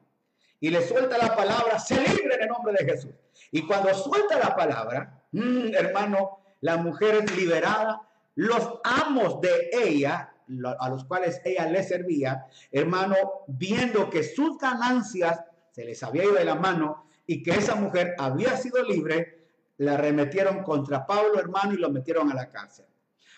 y 0.60 0.70
le 0.70 0.86
suelta 0.86 1.18
la 1.18 1.34
palabra, 1.34 1.78
se 1.78 1.94
libre 1.96 2.34
en 2.34 2.42
el 2.42 2.48
nombre 2.48 2.74
de 2.78 2.84
Jesús. 2.84 3.12
Y 3.50 3.66
cuando 3.66 3.92
suelta 3.94 4.38
la 4.38 4.54
palabra, 4.54 5.22
mm, 5.32 5.74
hermano, 5.74 6.40
la 6.60 6.76
mujer 6.76 7.24
es 7.24 7.36
liberada, 7.36 8.02
los 8.34 8.80
amos 8.84 9.40
de 9.40 9.70
ella, 9.72 10.32
a 10.78 10.88
los 10.88 11.04
cuales 11.04 11.40
ella 11.44 11.68
le 11.68 11.82
servía, 11.82 12.46
hermano, 12.70 13.16
viendo 13.46 14.08
que 14.08 14.22
sus 14.22 14.58
ganancias 14.58 15.44
se 15.70 15.84
les 15.84 16.02
había 16.02 16.24
ido 16.24 16.34
de 16.34 16.44
la 16.44 16.54
mano 16.54 17.06
y 17.26 17.42
que 17.42 17.50
esa 17.50 17.74
mujer 17.74 18.14
había 18.18 18.56
sido 18.56 18.82
libre, 18.82 19.48
la 19.78 19.96
remetieron 19.96 20.62
contra 20.62 21.06
Pablo, 21.06 21.38
hermano, 21.38 21.74
y 21.74 21.76
lo 21.76 21.90
metieron 21.90 22.30
a 22.32 22.34
la 22.34 22.50
cárcel. 22.50 22.86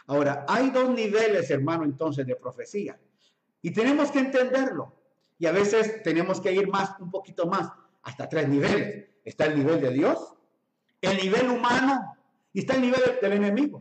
Ahora, 0.06 0.44
hay 0.48 0.70
dos 0.70 0.90
niveles, 0.90 1.50
hermano, 1.50 1.84
entonces 1.84 2.26
de 2.26 2.36
profecía. 2.36 2.98
Y 3.62 3.72
tenemos 3.72 4.11
que 4.11 4.20
entenderlo. 4.20 4.94
Y 5.38 5.46
a 5.46 5.52
veces 5.52 6.02
tenemos 6.02 6.40
que 6.40 6.52
ir 6.52 6.68
más, 6.68 6.98
un 7.00 7.11
poquito 7.11 7.46
más, 7.46 7.70
hasta 8.02 8.28
tres 8.28 8.48
niveles. 8.48 9.09
Está 9.31 9.47
el 9.47 9.57
nivel 9.57 9.81
de 9.81 9.93
Dios, 9.93 10.35
el 11.01 11.16
nivel 11.16 11.51
humano 11.51 12.16
y 12.53 12.59
está 12.59 12.74
el 12.74 12.81
nivel 12.81 13.01
del 13.22 13.33
enemigo. 13.35 13.81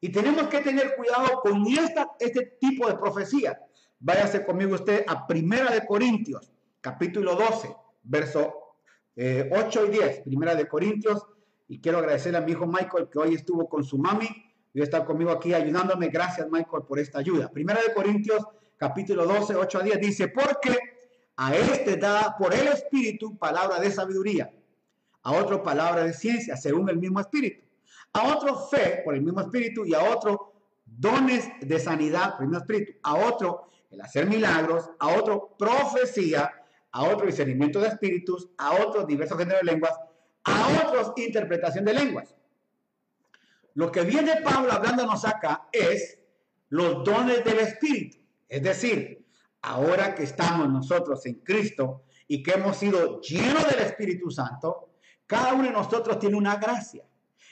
Y 0.00 0.10
tenemos 0.10 0.46
que 0.46 0.60
tener 0.60 0.94
cuidado 0.94 1.40
con 1.40 1.66
esta, 1.66 2.12
este 2.20 2.56
tipo 2.60 2.86
de 2.86 2.94
profecía. 2.94 3.60
Váyase 3.98 4.44
conmigo 4.46 4.76
usted 4.76 5.04
a 5.08 5.26
Primera 5.26 5.72
de 5.72 5.84
Corintios, 5.84 6.52
capítulo 6.80 7.34
12, 7.34 7.74
verso 8.04 8.76
8 9.16 9.16
eh, 9.16 9.86
y 9.88 9.90
10. 9.90 10.20
Primera 10.20 10.54
de 10.54 10.68
Corintios. 10.68 11.26
Y 11.66 11.80
quiero 11.80 11.98
agradecerle 11.98 12.38
a 12.38 12.42
mi 12.42 12.52
hijo 12.52 12.68
Michael 12.68 13.08
que 13.10 13.18
hoy 13.18 13.34
estuvo 13.34 13.68
con 13.68 13.82
su 13.82 13.98
mami 13.98 14.28
y 14.72 14.82
está 14.82 15.04
conmigo 15.04 15.32
aquí 15.32 15.52
ayudándome. 15.52 16.10
Gracias, 16.10 16.48
Michael, 16.48 16.84
por 16.86 17.00
esta 17.00 17.18
ayuda. 17.18 17.50
Primera 17.50 17.80
de 17.82 17.92
Corintios, 17.92 18.46
capítulo 18.76 19.26
12, 19.26 19.56
8 19.56 19.78
a 19.78 19.82
10 19.82 20.00
dice, 20.00 20.28
porque 20.28 20.78
a 21.34 21.56
este 21.56 21.96
da 21.96 22.36
por 22.38 22.52
el 22.52 22.68
Espíritu 22.68 23.36
palabra 23.38 23.80
de 23.80 23.90
sabiduría, 23.90 24.52
a 25.22 25.32
otro 25.32 25.62
palabra 25.62 26.04
de 26.04 26.12
ciencia, 26.12 26.56
según 26.56 26.88
el 26.88 26.98
mismo 26.98 27.20
Espíritu, 27.20 27.64
a 28.12 28.34
otro 28.34 28.68
fe 28.68 29.02
por 29.04 29.14
el 29.14 29.22
mismo 29.22 29.40
Espíritu 29.40 29.84
y 29.84 29.94
a 29.94 30.02
otro 30.02 30.52
dones 30.84 31.48
de 31.60 31.78
sanidad 31.78 32.34
por 32.34 32.42
el 32.42 32.48
mismo 32.48 32.64
Espíritu, 32.64 32.98
a 33.02 33.14
otro 33.14 33.70
el 33.90 34.00
hacer 34.00 34.26
milagros, 34.26 34.90
a 34.98 35.08
otro 35.08 35.56
profecía, 35.58 36.50
a 36.92 37.04
otro 37.04 37.26
discernimiento 37.26 37.80
de 37.80 37.88
espíritus, 37.88 38.48
a 38.56 38.74
otros 38.82 39.06
diversos 39.06 39.38
géneros 39.38 39.60
de 39.60 39.72
lenguas, 39.72 39.92
a 40.44 40.84
otros 40.84 41.12
interpretación 41.16 41.84
de 41.84 41.94
lenguas. 41.94 42.34
Lo 43.74 43.90
que 43.90 44.02
viene 44.02 44.40
Pablo 44.42 44.72
hablándonos 44.72 45.24
acá 45.24 45.68
es 45.72 46.18
los 46.68 47.04
dones 47.04 47.44
del 47.44 47.58
Espíritu, 47.60 48.18
es 48.48 48.62
decir, 48.62 49.26
ahora 49.62 50.14
que 50.14 50.24
estamos 50.24 50.68
nosotros 50.68 51.24
en 51.26 51.34
Cristo 51.40 52.04
y 52.26 52.42
que 52.42 52.52
hemos 52.52 52.76
sido 52.76 53.20
llenos 53.20 53.68
del 53.68 53.80
Espíritu 53.80 54.30
Santo, 54.30 54.89
cada 55.30 55.54
uno 55.54 55.62
de 55.62 55.70
nosotros 55.70 56.18
tiene 56.18 56.36
una 56.36 56.56
gracia. 56.56 57.04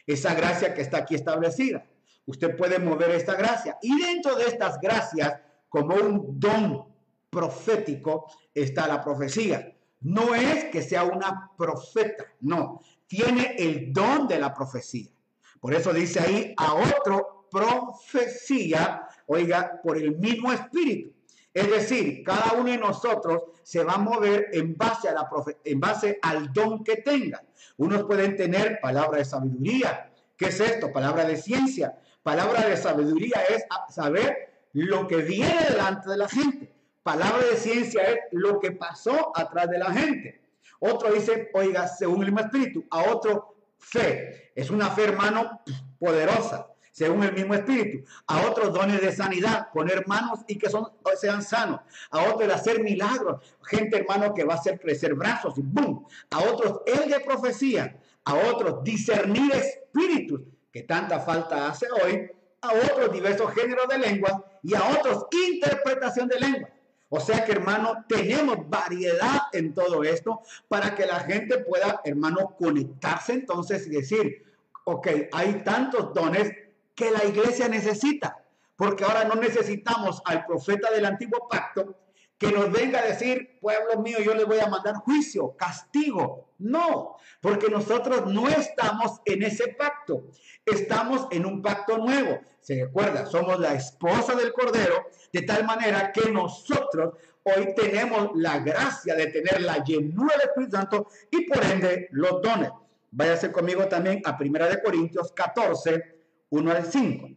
Esa 0.05 0.35
gracia 0.35 0.75
que 0.75 0.83
está 0.83 0.99
aquí 0.99 1.15
establecida. 1.15 1.87
Usted 2.27 2.57
puede 2.57 2.81
mover 2.81 3.13
esta 3.13 3.37
gracia. 3.37 3.79
Y 3.81 3.97
dentro 4.01 4.35
de 4.35 4.47
estas 4.47 4.81
gracias, 4.81 5.39
como 5.69 5.95
un 5.95 6.41
don 6.41 6.85
profético 7.31 8.33
está 8.53 8.89
la 8.89 9.01
profecía. 9.01 9.77
No 10.01 10.35
es 10.35 10.65
que 10.73 10.83
sea 10.83 11.05
una 11.05 11.53
profeta, 11.57 12.25
no, 12.41 12.81
tiene 13.07 13.55
el 13.57 13.93
don 13.93 14.27
de 14.27 14.41
la 14.41 14.53
profecía. 14.53 15.13
Por 15.61 15.73
eso 15.73 15.93
dice 15.93 16.19
ahí 16.19 16.55
a 16.57 16.75
otro 16.75 17.47
profecía, 17.49 19.07
oiga, 19.27 19.81
por 19.85 19.99
el 19.99 20.19
mismo 20.19 20.53
espíritu. 20.53 21.13
Es 21.53 21.71
decir, 21.71 22.23
cada 22.25 22.53
uno 22.53 22.71
de 22.71 22.79
nosotros 22.79 23.43
se 23.63 23.83
va 23.83 23.95
a 23.95 23.99
mover 23.99 24.49
en 24.53 24.77
base, 24.77 25.09
a 25.09 25.13
la 25.13 25.29
en 25.65 25.81
base 25.81 26.19
al 26.23 26.53
don 26.53 26.85
que 26.85 26.97
tenga. 26.97 27.43
Unos 27.77 28.05
pueden 28.05 28.37
tener 28.37 28.79
palabra 28.81 29.19
de 29.19 29.25
sabiduría. 29.25 30.13
¿Qué 30.37 30.47
es 30.47 30.61
esto? 30.61 30.93
Palabra 30.93 31.25
de 31.25 31.37
ciencia. 31.37 31.99
Palabra 32.23 32.69
de 32.69 32.77
sabiduría 32.77 33.43
es 33.49 33.65
saber 33.89 34.63
lo 34.73 35.07
que 35.07 35.17
viene 35.17 35.65
delante 35.71 36.11
de 36.11 36.17
la 36.17 36.29
gente. 36.29 36.73
Palabra 37.03 37.45
de 37.47 37.57
ciencia 37.57 38.03
es 38.03 38.19
lo 38.33 38.61
que 38.61 38.73
pasó 38.73 39.33
atrás 39.35 39.71
de 39.71 39.79
la 39.79 39.93
gente. 39.93 40.41
Otro 40.81 41.13
dice, 41.13 41.51
oiga, 41.55 41.89
según 41.89 42.23
el 42.23 42.33
mismo 42.33 42.41
espíritu. 42.41 42.85
A 42.91 43.11
otro, 43.11 43.57
fe. 43.79 44.53
Es 44.55 44.71
una 44.71 44.91
fe, 44.91 45.05
hermano, 45.05 45.63
poderosa, 45.99 46.69
según 46.99 47.23
el 47.23 47.33
mismo 47.33 47.55
espíritu. 47.55 48.05
A 48.27 48.49
otros, 48.49 48.75
dones 48.75 49.01
de 49.01 49.13
sanidad, 49.13 49.69
poner 49.73 50.07
manos 50.09 50.41
y 50.49 50.59
que 50.59 50.69
son, 50.69 50.89
sean 51.17 51.43
sanos. 51.43 51.81
A 52.11 52.25
otros, 52.25 52.53
hacer 52.53 52.83
milagros. 52.83 53.41
Gente, 53.63 53.99
hermano, 53.99 54.35
que 54.35 54.45
va 54.45 54.55
a 54.55 54.57
hacer 54.57 54.81
crecer 54.81 55.15
brazos 55.15 55.57
y 55.57 55.63
¡boom! 55.63 56.05
A 56.31 56.41
otros, 56.41 56.81
el 56.87 57.09
de 57.09 57.21
profecía. 57.21 58.01
A 58.25 58.35
otros, 58.35 58.83
discernir 58.83 59.53
espíritus, 59.55 60.41
que 60.73 60.83
tanta 60.83 61.21
falta 61.21 61.69
hace 61.69 61.87
hoy. 62.03 62.31
A 62.61 62.73
otros, 62.75 63.13
diversos 63.13 63.53
géneros 63.55 63.87
de 63.89 63.99
lengua. 63.99 64.45
Y 64.65 64.75
a 64.75 64.83
otros, 64.99 65.27
interpretación 65.31 66.27
de 66.27 66.41
lengua. 66.41 66.69
O 67.11 67.21
sea 67.21 67.45
que, 67.45 67.53
hermano, 67.53 68.05
tenemos 68.09 68.69
variedad 68.69 69.43
en 69.53 69.73
todo 69.73 70.03
esto 70.03 70.43
para 70.67 70.95
que 70.95 71.07
la 71.07 71.21
gente 71.21 71.59
pueda, 71.59 72.01
hermano, 72.05 72.57
conectarse 72.59 73.33
entonces 73.33 73.87
y 73.87 73.91
decir, 73.91 74.45
ok, 74.85 75.09
hay 75.33 75.63
tantos 75.65 76.13
dones 76.13 76.53
que 76.99 77.13
la 77.13 77.25
iglesia 77.25 77.69
necesita, 77.69 78.45
porque 78.75 79.05
ahora 79.05 79.23
no 79.23 79.37
necesitamos 79.37 80.21
al 80.25 80.45
profeta 80.45 80.91
del 80.91 81.07
antiguo 81.07 81.47
pacto 81.49 81.97
que 82.37 82.51
nos 82.51 82.73
venga 82.73 82.99
a 82.99 83.07
decir, 83.07 83.59
pueblo 83.61 84.03
mío, 84.03 84.19
yo 84.19 84.35
les 84.35 84.47
voy 84.47 84.59
a 84.59 84.67
mandar 84.67 84.97
juicio, 84.97 85.57
castigo. 85.57 86.51
No, 86.59 87.17
porque 87.41 87.69
nosotros 87.69 88.27
no 88.27 88.49
estamos 88.49 89.21
en 89.25 89.45
ese 89.45 89.69
pacto, 89.69 90.25
estamos 90.67 91.29
en 91.31 91.47
un 91.47 91.63
pacto 91.63 91.99
nuevo. 91.99 92.41
Se 92.61 92.85
recuerda, 92.85 93.27
somos 93.27 93.61
la 93.61 93.75
esposa 93.75 94.35
del 94.35 94.53
Cordero, 94.53 95.07
de 95.33 95.43
tal 95.43 95.65
manera 95.65 96.11
que 96.11 96.33
nosotros 96.33 97.15
hoy 97.45 97.75
tenemos 97.77 98.31
la 98.35 98.59
gracia 98.59 99.15
de 99.15 99.29
tener 99.29 99.61
la 99.63 99.85
llenura 99.85 100.35
del 100.37 100.49
Espíritu 100.49 100.77
Santo 100.77 101.07
y 101.31 101.43
por 101.47 101.65
ende 101.65 102.09
los 102.11 102.43
dones. 102.43 102.71
Váyase 103.13 103.53
conmigo 103.53 103.87
también 103.87 104.21
a 104.25 104.37
1 104.39 104.67
de 104.67 104.83
Corintios 104.83 105.33
14, 105.33 106.18
1 106.51 106.71
al 106.71 106.85
5. 106.85 107.29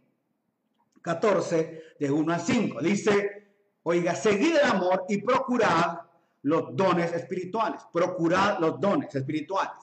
14 1.02 1.82
de 1.98 2.10
1 2.10 2.32
al 2.32 2.40
5. 2.40 2.80
Dice, 2.80 3.42
Oiga, 3.84 4.14
seguid 4.14 4.56
el 4.56 4.64
amor 4.64 5.04
y 5.08 5.18
procurad 5.22 5.98
los 6.42 6.76
dones 6.76 7.12
espirituales. 7.12 7.82
Procurad 7.92 8.58
los 8.60 8.80
dones 8.80 9.14
espirituales. 9.14 9.74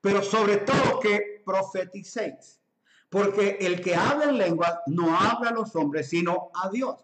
Pero 0.00 0.22
sobre 0.22 0.58
todo 0.58 0.98
que 1.00 1.42
profeticéis. 1.44 2.60
Porque 3.08 3.58
el 3.60 3.80
que 3.80 3.94
habla 3.94 4.24
en 4.24 4.38
lengua 4.38 4.82
no 4.86 5.16
habla 5.16 5.50
a 5.50 5.52
los 5.52 5.74
hombres, 5.76 6.08
sino 6.08 6.50
a 6.54 6.68
Dios. 6.70 6.96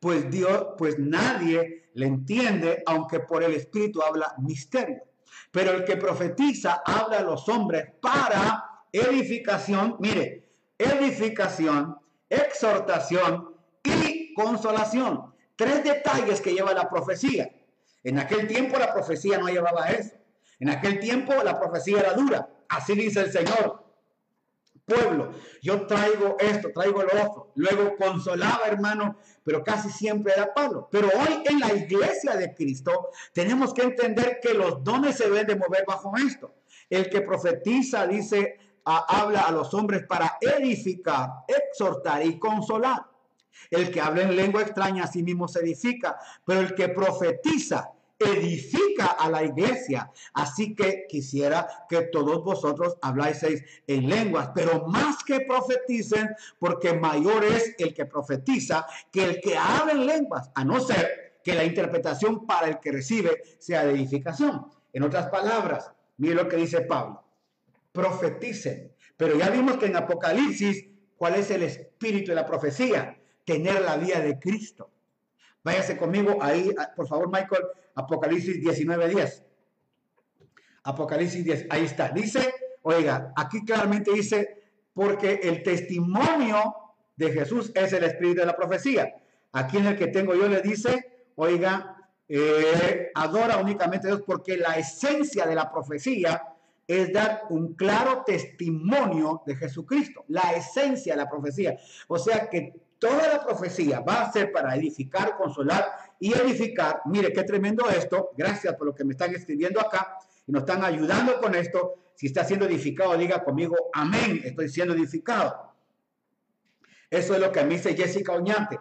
Pues 0.00 0.30
Dios, 0.30 0.68
pues 0.76 0.98
nadie 0.98 1.90
le 1.94 2.06
entiende, 2.06 2.82
aunque 2.86 3.20
por 3.20 3.42
el 3.42 3.54
Espíritu 3.54 4.02
habla 4.02 4.34
misterio. 4.38 5.02
Pero 5.50 5.72
el 5.72 5.84
que 5.84 5.96
profetiza 5.96 6.82
habla 6.84 7.18
a 7.18 7.22
los 7.22 7.48
hombres 7.48 7.86
para 8.00 8.84
edificación, 8.92 9.96
mire, 9.98 10.45
edificación, 10.78 11.98
exhortación 12.28 13.54
y 13.84 14.34
consolación. 14.34 15.34
Tres 15.56 15.84
detalles 15.84 16.40
que 16.40 16.52
lleva 16.52 16.74
la 16.74 16.88
profecía. 16.88 17.50
En 18.02 18.18
aquel 18.18 18.46
tiempo 18.46 18.78
la 18.78 18.92
profecía 18.92 19.38
no 19.38 19.48
llevaba 19.48 19.88
eso. 19.90 20.14
En 20.60 20.70
aquel 20.70 21.00
tiempo 21.00 21.34
la 21.42 21.58
profecía 21.58 22.00
era 22.00 22.12
dura. 22.12 22.48
Así 22.68 22.94
dice 22.94 23.20
el 23.20 23.32
Señor. 23.32 23.84
Pueblo, 24.84 25.32
yo 25.62 25.84
traigo 25.86 26.36
esto, 26.38 26.70
traigo 26.72 27.02
lo 27.02 27.08
otro. 27.08 27.52
Luego 27.56 27.96
consolaba, 27.96 28.66
hermano, 28.66 29.16
pero 29.42 29.64
casi 29.64 29.90
siempre 29.90 30.32
era 30.32 30.54
Pablo. 30.54 30.88
Pero 30.92 31.08
hoy 31.08 31.42
en 31.46 31.58
la 31.58 31.74
iglesia 31.74 32.36
de 32.36 32.54
Cristo 32.54 33.08
tenemos 33.32 33.74
que 33.74 33.82
entender 33.82 34.38
que 34.40 34.54
los 34.54 34.84
dones 34.84 35.16
se 35.16 35.24
deben 35.24 35.48
de 35.48 35.56
mover 35.56 35.84
bajo 35.86 36.12
esto. 36.16 36.54
El 36.88 37.10
que 37.10 37.20
profetiza, 37.22 38.06
dice, 38.06 38.60
habla 38.86 39.40
a 39.40 39.50
los 39.50 39.74
hombres 39.74 40.06
para 40.06 40.38
edificar, 40.40 41.30
exhortar 41.48 42.24
y 42.24 42.38
consolar. 42.38 43.04
El 43.70 43.90
que 43.90 44.00
habla 44.00 44.22
en 44.22 44.36
lengua 44.36 44.62
extraña 44.62 45.04
a 45.04 45.06
sí 45.08 45.22
mismo 45.22 45.48
se 45.48 45.60
edifica, 45.60 46.18
pero 46.44 46.60
el 46.60 46.74
que 46.74 46.88
profetiza 46.90 47.90
edifica 48.18 49.06
a 49.06 49.28
la 49.28 49.42
iglesia. 49.42 50.10
Así 50.34 50.74
que 50.74 51.06
quisiera 51.08 51.68
que 51.88 52.02
todos 52.02 52.44
vosotros 52.44 52.96
habláis 53.02 53.42
en 53.86 54.08
lenguas, 54.08 54.50
pero 54.54 54.86
más 54.86 55.22
que 55.24 55.40
profeticen, 55.40 56.30
porque 56.58 56.94
mayor 56.94 57.44
es 57.44 57.74
el 57.78 57.92
que 57.92 58.06
profetiza 58.06 58.86
que 59.10 59.24
el 59.24 59.40
que 59.40 59.56
habla 59.56 59.92
en 59.92 60.06
lenguas, 60.06 60.50
a 60.54 60.64
no 60.64 60.80
ser 60.80 61.40
que 61.44 61.54
la 61.54 61.64
interpretación 61.64 62.46
para 62.46 62.68
el 62.68 62.80
que 62.80 62.92
recibe 62.92 63.42
sea 63.58 63.84
de 63.84 63.92
edificación. 63.92 64.66
En 64.92 65.02
otras 65.02 65.28
palabras, 65.28 65.92
mire 66.16 66.34
lo 66.34 66.48
que 66.48 66.56
dice 66.56 66.80
Pablo, 66.82 67.22
profeticen. 67.96 68.92
Pero 69.16 69.36
ya 69.36 69.48
vimos 69.50 69.78
que 69.78 69.86
en 69.86 69.96
Apocalipsis, 69.96 70.86
¿cuál 71.16 71.34
es 71.34 71.50
el 71.50 71.62
espíritu 71.62 72.30
de 72.30 72.36
la 72.36 72.46
profecía? 72.46 73.16
tener 73.46 73.80
la 73.80 73.96
vida 73.96 74.20
de 74.20 74.38
Cristo. 74.38 74.90
Váyase 75.64 75.96
conmigo 75.96 76.36
ahí, 76.42 76.74
por 76.94 77.08
favor, 77.08 77.28
Michael, 77.28 77.64
Apocalipsis 77.94 78.60
19, 78.60 79.08
10. 79.08 79.44
Apocalipsis 80.82 81.44
10, 81.44 81.66
ahí 81.70 81.84
está. 81.84 82.10
Dice, 82.10 82.54
oiga, 82.82 83.32
aquí 83.34 83.64
claramente 83.64 84.12
dice, 84.12 84.64
porque 84.92 85.40
el 85.42 85.62
testimonio 85.62 86.74
de 87.16 87.32
Jesús 87.32 87.72
es 87.74 87.92
el 87.92 88.04
espíritu 88.04 88.40
de 88.40 88.46
la 88.46 88.56
profecía. 88.56 89.14
Aquí 89.52 89.78
en 89.78 89.86
el 89.86 89.96
que 89.96 90.08
tengo 90.08 90.34
yo 90.34 90.48
le 90.48 90.60
dice, 90.60 91.30
oiga, 91.36 91.96
eh, 92.28 93.10
adora 93.14 93.58
únicamente 93.58 94.08
a 94.08 94.10
Dios 94.10 94.22
porque 94.26 94.56
la 94.56 94.74
esencia 94.74 95.46
de 95.46 95.54
la 95.54 95.70
profecía 95.70 96.42
es 96.86 97.12
dar 97.12 97.42
un 97.50 97.74
claro 97.74 98.22
testimonio 98.24 99.42
de 99.44 99.56
Jesucristo, 99.56 100.24
la 100.28 100.52
esencia 100.52 101.14
de 101.14 101.22
la 101.22 101.28
profecía. 101.28 101.76
O 102.08 102.18
sea 102.18 102.48
que 102.48 102.86
Toda 102.98 103.28
la 103.28 103.44
profecía 103.44 104.00
va 104.00 104.22
a 104.22 104.32
ser 104.32 104.52
para 104.52 104.74
edificar, 104.74 105.36
consolar 105.36 105.84
y 106.18 106.32
edificar. 106.32 107.02
Mire, 107.04 107.32
qué 107.32 107.42
tremendo 107.42 107.88
esto. 107.90 108.30
Gracias 108.36 108.74
por 108.74 108.86
lo 108.86 108.94
que 108.94 109.04
me 109.04 109.12
están 109.12 109.34
escribiendo 109.34 109.80
acá 109.80 110.16
y 110.46 110.52
nos 110.52 110.62
están 110.62 110.82
ayudando 110.82 111.38
con 111.38 111.54
esto. 111.54 112.10
Si 112.14 112.26
está 112.28 112.44
siendo 112.44 112.64
edificado, 112.64 113.16
diga 113.18 113.44
conmigo, 113.44 113.76
amén, 113.92 114.40
estoy 114.42 114.70
siendo 114.70 114.94
edificado. 114.94 115.74
Eso 117.10 117.34
es 117.34 117.40
lo 117.40 117.52
que 117.52 117.62
me 117.64 117.74
dice 117.74 117.94
Jessica 117.94 118.32
Oñate. 118.32 118.78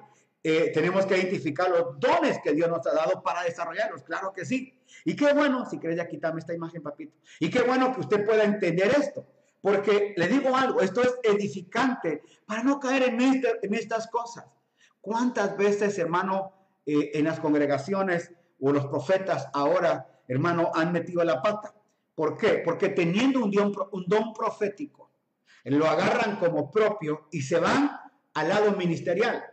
Eh, 0.48 0.70
tenemos 0.72 1.08
que 1.08 1.18
identificar 1.18 1.68
los 1.72 2.00
dones 2.00 2.38
que 2.44 2.54
Dios 2.54 2.70
nos 2.70 2.86
ha 2.86 2.94
dado 2.94 3.24
para 3.24 3.42
desarrollarlos, 3.42 4.04
claro 4.04 4.32
que 4.32 4.46
sí. 4.46 4.78
Y 5.04 5.16
qué 5.16 5.34
bueno, 5.34 5.68
si 5.68 5.80
querés 5.80 5.98
ya 5.98 6.08
quitarme 6.08 6.40
esta 6.40 6.54
imagen, 6.54 6.84
papito. 6.84 7.18
Y 7.40 7.50
qué 7.50 7.64
bueno 7.64 7.92
que 7.92 8.02
usted 8.02 8.24
pueda 8.24 8.44
entender 8.44 8.94
esto. 8.96 9.26
Porque 9.60 10.14
le 10.16 10.28
digo 10.28 10.56
algo, 10.56 10.82
esto 10.82 11.02
es 11.02 11.16
edificante 11.24 12.22
para 12.46 12.62
no 12.62 12.80
caer 12.80 13.10
en, 13.10 13.22
este, 13.22 13.58
en 13.64 13.74
estas 13.74 14.06
cosas. 14.06 14.46
¿Cuántas 15.02 15.58
veces, 15.58 15.98
hermano, 15.98 16.54
eh, 16.86 17.10
en 17.16 17.26
las 17.26 17.40
congregaciones 17.40 18.32
o 18.60 18.72
los 18.72 18.86
profetas 18.86 19.48
ahora, 19.52 20.22
hermano, 20.28 20.70
han 20.76 20.92
metido 20.92 21.24
la 21.24 21.42
pata? 21.42 21.74
¿Por 22.14 22.38
qué? 22.38 22.62
Porque 22.64 22.90
teniendo 22.90 23.44
un 23.44 23.50
don, 23.50 23.74
un 23.94 24.06
don 24.06 24.32
profético, 24.32 25.10
lo 25.64 25.88
agarran 25.88 26.36
como 26.36 26.70
propio 26.70 27.30
y 27.32 27.42
se 27.42 27.58
van 27.58 28.00
al 28.36 28.48
lado 28.48 28.74
ministerial. 28.74 29.44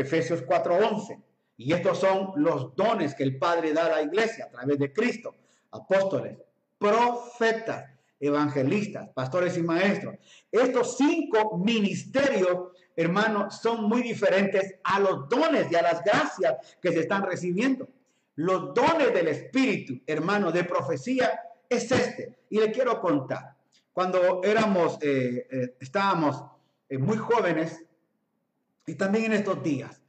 Efesios 0.00 0.42
4:11. 0.42 1.20
Y 1.56 1.72
estos 1.72 1.98
son 1.98 2.32
los 2.36 2.74
dones 2.74 3.14
que 3.14 3.22
el 3.22 3.38
Padre 3.38 3.72
da 3.72 3.86
a 3.86 3.90
la 3.90 4.02
iglesia 4.02 4.46
a 4.46 4.50
través 4.50 4.78
de 4.78 4.92
Cristo. 4.92 5.34
Apóstoles, 5.70 6.38
profetas, 6.78 7.90
evangelistas, 8.18 9.08
pastores 9.10 9.56
y 9.56 9.62
maestros. 9.62 10.16
Estos 10.50 10.96
cinco 10.96 11.58
ministerios, 11.58 12.70
hermanos, 12.96 13.60
son 13.60 13.84
muy 13.84 14.02
diferentes 14.02 14.76
a 14.84 15.00
los 15.00 15.28
dones 15.28 15.70
y 15.70 15.76
a 15.76 15.82
las 15.82 16.02
gracias 16.02 16.76
que 16.80 16.92
se 16.92 17.00
están 17.00 17.22
recibiendo. 17.22 17.88
Los 18.36 18.72
dones 18.74 19.12
del 19.12 19.28
Espíritu, 19.28 20.00
hermano, 20.06 20.50
de 20.52 20.64
profecía 20.64 21.40
es 21.68 21.90
este. 21.92 22.38
Y 22.50 22.58
le 22.58 22.70
quiero 22.70 23.00
contar. 23.00 23.56
Cuando 23.92 24.42
éramos, 24.42 24.98
eh, 25.02 25.46
eh, 25.50 25.76
estábamos 25.80 26.42
eh, 26.88 26.98
muy 26.98 27.16
jóvenes, 27.16 27.84
y 28.90 28.96
también 28.96 29.26
en 29.26 29.34
estos 29.34 29.62
días, 29.62 30.02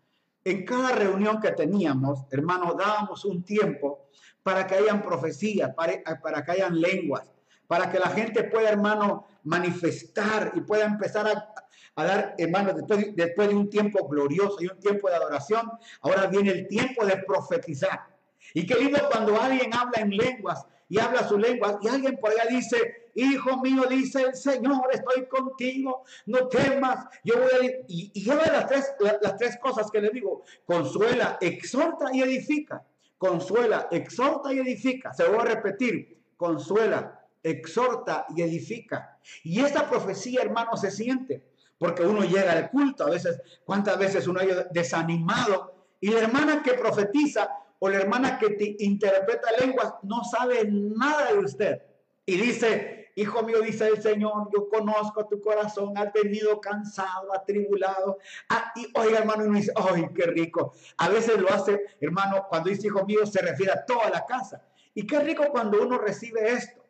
en 0.43 0.65
cada 0.65 0.93
reunión 0.93 1.39
que 1.39 1.51
teníamos, 1.51 2.25
hermano, 2.31 2.73
dábamos 2.73 3.23
un 3.25 3.43
tiempo 3.43 4.07
para 4.41 4.65
que 4.65 4.73
hayan 4.73 5.03
profecías, 5.03 5.71
para, 5.75 6.01
para 6.19 6.43
que 6.43 6.53
hayan 6.53 6.81
lenguas, 6.81 7.29
para 7.67 7.91
que 7.91 7.99
la 7.99 8.09
gente 8.09 8.43
pueda, 8.45 8.69
hermano, 8.69 9.27
manifestar 9.43 10.53
y 10.55 10.61
pueda 10.61 10.85
empezar 10.85 11.27
a, 11.27 11.53
a 11.95 12.03
dar, 12.03 12.35
hermano, 12.39 12.73
después, 12.73 13.15
después 13.15 13.49
de 13.49 13.55
un 13.55 13.69
tiempo 13.69 14.07
glorioso 14.07 14.57
y 14.61 14.67
un 14.67 14.79
tiempo 14.79 15.09
de 15.09 15.15
adoración, 15.15 15.71
ahora 16.01 16.25
viene 16.25 16.49
el 16.49 16.67
tiempo 16.67 17.05
de 17.05 17.17
profetizar. 17.17 18.07
Y 18.55 18.65
qué 18.65 18.77
lindo 18.77 18.97
cuando 19.11 19.39
alguien 19.39 19.71
habla 19.75 20.01
en 20.01 20.09
lenguas 20.09 20.65
y 20.89 20.97
habla 20.97 21.27
su 21.27 21.37
lengua 21.37 21.77
y 21.83 21.87
alguien 21.87 22.17
por 22.17 22.31
allá 22.31 22.45
dice, 22.49 23.00
hijo 23.15 23.61
mío, 23.61 23.83
dice 23.89 24.21
el 24.23 24.35
Señor, 24.35 24.87
estoy 24.91 25.27
contigo, 25.27 26.03
no 26.25 26.47
temas, 26.47 27.05
yo 27.23 27.35
voy 27.37 27.49
a... 27.51 27.65
Y, 27.87 28.11
y 28.13 28.23
lleva 28.23 28.45
las 28.45 28.67
tres, 28.67 28.93
las 29.21 29.37
tres 29.37 29.57
cosas 29.57 29.89
que 29.91 30.01
le 30.01 30.09
digo, 30.09 30.43
consuela, 30.65 31.37
exhorta 31.41 32.13
y 32.13 32.21
edifica. 32.21 32.83
Consuela, 33.17 33.87
exhorta 33.91 34.51
y 34.51 34.59
edifica. 34.59 35.13
Se 35.13 35.27
voy 35.27 35.39
a 35.39 35.45
repetir, 35.45 36.23
consuela, 36.37 37.27
exhorta 37.43 38.25
y 38.35 38.41
edifica. 38.41 39.19
Y 39.43 39.59
esta 39.61 39.89
profecía, 39.89 40.41
hermano, 40.41 40.75
se 40.75 40.89
siente 40.89 41.51
porque 41.81 42.03
uno 42.03 42.21
llega 42.21 42.51
al 42.51 42.69
culto, 42.69 43.07
a 43.07 43.09
veces, 43.09 43.41
¿cuántas 43.65 43.97
veces 43.97 44.27
uno 44.27 44.39
ha 44.39 44.45
desanimado? 44.71 45.87
Y 45.99 46.11
la 46.11 46.19
hermana 46.19 46.61
que 46.61 46.73
profetiza 46.73 47.49
o 47.79 47.89
la 47.89 47.97
hermana 47.97 48.37
que 48.37 48.51
te 48.51 48.75
interpreta 48.83 49.47
lenguas 49.59 49.95
no 50.03 50.23
sabe 50.23 50.63
nada 50.69 51.33
de 51.33 51.39
usted. 51.39 51.81
Y 52.23 52.37
dice, 52.37 53.00
hijo 53.21 53.43
mío, 53.43 53.61
dice 53.61 53.87
el 53.87 54.01
Señor, 54.01 54.49
yo 54.53 54.67
conozco 54.69 55.25
tu 55.27 55.39
corazón, 55.41 55.97
has 55.97 56.11
venido 56.13 56.59
cansado, 56.59 57.33
atribulado. 57.33 58.17
Ah, 58.49 58.71
y 58.75 58.87
oiga, 58.95 59.19
hermano, 59.19 59.45
uno 59.45 59.57
dice, 59.57 59.71
ay, 59.75 60.07
qué 60.15 60.25
rico. 60.25 60.73
A 60.97 61.09
veces 61.09 61.39
lo 61.39 61.51
hace, 61.51 61.81
hermano, 61.99 62.45
cuando 62.49 62.69
dice 62.69 62.87
hijo 62.87 63.05
mío, 63.05 63.25
se 63.25 63.41
refiere 63.41 63.71
a 63.71 63.85
toda 63.85 64.09
la 64.09 64.25
casa. 64.25 64.63
Y 64.93 65.05
qué 65.07 65.19
rico 65.19 65.45
cuando 65.51 65.81
uno 65.81 65.97
recibe 65.97 66.51
esto. 66.51 66.81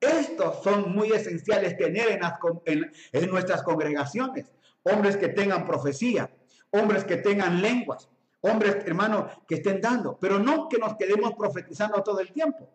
Estos 0.00 0.62
son 0.62 0.92
muy 0.92 1.10
esenciales 1.12 1.76
tener 1.76 2.20
en, 2.64 3.30
nuestras 3.30 3.62
congregaciones. 3.62 4.46
Hombres 4.84 5.16
que 5.16 5.28
tengan 5.28 5.66
profecía, 5.66 6.30
hombres 6.70 7.04
que 7.04 7.16
tengan 7.16 7.60
lenguas, 7.60 8.08
hombres, 8.40 8.76
hermanos, 8.86 9.32
que 9.46 9.56
estén 9.56 9.80
dando, 9.80 10.16
pero 10.20 10.38
no 10.38 10.68
que 10.68 10.78
nos 10.78 10.96
quedemos 10.96 11.34
profetizando 11.34 12.02
todo 12.02 12.20
el 12.20 12.32
tiempo. 12.32 12.68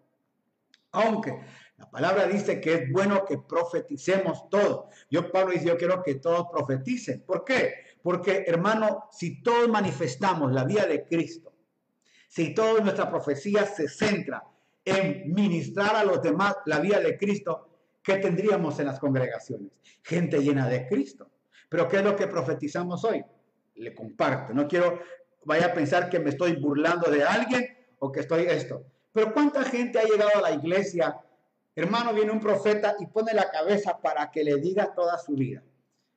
Aunque 0.91 1.39
la 1.77 1.89
palabra 1.89 2.27
dice 2.27 2.61
que 2.61 2.73
es 2.73 2.91
bueno 2.91 3.25
que 3.25 3.37
profeticemos 3.37 4.49
todo. 4.49 4.89
Yo, 5.09 5.31
Pablo 5.31 5.53
dice, 5.53 5.65
yo 5.65 5.77
quiero 5.77 6.03
que 6.03 6.15
todos 6.15 6.47
profeticen. 6.51 7.21
¿Por 7.21 7.43
qué? 7.43 7.73
Porque, 8.01 8.43
hermano, 8.47 9.05
si 9.11 9.41
todos 9.41 9.67
manifestamos 9.69 10.51
la 10.51 10.65
vida 10.65 10.85
de 10.85 11.05
Cristo, 11.05 11.53
si 12.27 12.53
toda 12.53 12.81
nuestra 12.81 13.09
profecía 13.09 13.65
se 13.65 13.87
centra 13.87 14.43
en 14.85 15.33
ministrar 15.33 15.95
a 15.95 16.03
los 16.03 16.21
demás 16.21 16.55
la 16.65 16.79
vida 16.79 16.99
de 16.99 17.17
Cristo, 17.17 17.69
¿qué 18.03 18.17
tendríamos 18.17 18.79
en 18.79 18.87
las 18.87 18.99
congregaciones? 18.99 19.71
Gente 20.01 20.41
llena 20.41 20.67
de 20.67 20.87
Cristo. 20.87 21.29
Pero 21.69 21.87
¿qué 21.87 21.97
es 21.97 22.03
lo 22.03 22.15
que 22.15 22.27
profetizamos 22.27 23.03
hoy? 23.03 23.23
Le 23.75 23.95
comparto. 23.95 24.53
No 24.53 24.67
quiero, 24.67 24.99
vaya 25.45 25.67
a 25.67 25.73
pensar 25.73 26.09
que 26.09 26.19
me 26.19 26.29
estoy 26.29 26.55
burlando 26.55 27.09
de 27.09 27.23
alguien 27.23 27.65
o 27.99 28.11
que 28.11 28.19
estoy 28.19 28.43
esto. 28.43 28.85
Pero 29.11 29.33
¿cuánta 29.33 29.63
gente 29.63 29.99
ha 29.99 30.03
llegado 30.03 30.31
a 30.35 30.41
la 30.41 30.51
iglesia? 30.51 31.19
Hermano, 31.75 32.13
viene 32.13 32.31
un 32.31 32.39
profeta 32.39 32.95
y 32.99 33.07
pone 33.07 33.33
la 33.33 33.49
cabeza 33.49 33.99
para 33.99 34.29
que 34.29 34.43
le 34.43 34.57
diga 34.57 34.93
toda 34.93 35.17
su 35.17 35.33
vida. 35.33 35.63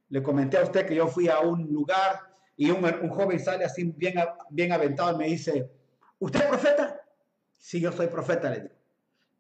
Le 0.09 0.23
comenté 0.23 0.59
a 0.59 0.63
usted 0.63 0.87
que 0.87 0.95
yo 0.95 1.09
fui 1.09 1.29
a 1.29 1.41
un 1.41 1.67
lugar 1.73 2.35
y 2.57 2.71
un, 2.71 2.83
joven 3.11 3.41
sale 3.41 3.65
así 3.65 3.85
bien, 3.85 4.15
bien 4.51 4.73
aventado 4.73 5.15
y 5.15 5.19
me 5.19 5.27
dice, 5.27 5.71
¿usted 6.19 6.41
es 6.41 6.47
profeta? 6.47 7.01
Si 7.59 7.81
yo 7.81 7.91
soy 7.93 8.09
profeta, 8.09 8.51
le 8.51 8.61
digo. 8.61 8.75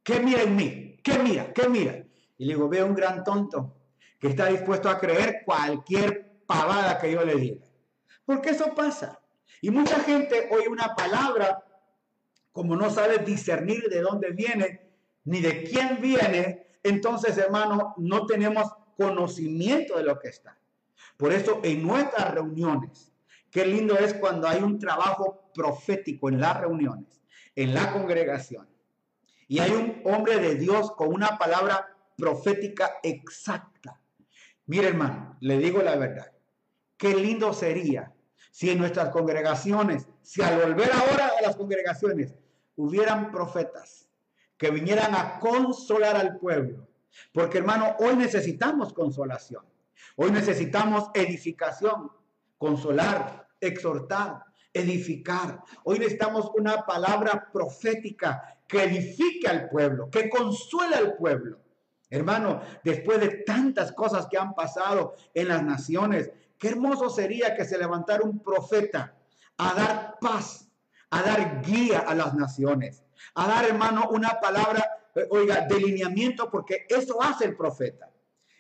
¿Qué 0.03 0.21
mira 0.21 0.43
en 0.43 0.57
mí? 0.57 0.97
¿Qué 1.03 1.19
mira? 1.19 1.53
¿Qué 1.53 1.69
mira? 1.69 2.05
Y 2.39 2.45
le 2.45 2.55
digo, 2.55 2.69
veo 2.69 2.87
un 2.87 2.95
gran 2.95 3.25
tonto 3.25 3.77
que 4.19 4.29
está 4.29 4.47
dispuesto 4.47 4.89
a 4.89 4.99
creer 4.99 5.43
cualquier 5.45 6.41
pavada 6.47 6.99
que 6.99 7.13
yo 7.13 7.25
le 7.25 7.35
diga. 7.35 7.67
Porque 8.25 8.51
eso 8.51 8.75
pasa. 8.75 9.21
Y 9.61 9.71
mucha 9.71 10.01
gente 10.01 10.49
oye 10.51 10.69
una 10.69 10.95
palabra, 10.95 11.65
como 12.53 12.77
no 12.77 12.91
sabe 12.91 13.19
discernir 13.19 13.89
de 13.89 14.01
dónde 14.01 14.31
viene, 14.31 14.86
ni 15.27 15.41
de 15.41 15.63
quién 15.65 16.01
viene, 16.01 16.67
entonces, 16.83 17.37
hermano, 17.37 17.95
no 17.99 18.27
tenemos 18.27 18.73
conocimiento 18.97 19.97
de 19.99 20.05
lo 20.05 20.19
que 20.19 20.29
está. 20.29 20.57
Por 21.17 21.33
eso, 21.33 21.61
en 21.63 21.87
nuestras 21.87 22.33
reuniones, 22.33 23.13
qué 23.51 23.67
lindo 23.67 23.99
es 23.99 24.15
cuando 24.15 24.49
hay 24.49 24.63
un 24.63 24.79
trabajo 24.79 25.51
profético 25.55 26.29
en 26.29 26.41
las 26.41 26.59
reuniones 26.59 27.17
en 27.57 27.73
la 27.73 27.91
congregación 27.91 28.69
y 29.49 29.59
hay 29.61 29.73
un 29.73 30.03
hombre 30.05 30.39
de 30.39 30.57
Dios 30.57 30.93
con 30.93 31.13
una 31.13 31.39
palabra 31.39 31.89
profética 32.17 32.99
exacta. 33.03 33.99
Mire 34.67 34.89
hermano, 34.89 35.37
le 35.41 35.59
digo 35.59 35.83
la 35.83 35.97
verdad. 35.97 36.33
Qué 36.97 37.15
lindo 37.15 37.53
sería 37.53 38.13
si 38.51 38.71
en 38.71 38.79
nuestras 38.79 39.11
congregaciones, 39.11 40.07
si 40.23 40.43
al 40.43 40.61
volver 40.61 40.91
ahora 40.93 41.33
a 41.39 41.43
las 41.43 41.57
congregaciones, 41.57 42.35
hubieran 42.75 43.31
profetas 43.31 44.06
que 44.57 44.71
vinieran 44.71 45.15
a 45.15 45.39
consolar 45.39 46.17
al 46.17 46.39
pueblo. 46.39 46.89
Porque 47.33 47.59
hermano, 47.59 47.97
hoy 48.01 48.17
necesitamos 48.17 48.93
consolación. 48.93 49.65
Hoy 50.17 50.31
necesitamos 50.31 51.11
edificación, 51.15 52.11
consolar, 52.59 53.49
exhortar, 53.61 54.45
edificar. 54.73 55.63
Hoy 55.85 55.99
necesitamos 55.99 56.51
una 56.57 56.85
palabra 56.85 57.49
profética 57.53 58.59
que 58.67 58.85
edifique 58.85 59.49
al 59.49 59.69
pueblo, 59.69 60.11
que 60.11 60.29
consuele 60.29 60.97
al 60.97 61.17
pueblo. 61.17 61.61
Hermano, 62.09 62.61
después 62.85 63.21
de 63.21 63.29
tantas 63.45 63.93
cosas 63.93 64.27
que 64.31 64.39
han 64.39 64.55
pasado 64.55 65.15
en 65.35 65.49
las 65.49 65.63
naciones, 65.63 66.31
qué 66.59 66.69
hermoso 66.69 67.11
sería 67.11 67.55
que 67.57 67.65
se 67.65 67.79
levantara 67.79 68.23
un 68.23 68.39
profeta 68.39 69.15
a 69.59 69.75
dar 69.75 70.17
paz, 70.21 70.69
a 71.11 71.23
dar 71.23 71.63
guía 71.63 72.01
a 72.01 72.15
las 72.15 72.35
naciones, 72.35 73.03
a 73.35 73.47
dar, 73.47 73.65
hermano, 73.65 74.09
una 74.11 74.41
palabra, 74.41 74.87
eh, 75.15 75.27
oiga, 75.31 75.67
delineamiento, 75.69 76.51
porque 76.51 76.87
eso 76.89 77.23
hace 77.23 77.47
el 77.47 77.57
profeta. 77.57 78.11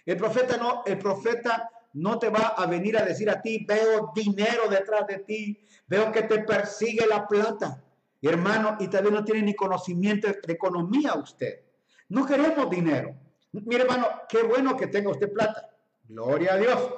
El 0.04 0.16
profeta 0.16 0.56
no, 0.56 0.82
el 0.86 0.98
profeta 0.98 1.70
no 1.94 2.18
te 2.18 2.28
va 2.28 2.48
a 2.48 2.66
venir 2.66 2.96
a 2.96 3.04
decir 3.04 3.28
a 3.30 3.40
ti, 3.40 3.64
veo 3.66 4.12
dinero 4.14 4.68
detrás 4.68 5.06
de 5.06 5.18
ti, 5.20 5.66
veo 5.86 6.12
que 6.12 6.22
te 6.22 6.40
persigue 6.40 7.06
la 7.06 7.26
plata. 7.26 7.82
Hermano, 8.20 8.76
y 8.80 8.88
tal 8.88 9.04
vez 9.04 9.12
no 9.12 9.24
tiene 9.24 9.42
ni 9.42 9.54
conocimiento 9.54 10.28
de 10.28 10.52
economía 10.52 11.14
usted. 11.14 11.60
No 12.08 12.26
queremos 12.26 12.68
dinero. 12.70 13.14
Mire, 13.52 13.82
hermano, 13.82 14.06
qué 14.28 14.42
bueno 14.42 14.76
que 14.76 14.88
tenga 14.88 15.10
usted 15.10 15.32
plata. 15.32 15.70
Gloria 16.04 16.54
a 16.54 16.56
Dios. 16.56 16.94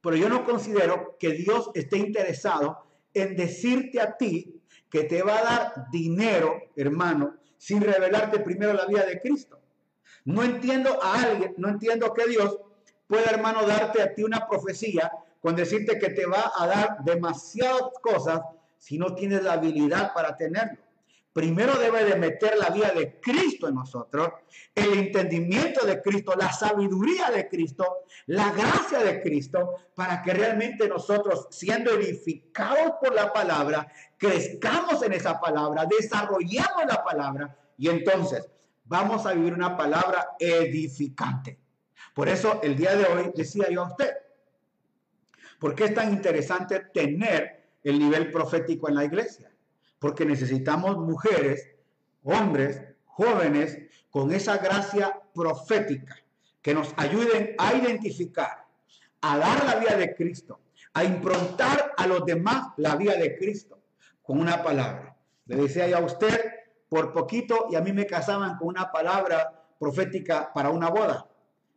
Pero 0.00 0.16
yo 0.16 0.28
no 0.28 0.44
considero 0.44 1.16
que 1.18 1.32
Dios 1.32 1.70
esté 1.74 1.98
interesado 1.98 2.86
en 3.14 3.36
decirte 3.36 4.00
a 4.00 4.16
ti 4.16 4.57
que 4.90 5.04
te 5.04 5.22
va 5.22 5.38
a 5.38 5.42
dar 5.42 5.90
dinero, 5.90 6.60
hermano, 6.76 7.36
sin 7.56 7.80
revelarte 7.80 8.40
primero 8.40 8.72
la 8.72 8.86
vida 8.86 9.04
de 9.04 9.20
Cristo. 9.20 9.60
No 10.24 10.42
entiendo 10.42 11.02
a 11.02 11.22
alguien, 11.22 11.54
no 11.56 11.68
entiendo 11.68 12.12
que 12.14 12.26
Dios 12.26 12.58
puede, 13.06 13.30
hermano, 13.30 13.66
darte 13.66 14.02
a 14.02 14.14
ti 14.14 14.22
una 14.22 14.46
profecía 14.46 15.10
con 15.40 15.56
decirte 15.56 15.98
que 15.98 16.10
te 16.10 16.26
va 16.26 16.52
a 16.56 16.66
dar 16.66 17.04
demasiadas 17.04 17.82
cosas 18.02 18.40
si 18.76 18.98
no 18.98 19.14
tienes 19.14 19.42
la 19.42 19.54
habilidad 19.54 20.12
para 20.14 20.36
tenerlo. 20.36 20.78
Primero 21.38 21.78
debe 21.78 22.04
de 22.04 22.16
meter 22.16 22.58
la 22.58 22.70
vida 22.70 22.90
de 22.90 23.20
Cristo 23.20 23.68
en 23.68 23.76
nosotros, 23.76 24.28
el 24.74 24.92
entendimiento 24.94 25.86
de 25.86 26.02
Cristo, 26.02 26.34
la 26.36 26.52
sabiduría 26.52 27.30
de 27.30 27.48
Cristo, 27.48 27.98
la 28.26 28.50
gracia 28.50 29.04
de 29.04 29.22
Cristo, 29.22 29.76
para 29.94 30.20
que 30.20 30.34
realmente 30.34 30.88
nosotros, 30.88 31.46
siendo 31.52 31.92
edificados 31.92 32.94
por 33.00 33.14
la 33.14 33.32
palabra, 33.32 33.86
crezcamos 34.16 35.00
en 35.04 35.12
esa 35.12 35.38
palabra, 35.40 35.86
desarrollamos 35.86 36.86
la 36.88 37.04
palabra 37.04 37.56
y 37.76 37.88
entonces 37.88 38.50
vamos 38.86 39.24
a 39.24 39.32
vivir 39.32 39.52
una 39.52 39.76
palabra 39.76 40.30
edificante. 40.40 41.56
Por 42.14 42.28
eso 42.28 42.58
el 42.64 42.74
día 42.74 42.96
de 42.96 43.04
hoy 43.04 43.32
decía 43.32 43.70
yo 43.70 43.84
a 43.84 43.90
usted, 43.90 44.10
¿por 45.60 45.76
qué 45.76 45.84
es 45.84 45.94
tan 45.94 46.12
interesante 46.12 46.80
tener 46.92 47.76
el 47.84 47.96
nivel 47.96 48.32
profético 48.32 48.88
en 48.88 48.96
la 48.96 49.04
iglesia? 49.04 49.52
Porque 49.98 50.24
necesitamos 50.24 50.96
mujeres, 50.98 51.70
hombres, 52.22 52.82
jóvenes 53.06 53.78
con 54.10 54.32
esa 54.32 54.58
gracia 54.58 55.20
profética 55.34 56.16
que 56.62 56.74
nos 56.74 56.94
ayuden 56.96 57.54
a 57.58 57.74
identificar, 57.74 58.66
a 59.20 59.38
dar 59.38 59.64
la 59.64 59.76
vida 59.76 59.96
de 59.96 60.14
Cristo, 60.14 60.60
a 60.92 61.04
improntar 61.04 61.92
a 61.96 62.06
los 62.06 62.24
demás 62.24 62.68
la 62.76 62.96
vida 62.96 63.14
de 63.14 63.36
Cristo 63.36 63.80
con 64.22 64.40
una 64.40 64.62
palabra. 64.62 65.16
Le 65.46 65.56
decía 65.56 65.88
yo 65.88 65.98
a 65.98 66.04
usted, 66.04 66.52
por 66.88 67.12
poquito, 67.12 67.68
y 67.70 67.76
a 67.76 67.80
mí 67.80 67.92
me 67.92 68.06
casaban 68.06 68.56
con 68.56 68.68
una 68.68 68.90
palabra 68.90 69.66
profética 69.78 70.52
para 70.52 70.70
una 70.70 70.90
boda. 70.90 71.28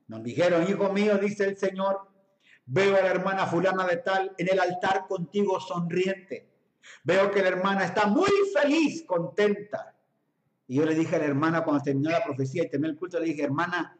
Nos 0.08 0.24
dijeron, 0.24 0.70
hijo 0.70 0.92
mío, 0.92 1.18
dice 1.18 1.46
el 1.46 1.58
Señor, 1.58 2.12
Veo 2.66 2.96
a 2.96 3.02
la 3.02 3.10
hermana 3.10 3.48
fulana 3.48 3.86
de 3.86 3.98
tal 3.98 4.34
en 4.38 4.48
el 4.50 4.60
altar 4.60 5.06
contigo 5.08 5.60
sonriente. 5.60 6.51
Veo 7.04 7.32
que 7.32 7.42
la 7.42 7.50
hermana 7.50 7.86
está 7.86 8.08
muy 8.08 8.30
feliz, 8.54 9.04
contenta. 9.06 9.96
Y 10.68 10.76
yo 10.76 10.86
le 10.86 10.96
dije 10.96 11.16
a 11.16 11.20
la 11.20 11.26
hermana 11.26 11.64
cuando 11.64 11.84
terminó 11.84 12.10
la 12.10 12.24
profecía 12.24 12.64
y 12.64 12.70
terminó 12.70 12.92
el 12.92 12.98
culto, 12.98 13.20
le 13.20 13.26
dije, 13.26 13.44
hermana, 13.44 13.98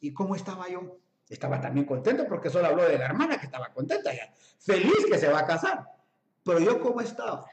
¿y 0.00 0.12
cómo 0.12 0.34
estaba 0.34 0.68
yo? 0.68 0.98
Estaba 1.28 1.60
también 1.60 1.86
contento 1.86 2.26
porque 2.28 2.50
solo 2.50 2.66
habló 2.66 2.84
de 2.84 2.98
la 2.98 3.06
hermana 3.06 3.38
que 3.38 3.46
estaba 3.46 3.72
contenta 3.72 4.12
ya, 4.12 4.32
feliz 4.58 5.06
que 5.10 5.16
se 5.16 5.28
va 5.28 5.40
a 5.40 5.46
casar. 5.46 5.84
Pero 6.44 6.58
yo 6.58 6.80
cómo 6.80 7.00
estaba. 7.00 7.46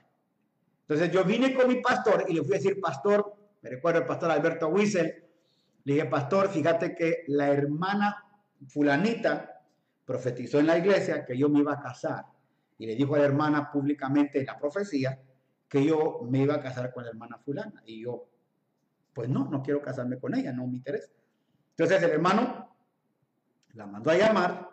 Entonces 0.81 1.11
yo 1.11 1.23
vine 1.23 1.53
con 1.53 1.67
mi 1.67 1.75
pastor 1.81 2.25
y 2.27 2.33
le 2.33 2.43
fui 2.43 2.55
a 2.55 2.57
decir, 2.57 2.79
pastor, 2.79 3.35
me 3.61 3.69
recuerdo 3.69 3.99
el 3.99 4.05
pastor 4.05 4.31
Alberto 4.31 4.69
Wiesel, 4.69 5.23
le 5.83 5.93
dije, 5.93 6.05
pastor, 6.05 6.49
fíjate 6.49 6.95
que 6.95 7.23
la 7.27 7.49
hermana 7.49 8.25
fulanita 8.67 9.61
profetizó 10.03 10.59
en 10.59 10.67
la 10.67 10.77
iglesia 10.77 11.25
que 11.25 11.37
yo 11.37 11.49
me 11.49 11.59
iba 11.59 11.73
a 11.73 11.81
casar. 11.81 12.25
Y 12.77 12.85
le 12.85 12.95
dijo 12.95 13.15
a 13.15 13.19
la 13.19 13.25
hermana 13.25 13.71
públicamente 13.71 14.39
en 14.39 14.45
la 14.45 14.57
profecía 14.57 15.19
que 15.67 15.85
yo 15.85 16.21
me 16.29 16.43
iba 16.43 16.55
a 16.55 16.61
casar 16.61 16.93
con 16.93 17.03
la 17.03 17.09
hermana 17.09 17.37
fulana. 17.37 17.83
Y 17.85 18.03
yo, 18.03 18.29
pues 19.13 19.29
no, 19.29 19.49
no 19.49 19.61
quiero 19.61 19.81
casarme 19.81 20.19
con 20.19 20.35
ella, 20.35 20.53
no 20.53 20.67
me 20.67 20.77
interesa. 20.77 21.11
Entonces 21.71 22.01
el 22.03 22.11
hermano 22.11 22.75
la 23.73 23.85
mandó 23.85 24.11
a 24.11 24.17
llamar, 24.17 24.69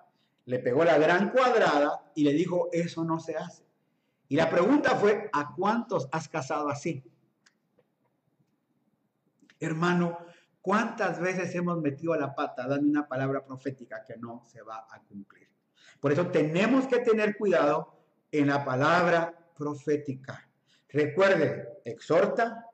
le 0.46 0.58
pegó 0.58 0.84
la 0.84 0.98
gran 0.98 1.30
cuadrada 1.30 2.10
y 2.14 2.24
le 2.24 2.32
dijo, 2.32 2.68
eso 2.72 3.04
no 3.04 3.18
se 3.18 3.36
hace. 3.36 3.64
Y 4.28 4.36
la 4.36 4.48
pregunta 4.48 4.96
fue, 4.96 5.28
¿a 5.32 5.54
cuántos 5.54 6.08
has 6.12 6.28
casado 6.28 6.68
así? 6.68 7.04
Hermano, 9.60 10.18
¿cuántas 10.60 11.20
veces 11.20 11.54
hemos 11.54 11.80
metido 11.80 12.14
la 12.16 12.34
pata 12.34 12.66
dando 12.66 12.88
una 12.88 13.06
palabra 13.06 13.44
profética 13.44 14.02
que 14.04 14.16
no 14.16 14.42
se 14.46 14.62
va 14.62 14.86
a 14.90 15.00
cumplir? 15.02 15.48
Por 16.00 16.12
eso 16.12 16.26
tenemos 16.28 16.86
que 16.86 16.98
tener 16.98 17.36
cuidado 17.36 17.93
en 18.38 18.48
la 18.48 18.64
palabra 18.64 19.32
profética. 19.56 20.48
Recuerde, 20.88 21.80
exhorta, 21.84 22.66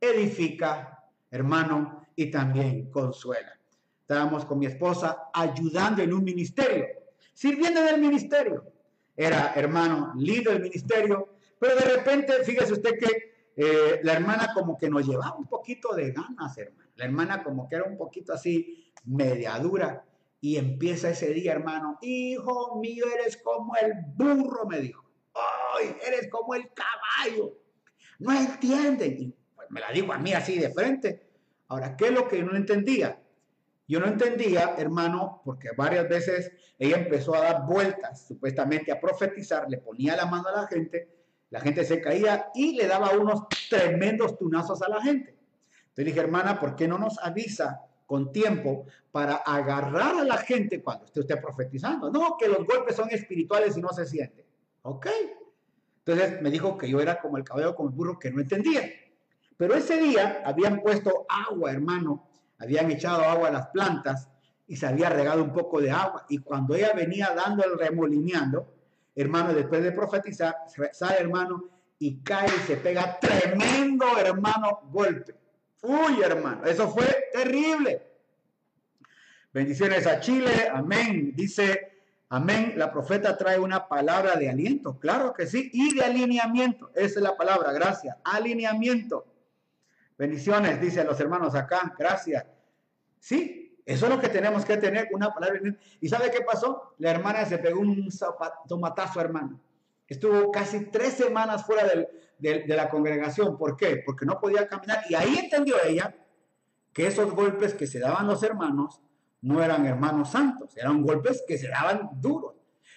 edifica, 0.00 1.04
hermano, 1.30 2.06
y 2.16 2.30
también 2.30 2.90
consuela. 2.90 3.58
Estábamos 4.00 4.44
con 4.44 4.58
mi 4.58 4.66
esposa 4.66 5.30
ayudando 5.32 6.02
en 6.02 6.12
un 6.12 6.22
ministerio, 6.22 6.86
sirviendo 7.32 7.80
en 7.80 7.94
el 7.94 8.00
ministerio. 8.00 8.64
Era 9.16 9.52
hermano 9.54 10.12
líder 10.16 10.54
del 10.54 10.62
ministerio, 10.62 11.36
pero 11.58 11.76
de 11.76 11.96
repente, 11.96 12.32
fíjese 12.44 12.72
usted 12.74 12.98
que 12.98 13.34
eh, 13.56 14.00
la 14.02 14.14
hermana 14.14 14.52
como 14.52 14.76
que 14.76 14.88
nos 14.88 15.06
llevaba 15.06 15.36
un 15.36 15.46
poquito 15.46 15.94
de 15.94 16.12
ganas, 16.12 16.56
hermano. 16.58 16.90
La 16.96 17.04
hermana 17.04 17.42
como 17.42 17.68
que 17.68 17.76
era 17.76 17.84
un 17.84 17.96
poquito 17.96 18.32
así, 18.32 18.92
media 19.04 19.58
dura. 19.58 20.04
Y 20.44 20.58
empieza 20.58 21.08
ese 21.08 21.32
día, 21.32 21.52
hermano, 21.52 21.96
hijo 22.02 22.78
mío, 22.78 23.06
eres 23.18 23.38
como 23.38 23.74
el 23.76 23.94
burro, 24.14 24.66
me 24.66 24.78
dijo. 24.78 25.02
¡Ay, 25.32 25.96
eres 26.06 26.28
como 26.30 26.54
el 26.54 26.70
caballo! 26.74 27.56
No 28.18 28.30
entienden. 28.30 29.16
Y 29.18 29.34
pues 29.54 29.70
me 29.70 29.80
la 29.80 29.90
dijo 29.90 30.12
a 30.12 30.18
mí 30.18 30.34
así 30.34 30.58
de 30.58 30.68
frente. 30.68 31.30
Ahora, 31.68 31.96
¿qué 31.96 32.08
es 32.08 32.10
lo 32.10 32.28
que 32.28 32.40
yo 32.40 32.44
no 32.44 32.58
entendía? 32.58 33.18
Yo 33.88 34.00
no 34.00 34.06
entendía, 34.06 34.74
hermano, 34.76 35.40
porque 35.46 35.70
varias 35.78 36.10
veces 36.10 36.52
ella 36.78 36.98
empezó 36.98 37.34
a 37.34 37.40
dar 37.40 37.64
vueltas, 37.64 38.26
supuestamente 38.26 38.92
a 38.92 39.00
profetizar, 39.00 39.64
le 39.70 39.78
ponía 39.78 40.14
la 40.14 40.26
mano 40.26 40.48
a 40.48 40.60
la 40.60 40.66
gente, 40.66 41.08
la 41.48 41.60
gente 41.60 41.84
se 41.84 42.02
caía 42.02 42.50
y 42.54 42.76
le 42.76 42.86
daba 42.86 43.12
unos 43.12 43.44
tremendos 43.70 44.36
tunazos 44.36 44.82
a 44.82 44.90
la 44.90 45.00
gente. 45.00 45.34
Entonces 45.84 46.04
dije, 46.04 46.20
hermana, 46.20 46.60
¿por 46.60 46.76
qué 46.76 46.86
no 46.86 46.98
nos 46.98 47.18
avisa 47.20 47.80
con 48.06 48.32
tiempo 48.32 48.86
para 49.10 49.36
agarrar 49.36 50.16
a 50.16 50.24
la 50.24 50.38
gente 50.38 50.82
cuando 50.82 51.04
usted 51.04 51.22
esté 51.22 51.36
profetizando? 51.36 52.10
No, 52.10 52.36
que 52.38 52.48
los 52.48 52.66
golpes 52.66 52.96
son 52.96 53.08
espirituales 53.10 53.76
y 53.76 53.80
no 53.80 53.88
se 53.90 54.06
sienten. 54.06 54.44
Ok. 54.82 55.06
Entonces 56.04 56.42
me 56.42 56.50
dijo 56.50 56.76
que 56.76 56.88
yo 56.88 57.00
era 57.00 57.20
como 57.20 57.38
el 57.38 57.44
cabello, 57.44 57.74
como 57.74 57.88
el 57.88 57.94
burro, 57.94 58.18
que 58.18 58.30
no 58.30 58.40
entendía. 58.40 58.82
Pero 59.56 59.74
ese 59.74 59.98
día 59.98 60.42
habían 60.44 60.80
puesto 60.80 61.26
agua, 61.28 61.72
hermano, 61.72 62.28
habían 62.58 62.90
echado 62.90 63.22
agua 63.22 63.48
a 63.48 63.52
las 63.52 63.68
plantas 63.68 64.28
y 64.66 64.76
se 64.76 64.86
había 64.86 65.08
regado 65.08 65.42
un 65.42 65.52
poco 65.52 65.80
de 65.80 65.90
agua. 65.90 66.26
Y 66.28 66.38
cuando 66.38 66.74
ella 66.74 66.92
venía 66.94 67.32
dando 67.34 67.64
el 67.64 67.78
remolineando, 67.78 68.66
hermano, 69.14 69.54
después 69.54 69.82
de 69.82 69.92
profetizar, 69.92 70.56
sale 70.92 71.18
hermano 71.18 71.64
y 71.98 72.16
cae 72.22 72.48
y 72.48 72.66
se 72.66 72.76
pega 72.76 73.18
tremendo, 73.18 74.06
hermano, 74.18 74.80
golpe. 74.90 75.34
Uy, 75.84 76.22
hermano, 76.22 76.64
eso 76.64 76.88
fue 76.88 77.28
terrible. 77.32 78.02
Bendiciones 79.52 80.06
a 80.06 80.18
Chile, 80.18 80.68
amén. 80.72 81.32
Dice, 81.36 82.02
amén, 82.30 82.72
la 82.76 82.90
profeta 82.90 83.36
trae 83.36 83.58
una 83.58 83.86
palabra 83.86 84.36
de 84.36 84.48
aliento, 84.48 84.98
claro 84.98 85.34
que 85.34 85.46
sí, 85.46 85.70
y 85.72 85.94
de 85.94 86.04
alineamiento. 86.04 86.90
Esa 86.94 87.20
es 87.20 87.22
la 87.22 87.36
palabra, 87.36 87.70
gracias, 87.72 88.16
alineamiento. 88.24 89.26
Bendiciones, 90.16 90.80
dicen 90.80 91.06
los 91.06 91.20
hermanos 91.20 91.54
acá, 91.54 91.94
gracias. 91.98 92.46
Sí, 93.20 93.76
eso 93.84 94.06
es 94.06 94.12
lo 94.12 94.20
que 94.20 94.28
tenemos 94.28 94.64
que 94.64 94.78
tener, 94.78 95.08
una 95.12 95.34
palabra. 95.34 95.60
¿Y 96.00 96.08
sabe 96.08 96.30
qué 96.30 96.40
pasó? 96.40 96.94
La 96.98 97.10
hermana 97.10 97.44
se 97.44 97.58
pegó 97.58 97.80
un 97.80 98.08
tomatazo, 98.66 99.20
hermano. 99.20 99.60
Estuvo 100.08 100.50
casi 100.50 100.86
tres 100.86 101.14
semanas 101.14 101.64
fuera 101.64 101.84
de 102.38 102.64
la 102.66 102.88
congregación. 102.88 103.56
¿Por 103.56 103.76
qué? 103.76 104.02
Porque 104.04 104.26
no 104.26 104.40
podía 104.40 104.68
caminar. 104.68 105.04
Y 105.08 105.14
ahí 105.14 105.36
entendió 105.36 105.76
ella 105.82 106.14
que 106.92 107.06
esos 107.06 107.32
golpes 107.32 107.74
que 107.74 107.86
se 107.86 107.98
daban 107.98 108.26
los 108.26 108.42
hermanos 108.42 109.00
no 109.40 109.62
eran 109.62 109.84
hermanos 109.84 110.30
santos, 110.30 110.76
eran 110.76 111.02
golpes 111.02 111.44
que 111.46 111.58
se 111.58 111.68
daban 111.68 112.10
duros. 112.14 112.54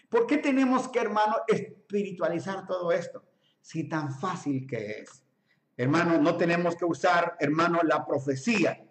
¿Por 0.10 0.26
qué 0.26 0.38
tenemos 0.38 0.88
que, 0.88 1.00
hermano, 1.00 1.38
espiritualizar 1.48 2.66
todo 2.66 2.92
esto? 2.92 3.26
Si 3.62 3.90
tan 3.90 4.14
fácil 4.14 4.66
que 4.66 5.02
es. 5.02 5.24
Hermano, 5.76 6.18
no 6.20 6.38
tenemos 6.38 6.76
que 6.76 6.86
usar, 6.86 7.36
hermano, 7.40 7.82
la 7.84 8.06
profecía. 8.06 8.82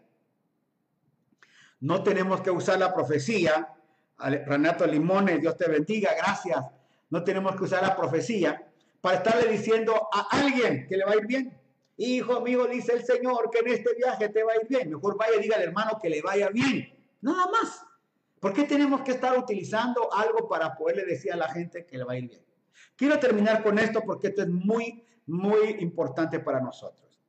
No 1.81 2.03
tenemos 2.03 2.43
que 2.43 2.51
usar 2.51 2.79
la 2.79 2.93
profecía. 2.93 3.75
Renato 4.19 4.87
Limones, 4.87 5.41
Dios 5.41 5.57
te 5.57 5.69
bendiga, 5.69 6.11
gracias. 6.15 6.65
No 7.11 7.23
tenemos 7.25 7.57
que 7.57 7.65
usar 7.65 7.83
la 7.83 7.97
profecía 7.97 8.67
para 9.01 9.19
estarle 9.19 9.51
diciendo 9.51 10.09
a 10.13 10.29
alguien 10.31 10.87
que 10.89 10.97
le 10.97 11.05
va 11.05 11.13
a 11.13 11.17
ir 11.17 11.27
bien. 11.27 11.59
Hijo 11.97 12.41
mío, 12.41 12.67
dice 12.67 12.93
el 12.93 13.05
Señor 13.05 13.51
que 13.51 13.61
en 13.61 13.69
este 13.69 13.95
viaje 13.95 14.29
te 14.29 14.43
va 14.43 14.53
a 14.53 14.57
ir 14.57 14.69
bien. 14.69 14.91
Mejor 14.91 15.17
vaya 15.17 15.37
y 15.39 15.43
diga 15.43 15.57
al 15.57 15.63
hermano 15.63 15.99
que 16.01 16.11
le 16.11 16.21
vaya 16.23 16.49
bien. 16.51 16.93
Nada 17.21 17.51
más. 17.51 17.85
¿Por 18.41 18.53
qué 18.53 18.65
tenemos 18.65 19.01
que 19.01 19.13
estar 19.13 19.37
utilizando 19.39 20.13
algo 20.13 20.49
para 20.49 20.75
poderle 20.75 21.05
decir 21.05 21.33
a 21.33 21.37
la 21.37 21.49
gente 21.49 21.87
que 21.87 21.99
le 21.99 22.05
va 22.05 22.13
a 22.13 22.19
ir 22.19 22.29
bien? 22.29 22.45
Quiero 22.95 23.19
terminar 23.19 23.63
con 23.63 23.79
esto 23.79 24.03
porque 24.03 24.29
esto 24.29 24.43
es 24.43 24.49
muy 24.49 25.07
muy 25.27 25.77
importante 25.81 26.41
para 26.41 26.61
nosotros. 26.61 27.21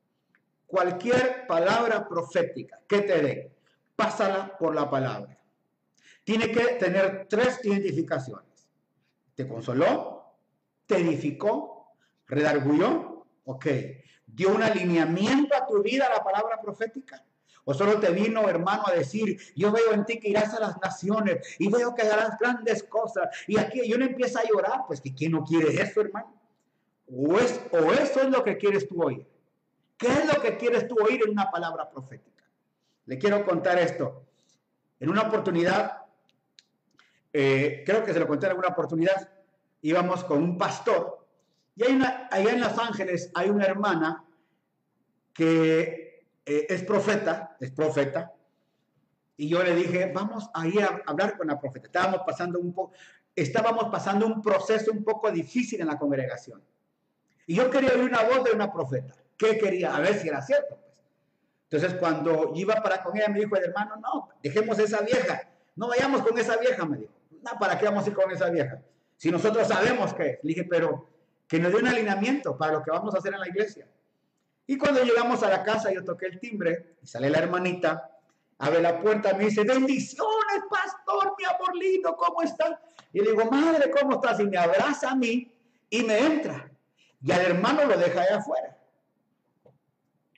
Cualquier 0.65 1.47
palabra 1.47 2.07
profética 2.07 2.80
que 2.88 3.01
te 3.01 3.21
dé, 3.21 3.51
pásala 3.95 4.57
por 4.57 4.75
la 4.75 4.89
palabra. 4.89 5.38
Tiene 6.23 6.51
que 6.51 6.63
tener 6.75 7.25
tres 7.30 7.59
identificaciones. 7.63 8.47
¿Te 9.38 9.47
consoló? 9.47 10.33
¿Te 10.88 10.97
edificó? 10.97 11.93
¿Redargulló? 12.25 13.27
Ok. 13.45 13.67
¿Dio 14.25 14.49
un 14.49 14.63
alineamiento 14.63 15.55
a 15.55 15.67
tu 15.67 15.83
vida 15.83 16.09
la 16.09 16.23
palabra 16.23 16.59
profética? 16.59 17.23
¿O 17.63 17.71
solo 17.75 17.99
te 17.99 18.09
vino, 18.09 18.49
hermano, 18.49 18.85
a 18.88 18.93
decir, 18.93 19.39
yo 19.55 19.71
veo 19.71 19.93
en 19.93 20.05
ti 20.05 20.19
que 20.19 20.29
irás 20.29 20.55
a 20.55 20.59
las 20.59 20.81
naciones 20.81 21.55
y 21.59 21.69
veo 21.69 21.93
que 21.93 22.01
harás 22.01 22.39
grandes 22.39 22.81
cosas? 22.81 23.29
Y 23.45 23.59
aquí 23.59 23.88
yo 23.88 23.99
no 23.99 24.05
empiezo 24.05 24.39
a 24.39 24.43
llorar, 24.43 24.85
pues 24.88 25.01
que 25.01 25.13
quién 25.13 25.33
no 25.33 25.43
quiere 25.43 25.79
eso, 25.79 26.01
hermano. 26.01 26.33
O, 27.05 27.38
es, 27.38 27.61
o 27.71 27.93
eso 27.93 28.21
es 28.21 28.29
lo 28.29 28.43
que 28.43 28.57
quieres 28.57 28.88
tú 28.88 29.03
oír. 29.03 29.27
¿Qué 29.97 30.07
es 30.07 30.33
lo 30.33 30.41
que 30.41 30.57
quieres 30.57 30.88
tú 30.88 30.95
oír 30.99 31.21
en 31.23 31.29
una 31.29 31.51
palabra 31.51 31.88
profética? 31.88 32.43
Le 33.05 33.19
quiero 33.19 33.45
contar 33.45 33.77
esto. 33.77 34.25
En 34.99 35.09
una 35.09 35.27
oportunidad, 35.27 36.07
eh, 37.39 37.83
creo 37.85 38.03
que 38.03 38.13
se 38.13 38.19
lo 38.19 38.27
conté 38.27 38.47
en 38.47 38.53
alguna 38.53 38.69
oportunidad, 38.69 39.29
íbamos 39.83 40.23
con 40.23 40.41
un 40.41 40.57
pastor 40.57 41.23
y 41.75 41.83
hay 41.83 41.93
una, 41.93 42.27
allá 42.31 42.51
en 42.51 42.61
Los 42.61 42.75
Ángeles 42.79 43.29
hay 43.35 43.51
una 43.51 43.65
hermana 43.65 44.25
que 45.33 46.25
eh, 46.43 46.65
es 46.67 46.81
profeta, 46.81 47.55
es 47.59 47.69
profeta, 47.69 48.33
y 49.35 49.47
yo 49.47 49.61
le 49.61 49.75
dije, 49.75 50.11
vamos 50.11 50.49
a 50.51 50.65
ir 50.65 50.81
a 50.81 51.03
hablar 51.05 51.38
con 51.38 51.45
la 51.45 51.59
profeta. 51.59 51.85
Estábamos 51.85 52.21
pasando 52.25 52.59
un 52.59 52.73
poco, 52.73 52.93
estábamos 53.35 53.89
pasando 53.91 54.25
un 54.25 54.41
proceso 54.41 54.91
un 54.91 55.03
poco 55.03 55.29
difícil 55.29 55.79
en 55.79 55.85
la 55.85 55.99
congregación. 55.99 56.63
Y 57.45 57.53
yo 57.53 57.69
quería 57.69 57.91
oír 57.91 58.05
una 58.05 58.23
voz 58.23 58.45
de 58.45 58.51
una 58.53 58.73
profeta. 58.73 59.13
¿Qué 59.38 59.59
quería? 59.59 59.95
A 59.95 59.99
ver 59.99 60.15
si 60.19 60.27
era 60.27 60.41
cierto. 60.41 60.75
Pues. 60.75 61.03
Entonces, 61.69 61.99
cuando 61.99 62.53
iba 62.55 62.73
para 62.81 63.03
con 63.03 63.15
ella, 63.15 63.29
me 63.29 63.41
dijo 63.41 63.55
el 63.55 63.65
hermano, 63.65 63.97
no, 63.97 64.29
dejemos 64.41 64.79
esa 64.79 65.01
vieja. 65.01 65.47
No 65.75 65.89
vayamos 65.89 66.23
con 66.23 66.35
esa 66.39 66.57
vieja, 66.57 66.83
me 66.83 66.97
dijo. 66.97 67.16
No, 67.41 67.57
¿para 67.59 67.77
qué 67.77 67.85
vamos 67.85 68.05
a 68.05 68.09
ir 68.09 68.15
con 68.15 68.31
esa 68.31 68.49
vieja? 68.49 68.81
Si 69.15 69.31
nosotros 69.31 69.67
sabemos 69.67 70.13
que 70.13 70.29
es. 70.29 70.39
Le 70.43 70.49
dije, 70.49 70.63
pero 70.65 71.07
que 71.47 71.59
nos 71.59 71.71
dé 71.71 71.79
un 71.79 71.88
alineamiento 71.88 72.57
para 72.57 72.73
lo 72.73 72.83
que 72.83 72.91
vamos 72.91 73.15
a 73.15 73.19
hacer 73.19 73.33
en 73.33 73.39
la 73.39 73.47
iglesia. 73.47 73.88
Y 74.65 74.77
cuando 74.77 75.03
llegamos 75.03 75.41
a 75.43 75.49
la 75.49 75.63
casa, 75.63 75.91
yo 75.91 76.03
toqué 76.03 76.27
el 76.27 76.39
timbre 76.39 76.97
y 77.01 77.07
sale 77.07 77.29
la 77.29 77.39
hermanita, 77.39 78.11
abre 78.57 78.81
la 78.81 78.99
puerta, 78.99 79.33
me 79.33 79.45
dice, 79.45 79.63
bendiciones, 79.63 80.63
pastor 80.69 81.35
mi 81.38 81.45
amor 81.45 81.75
lindo, 81.75 82.15
¿cómo 82.17 82.41
está? 82.41 82.79
Y 83.13 83.21
le 83.21 83.31
digo, 83.31 83.45
madre, 83.45 83.89
¿cómo 83.89 84.15
estás? 84.15 84.39
Y 84.41 84.45
me 84.45 84.57
abraza 84.57 85.11
a 85.11 85.15
mí 85.15 85.51
y 85.89 86.03
me 86.03 86.19
entra. 86.19 86.69
Y 87.21 87.31
al 87.31 87.41
hermano 87.41 87.85
lo 87.85 87.97
deja 87.97 88.21
allá 88.21 88.38
afuera. 88.38 88.77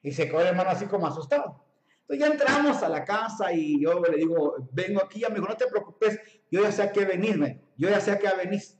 Y 0.03 0.11
se 0.11 0.27
quedó 0.27 0.41
el 0.41 0.47
hermano 0.47 0.69
así 0.69 0.85
como 0.85 1.07
asustado. 1.07 1.65
Entonces 2.01 2.19
ya 2.19 2.33
entramos 2.33 2.81
a 2.83 2.89
la 2.89 3.03
casa 3.03 3.51
y 3.51 3.81
yo 3.81 3.99
le 3.99 4.17
digo, 4.17 4.55
vengo 4.71 5.03
aquí, 5.03 5.23
amigo, 5.23 5.47
no 5.47 5.57
te 5.57 5.67
preocupes, 5.67 6.19
yo 6.51 6.63
ya 6.63 6.71
sé 6.71 6.83
a 6.83 6.91
qué 6.91 7.05
venirme, 7.05 7.61
yo 7.77 7.89
ya 7.89 7.99
sé 7.99 8.11
a 8.11 8.19
qué 8.19 8.27
venís. 8.37 8.77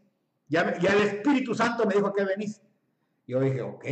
Ya, 0.47 0.77
ya 0.79 0.93
el 0.93 1.03
Espíritu 1.03 1.53
Santo 1.53 1.85
me 1.85 1.93
dijo 1.93 2.07
a 2.07 2.13
qué 2.13 2.25
venís. 2.25 2.61
Yo 3.27 3.39
dije, 3.39 3.61
ok. 3.61 3.85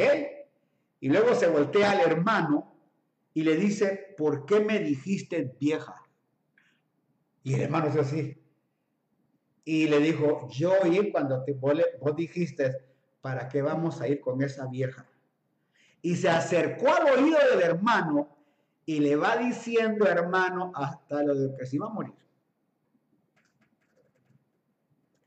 Y 1.00 1.10
luego 1.10 1.36
se 1.36 1.48
voltea 1.48 1.92
al 1.92 2.02
hermano 2.02 2.76
y 3.34 3.44
le 3.44 3.56
dice, 3.56 4.16
¿por 4.18 4.46
qué 4.48 4.60
me 4.60 4.80
dijiste 4.80 5.56
vieja? 5.60 5.96
Y 7.44 7.54
el 7.54 7.62
hermano 7.62 7.88
es 7.88 7.96
así. 7.96 8.36
Y 9.64 9.88
le 9.88 10.00
dijo, 10.00 10.48
yo 10.50 10.74
oí 10.82 11.12
cuando 11.12 11.44
te, 11.44 11.54
vos, 11.54 11.74
vos 12.02 12.16
dijiste, 12.16 12.76
¿para 13.22 13.48
qué 13.48 13.62
vamos 13.62 14.02
a 14.02 14.08
ir 14.08 14.22
con 14.22 14.42
esa 14.42 14.66
vieja? 14.66 15.08
Y 16.02 16.16
se 16.16 16.30
acercó 16.30 16.94
al 16.94 17.20
oído 17.20 17.38
del 17.52 17.62
hermano 17.62 18.38
y 18.86 19.00
le 19.02 19.16
va 19.16 19.38
diciendo, 19.38 20.08
hermano, 20.08 20.72
hasta 20.74 21.22
lo 21.22 21.36
de 21.36 21.56
que 21.58 21.66
se 21.66 21.76
iba 21.76 21.88
a 21.88 21.94
morir. 21.94 22.16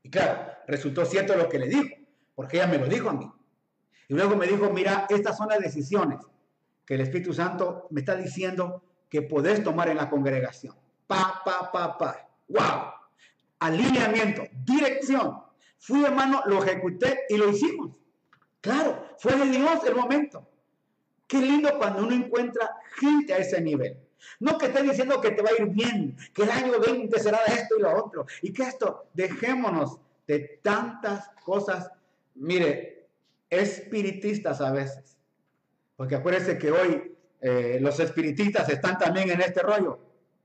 claro, 0.11 0.51
resultó 0.67 1.05
cierto 1.05 1.35
lo 1.35 1.49
que 1.49 1.57
le 1.59 1.67
dijo, 1.67 1.95
porque 2.35 2.57
ella 2.57 2.67
me 2.67 2.77
lo 2.77 2.87
dijo 2.87 3.09
a 3.09 3.13
mí. 3.13 3.31
Y 4.07 4.13
luego 4.13 4.35
me 4.35 4.45
dijo, 4.45 4.69
mira, 4.69 5.07
estas 5.09 5.37
son 5.37 5.47
las 5.47 5.59
decisiones 5.59 6.19
que 6.85 6.95
el 6.95 7.01
Espíritu 7.01 7.33
Santo 7.33 7.87
me 7.91 8.01
está 8.01 8.15
diciendo 8.15 8.83
que 9.09 9.21
podés 9.21 9.63
tomar 9.63 9.89
en 9.89 9.97
la 9.97 10.09
congregación. 10.09 10.75
Pa, 11.07 11.41
pa, 11.43 11.71
pa, 11.71 11.97
pa. 11.97 12.29
¡Wow! 12.47 12.91
Alineamiento, 13.59 14.43
dirección. 14.65 15.41
Fui 15.79 16.03
hermano, 16.03 16.41
lo 16.45 16.63
ejecuté 16.63 17.21
y 17.29 17.37
lo 17.37 17.49
hicimos. 17.49 17.99
Claro, 18.59 19.07
fue 19.17 19.35
de 19.35 19.45
Dios 19.45 19.83
el 19.85 19.95
momento. 19.95 20.47
Qué 21.27 21.39
lindo 21.39 21.77
cuando 21.77 22.03
uno 22.03 22.13
encuentra 22.13 22.69
gente 22.95 23.33
a 23.33 23.37
ese 23.37 23.61
nivel. 23.61 23.97
No 24.39 24.57
que 24.57 24.67
esté 24.67 24.83
diciendo 24.83 25.19
que 25.21 25.31
te 25.31 25.41
va 25.41 25.49
a 25.49 25.61
ir 25.61 25.67
bien, 25.67 26.17
que 26.33 26.43
el 26.43 26.51
año 26.51 26.79
20 26.79 27.19
será 27.19 27.39
de 27.47 27.53
esto 27.53 27.75
y 27.77 27.81
lo 27.81 28.05
otro. 28.05 28.25
Y 28.41 28.53
que 28.53 28.63
esto, 28.63 29.07
dejémonos 29.13 29.99
de 30.27 30.59
tantas 30.61 31.29
cosas, 31.43 31.91
mire, 32.35 33.07
espiritistas 33.49 34.61
a 34.61 34.71
veces. 34.71 35.17
Porque 35.95 36.15
acuérdense 36.15 36.57
que 36.57 36.71
hoy 36.71 37.15
eh, 37.41 37.79
los 37.81 37.99
espiritistas 37.99 38.69
están 38.69 38.97
también 38.97 39.29
en 39.29 39.41
este 39.41 39.61
rollo. 39.61 39.99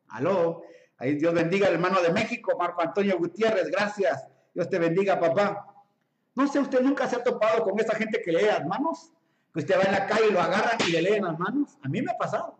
Aló, 0.08 0.62
ahí 0.98 1.14
Dios 1.14 1.34
bendiga 1.34 1.68
al 1.68 1.74
hermano 1.74 2.00
de 2.00 2.12
México, 2.12 2.56
Marco 2.58 2.82
Antonio 2.82 3.18
Gutiérrez, 3.18 3.68
gracias. 3.70 4.26
Dios 4.54 4.68
te 4.68 4.78
bendiga, 4.78 5.20
papá. 5.20 5.66
No 6.34 6.46
sé, 6.46 6.58
usted 6.58 6.80
nunca 6.80 7.08
se 7.08 7.16
ha 7.16 7.24
topado 7.24 7.62
con 7.62 7.78
esa 7.80 7.94
gente 7.94 8.20
que 8.22 8.32
lee 8.32 8.46
las 8.46 8.66
manos 8.66 9.12
usted 9.58 9.78
va 9.78 9.82
en 9.84 9.92
la 9.92 10.06
calle 10.06 10.28
y 10.28 10.32
lo 10.32 10.40
agarra 10.40 10.76
y 10.86 10.92
le 10.92 11.02
leen 11.02 11.24
las 11.24 11.38
manos. 11.38 11.78
A 11.82 11.88
mí 11.88 12.02
me 12.02 12.10
ha 12.10 12.16
pasado. 12.16 12.58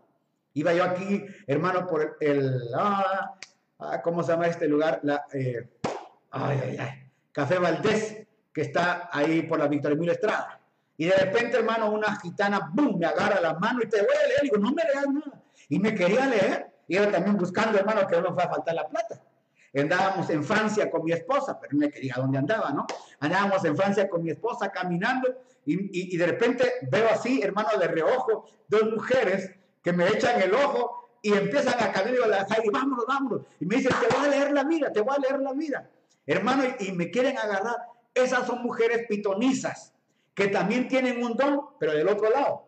Iba 0.57 0.73
yo 0.73 0.83
aquí, 0.85 1.23
hermano, 1.45 1.85
por 1.85 2.17
el, 2.19 2.73
ah, 2.75 3.37
ah, 3.77 4.01
¿cómo 4.01 4.23
se 4.23 4.31
llama 4.31 4.47
este 4.47 4.67
lugar? 4.67 4.99
La, 5.03 5.23
eh, 5.31 5.69
ay, 6.31 6.59
ay, 6.63 6.77
ay, 6.79 7.11
Café 7.31 7.59
Valdés, 7.59 8.25
que 8.51 8.61
está 8.61 9.07
ahí 9.13 9.43
por 9.43 9.59
la 9.59 9.67
Victoria 9.67 9.95
Mil 9.95 10.09
Estrada. 10.09 10.59
Y 10.97 11.05
de 11.05 11.15
repente, 11.15 11.57
hermano, 11.57 11.91
una 11.91 12.19
gitana, 12.19 12.71
¡bum!, 12.73 12.97
me 12.97 13.05
agarra 13.05 13.39
la 13.39 13.53
mano 13.53 13.81
y 13.83 13.87
te 13.87 13.97
voy 13.97 14.15
a 14.15 14.27
leer. 14.27 14.39
Y 14.41 14.45
digo, 14.45 14.57
no 14.57 14.71
me 14.71 14.81
leas 14.83 15.07
nada. 15.07 15.43
Y 15.69 15.77
me 15.77 15.93
quería 15.93 16.25
leer. 16.25 16.71
Y 16.87 16.95
yo 16.95 17.07
también 17.11 17.37
buscando, 17.37 17.77
hermano, 17.77 18.07
que 18.07 18.19
no 18.19 18.33
fue 18.33 18.41
a 18.41 18.49
faltar 18.49 18.73
la 18.73 18.87
plata. 18.87 19.21
Andábamos 19.75 20.27
en 20.31 20.43
Francia 20.43 20.89
con 20.89 21.03
mi 21.03 21.11
esposa, 21.11 21.59
pero 21.59 21.73
no 21.73 21.81
me 21.81 21.91
quería 21.91 22.15
dónde 22.17 22.39
andaba, 22.39 22.71
¿no? 22.71 22.87
Andábamos 23.19 23.63
en 23.63 23.77
Francia 23.77 24.09
con 24.09 24.23
mi 24.23 24.31
esposa 24.31 24.71
caminando 24.71 25.35
y, 25.65 26.17
de 26.17 26.25
repente 26.25 26.71
veo 26.89 27.09
así, 27.11 27.43
hermano, 27.43 27.69
de 27.77 27.87
reojo, 27.87 28.45
dos 28.67 28.89
mujeres 28.89 29.51
que 29.87 29.93
me 29.93 30.05
echan 30.05 30.41
el 30.41 30.53
ojo 30.53 31.07
y 31.21 31.31
empiezan 31.31 31.81
a 31.81 31.93
caminar 31.93 32.23
a 32.25 32.27
la 32.27 32.45
calle, 32.45 32.69
vámonos, 32.73 33.05
vámonos. 33.07 33.43
Y 33.57 33.65
me 33.65 33.77
dicen, 33.77 33.93
te 34.01 34.13
voy 34.13 34.25
a 34.25 34.29
leer 34.29 34.51
la 34.51 34.65
vida, 34.65 34.91
te 34.91 34.99
voy 34.99 35.15
a 35.15 35.19
leer 35.21 35.39
la 35.39 35.53
vida. 35.53 35.89
Hermano, 36.25 36.63
y, 36.77 36.91
me 36.91 37.09
quieren 37.09 37.37
agarrar. 37.37 37.77
Esas 38.13 38.45
son 38.45 38.63
mujeres 38.63 39.05
pitonizas 39.07 39.93
que 40.33 40.49
también 40.49 40.89
tienen 40.89 41.23
un 41.23 41.37
don, 41.37 41.67
pero 41.79 41.93
del 41.93 42.09
otro 42.09 42.29
lado. 42.29 42.67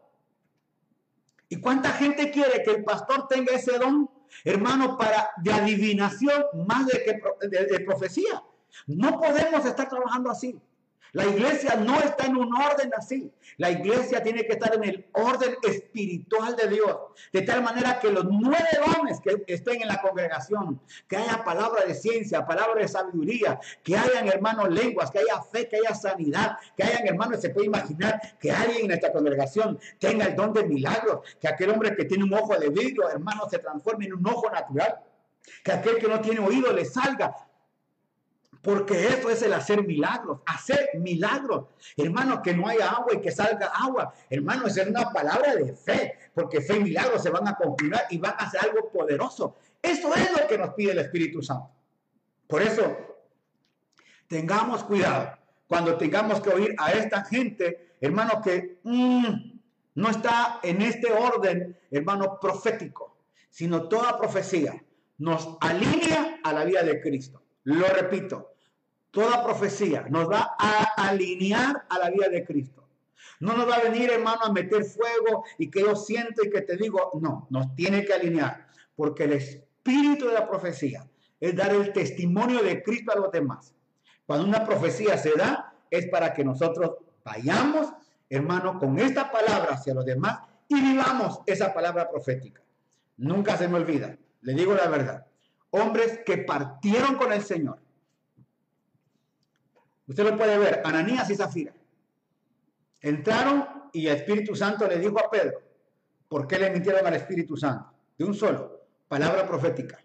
¿Y 1.49 1.59
cuánta 1.59 1.89
gente 1.89 2.31
quiere 2.31 2.63
que 2.63 2.71
el 2.71 2.85
pastor 2.85 3.27
tenga 3.27 3.53
ese 3.53 3.77
don, 3.77 4.09
hermano, 4.45 4.97
para 4.97 5.31
de 5.43 5.51
adivinación 5.51 6.45
más 6.67 6.85
de 6.85 7.03
que 7.03 7.21
de 7.49 7.79
profecía? 7.81 8.41
No 8.87 9.19
podemos 9.19 9.65
estar 9.65 9.89
trabajando 9.89 10.31
así. 10.31 10.57
La 11.13 11.25
iglesia 11.25 11.75
no 11.75 11.99
está 11.99 12.25
en 12.25 12.37
un 12.37 12.53
orden 12.55 12.91
así. 12.95 13.31
La 13.57 13.71
iglesia 13.71 14.21
tiene 14.21 14.45
que 14.45 14.53
estar 14.53 14.75
en 14.75 14.83
el 14.83 15.05
orden 15.13 15.55
espiritual 15.63 16.55
de 16.55 16.67
Dios. 16.67 16.97
De 17.33 17.41
tal 17.41 17.63
manera 17.63 17.99
que 17.99 18.11
los 18.11 18.25
nueve 18.25 18.69
dones 18.95 19.19
que 19.19 19.43
estén 19.47 19.81
en 19.81 19.87
la 19.87 20.01
congregación, 20.01 20.79
que 21.07 21.17
haya 21.17 21.43
palabra 21.43 21.85
de 21.85 21.95
ciencia, 21.95 22.45
palabra 22.45 22.81
de 22.81 22.87
sabiduría, 22.87 23.59
que 23.83 23.97
hayan 23.97 24.27
hermanos 24.27 24.69
lenguas, 24.69 25.09
que 25.09 25.19
haya 25.19 25.41
fe, 25.41 25.67
que 25.67 25.77
haya 25.77 25.95
sanidad, 25.95 26.57
que 26.77 26.83
hayan 26.83 27.07
hermanos, 27.07 27.41
se 27.41 27.49
puede 27.49 27.67
imaginar 27.67 28.21
que 28.39 28.51
alguien 28.51 28.85
en 28.85 28.91
esta 28.91 29.11
congregación 29.11 29.79
tenga 29.97 30.25
el 30.25 30.35
don 30.35 30.53
de 30.53 30.63
milagros, 30.63 31.21
que 31.39 31.47
aquel 31.47 31.71
hombre 31.71 31.95
que 31.95 32.05
tiene 32.05 32.23
un 32.23 32.33
ojo 32.33 32.55
de 32.57 32.69
vidrio, 32.69 33.09
hermano, 33.09 33.49
se 33.49 33.59
transforme 33.59 34.05
en 34.05 34.13
un 34.13 34.27
ojo 34.27 34.49
natural. 34.49 34.99
Que 35.63 35.71
aquel 35.71 35.97
que 35.97 36.07
no 36.07 36.21
tiene 36.21 36.39
oído 36.39 36.71
le 36.71 36.85
salga 36.85 37.48
porque 38.61 39.07
eso 39.07 39.29
es 39.29 39.41
el 39.41 39.53
hacer 39.53 39.85
milagros, 39.85 40.39
hacer 40.45 40.89
milagros. 40.95 41.67
Hermano, 41.95 42.41
que 42.41 42.53
no 42.53 42.67
haya 42.67 42.89
agua 42.89 43.13
y 43.13 43.21
que 43.21 43.31
salga 43.31 43.67
agua. 43.67 44.13
Hermano, 44.29 44.67
es 44.67 44.77
una 44.77 45.11
palabra 45.11 45.55
de 45.55 45.73
fe, 45.73 46.13
porque 46.33 46.61
fe 46.61 46.77
y 46.77 46.83
milagros 46.83 47.23
se 47.23 47.29
van 47.29 47.47
a 47.47 47.55
confirmar 47.55 48.03
y 48.09 48.17
van 48.17 48.33
a 48.33 48.45
hacer 48.45 48.61
algo 48.61 48.89
poderoso. 48.89 49.55
Eso 49.81 50.13
es 50.13 50.31
lo 50.31 50.47
que 50.47 50.57
nos 50.57 50.73
pide 50.73 50.91
el 50.91 50.99
Espíritu 50.99 51.41
Santo. 51.41 51.71
Por 52.47 52.61
eso, 52.61 52.97
tengamos 54.27 54.83
cuidado 54.83 55.37
cuando 55.67 55.97
tengamos 55.97 56.41
que 56.41 56.49
oír 56.49 56.75
a 56.77 56.91
esta 56.91 57.23
gente, 57.23 57.95
hermano, 58.01 58.41
que 58.41 58.79
mm, 58.83 59.59
no 59.95 60.09
está 60.09 60.59
en 60.63 60.81
este 60.81 61.13
orden, 61.13 61.77
hermano, 61.91 62.39
profético, 62.39 63.17
sino 63.49 63.87
toda 63.87 64.17
profecía 64.17 64.83
nos 65.19 65.57
alinea 65.59 66.39
a 66.43 66.53
la 66.53 66.63
vida 66.63 66.81
de 66.83 66.99
Cristo. 67.01 67.38
Lo 67.69 67.87
repito, 67.87 68.55
toda 69.11 69.43
profecía 69.43 70.07
nos 70.09 70.27
va 70.27 70.55
a 70.57 70.85
alinear 71.07 71.85
a 71.87 71.99
la 71.99 72.09
vida 72.09 72.27
de 72.27 72.43
Cristo. 72.43 72.83
No 73.41 73.55
nos 73.55 73.69
va 73.69 73.75
a 73.75 73.83
venir, 73.83 74.09
hermano, 74.09 74.41
a 74.45 74.51
meter 74.51 74.83
fuego 74.83 75.43
y 75.59 75.69
que 75.69 75.81
yo 75.81 75.95
siento 75.95 76.43
y 76.43 76.49
que 76.49 76.61
te 76.61 76.77
digo, 76.77 77.11
no, 77.21 77.45
nos 77.51 77.75
tiene 77.75 78.03
que 78.05 78.13
alinear, 78.13 78.65
porque 78.95 79.25
el 79.25 79.33
espíritu 79.33 80.25
de 80.25 80.33
la 80.33 80.49
profecía 80.49 81.07
es 81.39 81.55
dar 81.55 81.71
el 81.71 81.93
testimonio 81.93 82.63
de 82.63 82.81
Cristo 82.81 83.11
a 83.11 83.19
los 83.19 83.31
demás. 83.31 83.71
Cuando 84.25 84.47
una 84.47 84.65
profecía 84.65 85.15
se 85.19 85.33
da, 85.33 85.71
es 85.91 86.07
para 86.07 86.33
que 86.33 86.43
nosotros 86.43 86.95
vayamos, 87.23 87.93
hermano, 88.31 88.79
con 88.79 88.97
esta 88.97 89.31
palabra 89.31 89.75
hacia 89.75 89.93
los 89.93 90.05
demás 90.05 90.39
y 90.67 90.81
vivamos 90.81 91.41
esa 91.45 91.71
palabra 91.71 92.09
profética. 92.09 92.63
Nunca 93.17 93.57
se 93.57 93.67
me 93.67 93.77
olvida, 93.77 94.17
le 94.41 94.53
digo 94.55 94.73
la 94.73 94.87
verdad 94.87 95.28
hombres 95.71 96.19
que 96.25 96.39
partieron 96.39 97.15
con 97.15 97.31
el 97.31 97.43
Señor. 97.43 97.79
Usted 100.07 100.23
lo 100.23 100.37
puede 100.37 100.57
ver, 100.57 100.81
Ananías 100.83 101.29
y 101.29 101.35
Zafira. 101.35 101.73
Entraron 103.01 103.89
y 103.93 104.07
el 104.07 104.17
Espíritu 104.17 104.55
Santo 104.55 104.87
le 104.87 104.97
dijo 104.97 105.19
a 105.19 105.29
Pedro, 105.29 105.61
¿por 106.27 106.47
qué 106.47 106.57
le 106.57 106.71
mintieron 106.71 107.05
al 107.05 107.13
Espíritu 107.13 107.55
Santo? 107.55 107.91
De 108.17 108.25
un 108.25 108.33
solo, 108.33 108.85
palabra 109.07 109.47
profética, 109.47 109.99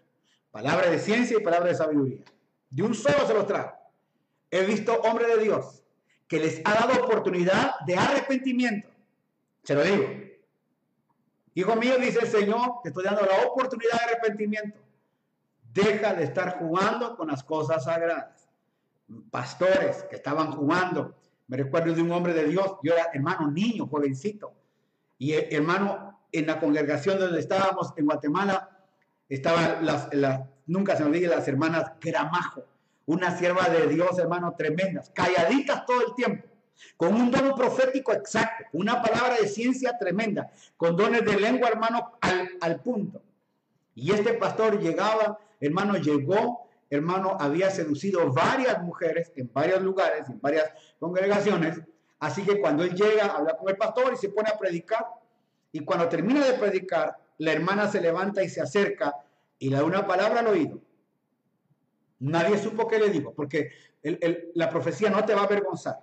palabra 0.51 0.89
de 0.89 0.99
ciencia 0.99 1.37
y 1.37 1.43
palabra 1.43 1.69
de 1.69 1.75
sabiduría. 1.75 2.23
De 2.69 2.83
un 2.83 2.93
solo 2.93 3.25
se 3.27 3.33
los 3.33 3.47
trajo. 3.47 3.75
He 4.51 4.65
visto 4.65 4.93
hombre 5.01 5.27
de 5.27 5.43
Dios 5.43 5.83
que 6.27 6.39
les 6.39 6.61
ha 6.65 6.73
dado 6.73 7.05
oportunidad 7.05 7.75
de 7.85 7.95
arrepentimiento. 7.95 8.87
Se 9.63 9.73
lo 9.73 9.83
digo. 9.83 10.05
Hijo 11.55 11.75
mío, 11.77 11.97
dice 11.97 12.19
el 12.19 12.27
Señor, 12.27 12.81
te 12.83 12.89
estoy 12.89 13.05
dando 13.05 13.21
la 13.25 13.47
oportunidad 13.47 13.97
de 13.97 14.03
arrepentimiento. 14.03 14.84
Deja 15.75 16.13
de 16.13 16.23
estar 16.23 16.57
jugando 16.57 17.17
con 17.17 17.27
las 17.27 17.43
cosas 17.43 17.83
sagradas. 17.83 18.47
Pastores 19.29 20.05
que 20.09 20.15
estaban 20.15 20.53
jugando. 20.53 21.17
Me 21.47 21.57
recuerdo 21.57 21.93
de 21.93 22.01
un 22.01 22.11
hombre 22.13 22.33
de 22.33 22.47
Dios. 22.47 22.77
Yo 22.81 22.93
era 22.93 23.09
hermano 23.13 23.51
niño, 23.51 23.85
jovencito. 23.85 24.53
Y 25.17 25.33
eh, 25.33 25.49
hermano, 25.51 26.17
en 26.31 26.47
la 26.47 26.61
congregación 26.61 27.19
donde 27.19 27.41
estábamos 27.41 27.93
en 27.97 28.05
Guatemala, 28.05 28.69
estaban 29.27 29.85
las, 29.85 30.07
nunca 30.65 30.95
se 30.95 31.03
me 31.03 31.09
olvide, 31.09 31.27
las 31.27 31.45
hermanas 31.49 31.91
Gramajo. 31.99 32.63
Una 33.05 33.37
sierva 33.37 33.67
de 33.67 33.87
Dios, 33.87 34.17
hermano, 34.17 34.55
tremendas. 34.57 35.11
Calladitas 35.13 35.85
todo 35.85 36.07
el 36.07 36.15
tiempo 36.15 36.47
con 36.97 37.13
un 37.13 37.31
don 37.31 37.55
profético 37.55 38.11
exacto, 38.11 38.65
una 38.73 39.01
palabra 39.01 39.35
de 39.39 39.47
ciencia 39.47 39.97
tremenda, 39.97 40.51
con 40.75 40.97
dones 40.97 41.23
de 41.23 41.39
lengua, 41.39 41.69
hermano, 41.69 42.17
al, 42.19 42.49
al 42.59 42.81
punto. 42.81 43.21
Y 43.95 44.11
este 44.11 44.33
pastor 44.33 44.79
llegaba 44.79 45.39
hermano, 45.59 45.95
llegó 45.97 46.67
hermano, 46.89 47.35
había 47.39 47.69
seducido 47.71 48.31
varias 48.31 48.81
mujeres 48.83 49.31
en 49.35 49.51
varios 49.51 49.81
lugares, 49.81 50.29
en 50.29 50.39
varias 50.39 50.71
congregaciones. 50.99 51.81
Así 52.19 52.43
que 52.43 52.59
cuando 52.59 52.83
él 52.83 52.93
llega, 52.93 53.25
habla 53.25 53.57
con 53.57 53.69
el 53.69 53.77
pastor 53.77 54.13
y 54.13 54.17
se 54.17 54.29
pone 54.29 54.49
a 54.49 54.57
predicar. 54.57 55.05
Y 55.71 55.79
cuando 55.81 56.07
termina 56.07 56.45
de 56.45 56.53
predicar, 56.53 57.17
la 57.39 57.51
hermana 57.51 57.87
se 57.87 57.99
levanta 57.99 58.43
y 58.43 58.49
se 58.49 58.61
acerca 58.61 59.15
y 59.59 59.69
le 59.69 59.77
da 59.77 59.83
una 59.83 60.05
palabra 60.05 60.39
al 60.39 60.47
oído. 60.47 60.79
Nadie 62.19 62.57
supo 62.57 62.87
qué 62.87 62.99
le 62.99 63.09
dijo, 63.09 63.33
porque 63.33 63.71
la 64.53 64.69
profecía 64.69 65.09
no 65.09 65.25
te 65.25 65.33
va 65.33 65.41
a 65.41 65.45
avergonzar. 65.45 65.99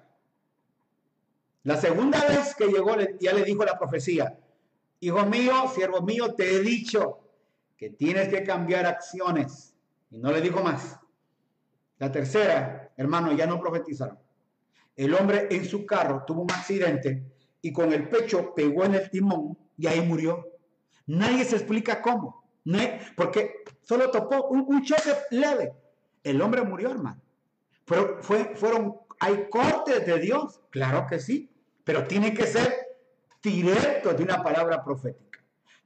La 1.62 1.76
segunda 1.76 2.26
vez 2.26 2.55
que 2.55 2.66
llegó, 2.66 2.97
ya 3.20 3.32
le 3.32 3.45
dijo 3.45 3.64
la 3.64 3.78
profecía, 3.78 4.36
hijo 5.01 5.24
mío, 5.26 5.68
siervo 5.72 6.03
mío, 6.03 6.34
te 6.34 6.57
he 6.57 6.61
dicho 6.61 7.21
que 7.83 7.91
tienes 7.91 8.28
que 8.28 8.45
cambiar 8.45 8.87
acciones. 8.87 9.74
Y 10.09 10.18
no 10.18 10.30
le 10.30 10.41
dijo 10.41 10.62
más. 10.62 11.01
La 11.99 12.12
tercera, 12.12 12.93
hermano, 12.97 13.33
ya 13.33 13.45
no 13.45 13.59
profetizaron. 13.59 14.20
El 14.95 15.12
hombre 15.14 15.49
en 15.51 15.64
su 15.64 15.85
carro 15.85 16.22
tuvo 16.24 16.43
un 16.43 16.53
accidente 16.53 17.24
y 17.61 17.72
con 17.72 17.93
el 17.93 18.09
pecho 18.09 18.55
pegó 18.55 18.85
en 18.85 18.95
el 18.95 19.11
timón 19.11 19.59
y 19.76 19.89
ahí 19.89 20.01
murió. 20.01 20.47
Nadie 21.09 21.45
se 21.45 21.57
explica 21.57 22.01
cómo. 22.01 22.45
porque 23.16 23.64
solo 23.80 24.12
tocó 24.12 24.47
un, 24.47 24.61
un 24.61 24.85
choque 24.85 25.14
leve. 25.33 25.72
El 26.22 26.41
hombre 26.41 26.62
murió, 26.62 26.93
hermano. 26.93 27.20
Pero 27.85 28.18
fue, 28.22 28.55
fueron, 28.55 28.97
hay 29.18 29.49
cortes 29.51 30.07
de 30.07 30.20
Dios, 30.20 30.61
claro 30.70 31.05
que 31.09 31.18
sí, 31.18 31.51
pero 31.83 32.07
tiene 32.07 32.33
que 32.33 32.47
ser 32.47 32.72
directo 33.43 34.14
de 34.14 34.22
una 34.22 34.41
palabra 34.41 34.85
profética. 34.85 35.32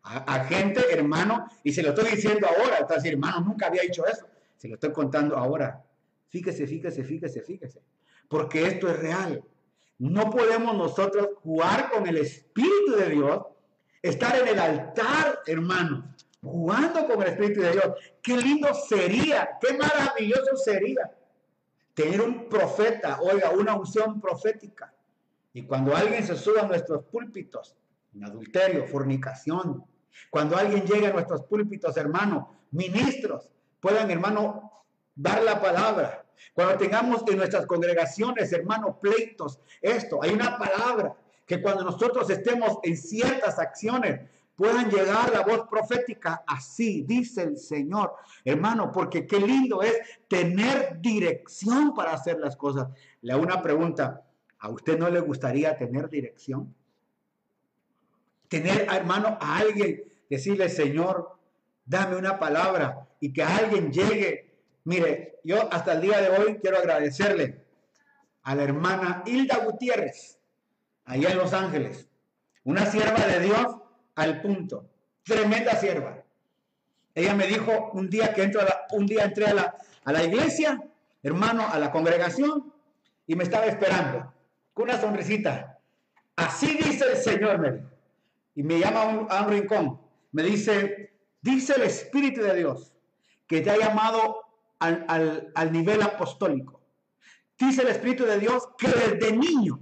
A, 0.08 0.44
gente, 0.44 0.80
hermano, 0.92 1.48
y 1.64 1.72
se 1.72 1.82
lo 1.82 1.88
estoy 1.88 2.12
diciendo 2.12 2.46
ahora, 2.46 2.78
está 2.78 2.94
decir, 2.94 3.14
hermano, 3.14 3.40
nunca 3.40 3.66
había 3.66 3.82
dicho 3.82 4.06
eso, 4.06 4.28
se 4.56 4.68
lo 4.68 4.74
estoy 4.74 4.92
contando 4.92 5.36
ahora. 5.36 5.84
Fíjese, 6.28 6.64
fíjese, 6.66 7.02
fíjese, 7.02 7.42
fíjese, 7.42 7.82
porque 8.28 8.66
esto 8.66 8.88
es 8.88 9.00
real. 9.00 9.42
No 9.98 10.30
podemos 10.30 10.76
nosotros 10.76 11.30
jugar 11.42 11.90
con 11.90 12.06
el 12.06 12.18
Espíritu 12.18 12.94
de 12.96 13.08
Dios, 13.10 13.46
estar 14.00 14.38
en 14.38 14.46
el 14.46 14.60
altar, 14.60 15.40
hermano, 15.44 16.14
jugando 16.40 17.04
con 17.08 17.22
el 17.22 17.28
Espíritu 17.30 17.62
de 17.62 17.72
Dios. 17.72 17.86
Qué 18.22 18.36
lindo 18.36 18.72
sería, 18.74 19.58
qué 19.60 19.76
maravilloso 19.76 20.56
sería 20.56 21.10
tener 21.94 22.20
un 22.20 22.48
profeta, 22.48 23.18
oiga, 23.22 23.50
una 23.50 23.74
unción 23.74 24.20
profética. 24.20 24.92
Y 25.52 25.62
cuando 25.62 25.96
alguien 25.96 26.24
se 26.24 26.36
suba 26.36 26.60
a 26.60 26.66
nuestros 26.66 27.04
púlpitos, 27.06 27.74
en 28.14 28.24
adulterio, 28.24 28.86
fornicación, 28.86 29.84
cuando 30.30 30.56
alguien 30.56 30.84
llegue 30.84 31.06
a 31.06 31.12
nuestros 31.12 31.42
púlpitos, 31.44 31.96
hermano, 31.96 32.54
ministros, 32.70 33.50
puedan, 33.80 34.10
hermano, 34.10 34.72
dar 35.14 35.42
la 35.42 35.60
palabra. 35.60 36.24
Cuando 36.52 36.76
tengamos 36.76 37.22
en 37.28 37.38
nuestras 37.38 37.66
congregaciones, 37.66 38.52
hermano, 38.52 38.98
pleitos, 39.00 39.58
esto, 39.80 40.22
hay 40.22 40.30
una 40.30 40.58
palabra 40.58 41.16
que 41.46 41.62
cuando 41.62 41.84
nosotros 41.84 42.28
estemos 42.28 42.78
en 42.82 42.96
ciertas 42.96 43.58
acciones, 43.58 44.20
puedan 44.56 44.90
llegar 44.90 45.32
la 45.32 45.42
voz 45.42 45.68
profética. 45.68 46.42
Así 46.46 47.02
dice 47.02 47.42
el 47.42 47.56
Señor, 47.58 48.14
hermano, 48.44 48.90
porque 48.90 49.26
qué 49.26 49.38
lindo 49.38 49.82
es 49.82 49.96
tener 50.28 51.00
dirección 51.00 51.94
para 51.94 52.12
hacer 52.12 52.38
las 52.38 52.56
cosas. 52.56 52.88
Le 53.20 53.32
hago 53.32 53.42
una 53.42 53.62
pregunta, 53.62 54.24
¿a 54.58 54.70
usted 54.70 54.98
no 54.98 55.08
le 55.08 55.20
gustaría 55.20 55.76
tener 55.76 56.08
dirección? 56.08 56.74
Tener, 58.48 58.86
hermano, 58.90 59.38
a 59.40 59.58
alguien, 59.58 60.02
decirle, 60.28 60.68
Señor, 60.68 61.38
dame 61.84 62.16
una 62.16 62.38
palabra 62.38 63.08
y 63.20 63.32
que 63.32 63.42
alguien 63.42 63.92
llegue. 63.92 64.54
Mire, 64.84 65.40
yo 65.44 65.72
hasta 65.72 65.94
el 65.94 66.02
día 66.02 66.20
de 66.20 66.28
hoy 66.28 66.58
quiero 66.60 66.78
agradecerle 66.78 67.64
a 68.42 68.54
la 68.54 68.62
hermana 68.62 69.22
Hilda 69.26 69.58
Gutiérrez, 69.58 70.38
allá 71.04 71.30
en 71.30 71.38
Los 71.38 71.52
Ángeles, 71.52 72.08
una 72.64 72.86
sierva 72.86 73.26
de 73.26 73.40
Dios 73.40 73.76
al 74.14 74.40
punto. 74.40 74.88
Tremenda 75.24 75.76
sierva. 75.76 76.22
Ella 77.14 77.34
me 77.34 77.46
dijo 77.46 77.90
un 77.94 78.08
día 78.10 78.32
que 78.34 78.42
entro 78.42 78.60
un 78.92 79.06
día 79.06 79.24
entré 79.24 79.46
a 79.46 79.54
la, 79.54 79.74
a 80.04 80.12
la 80.12 80.22
iglesia, 80.22 80.80
hermano, 81.22 81.66
a 81.66 81.78
la 81.78 81.90
congregación, 81.90 82.72
y 83.26 83.34
me 83.34 83.44
estaba 83.44 83.66
esperando 83.66 84.32
con 84.72 84.84
una 84.84 85.00
sonrisita. 85.00 85.78
Así 86.36 86.76
dice 86.76 87.06
el 87.10 87.16
Señor, 87.16 87.58
me 87.58 87.95
Y 88.56 88.62
me 88.64 88.80
llama 88.80 89.28
a 89.28 89.42
un, 89.42 89.48
rincón. 89.50 90.00
Me 90.32 90.42
dice, 90.42 91.12
dice 91.42 91.74
el 91.76 91.82
Espíritu 91.82 92.40
de 92.40 92.56
Dios 92.56 92.92
que 93.46 93.60
te 93.60 93.70
ha 93.70 93.76
llamado 93.76 94.44
al, 94.80 95.52
al, 95.54 95.72
nivel 95.72 96.02
apostólico. 96.02 96.80
Dice 97.58 97.82
el 97.82 97.88
Espíritu 97.88 98.24
de 98.24 98.40
Dios 98.40 98.68
que 98.76 98.88
desde 98.88 99.36
niño, 99.36 99.78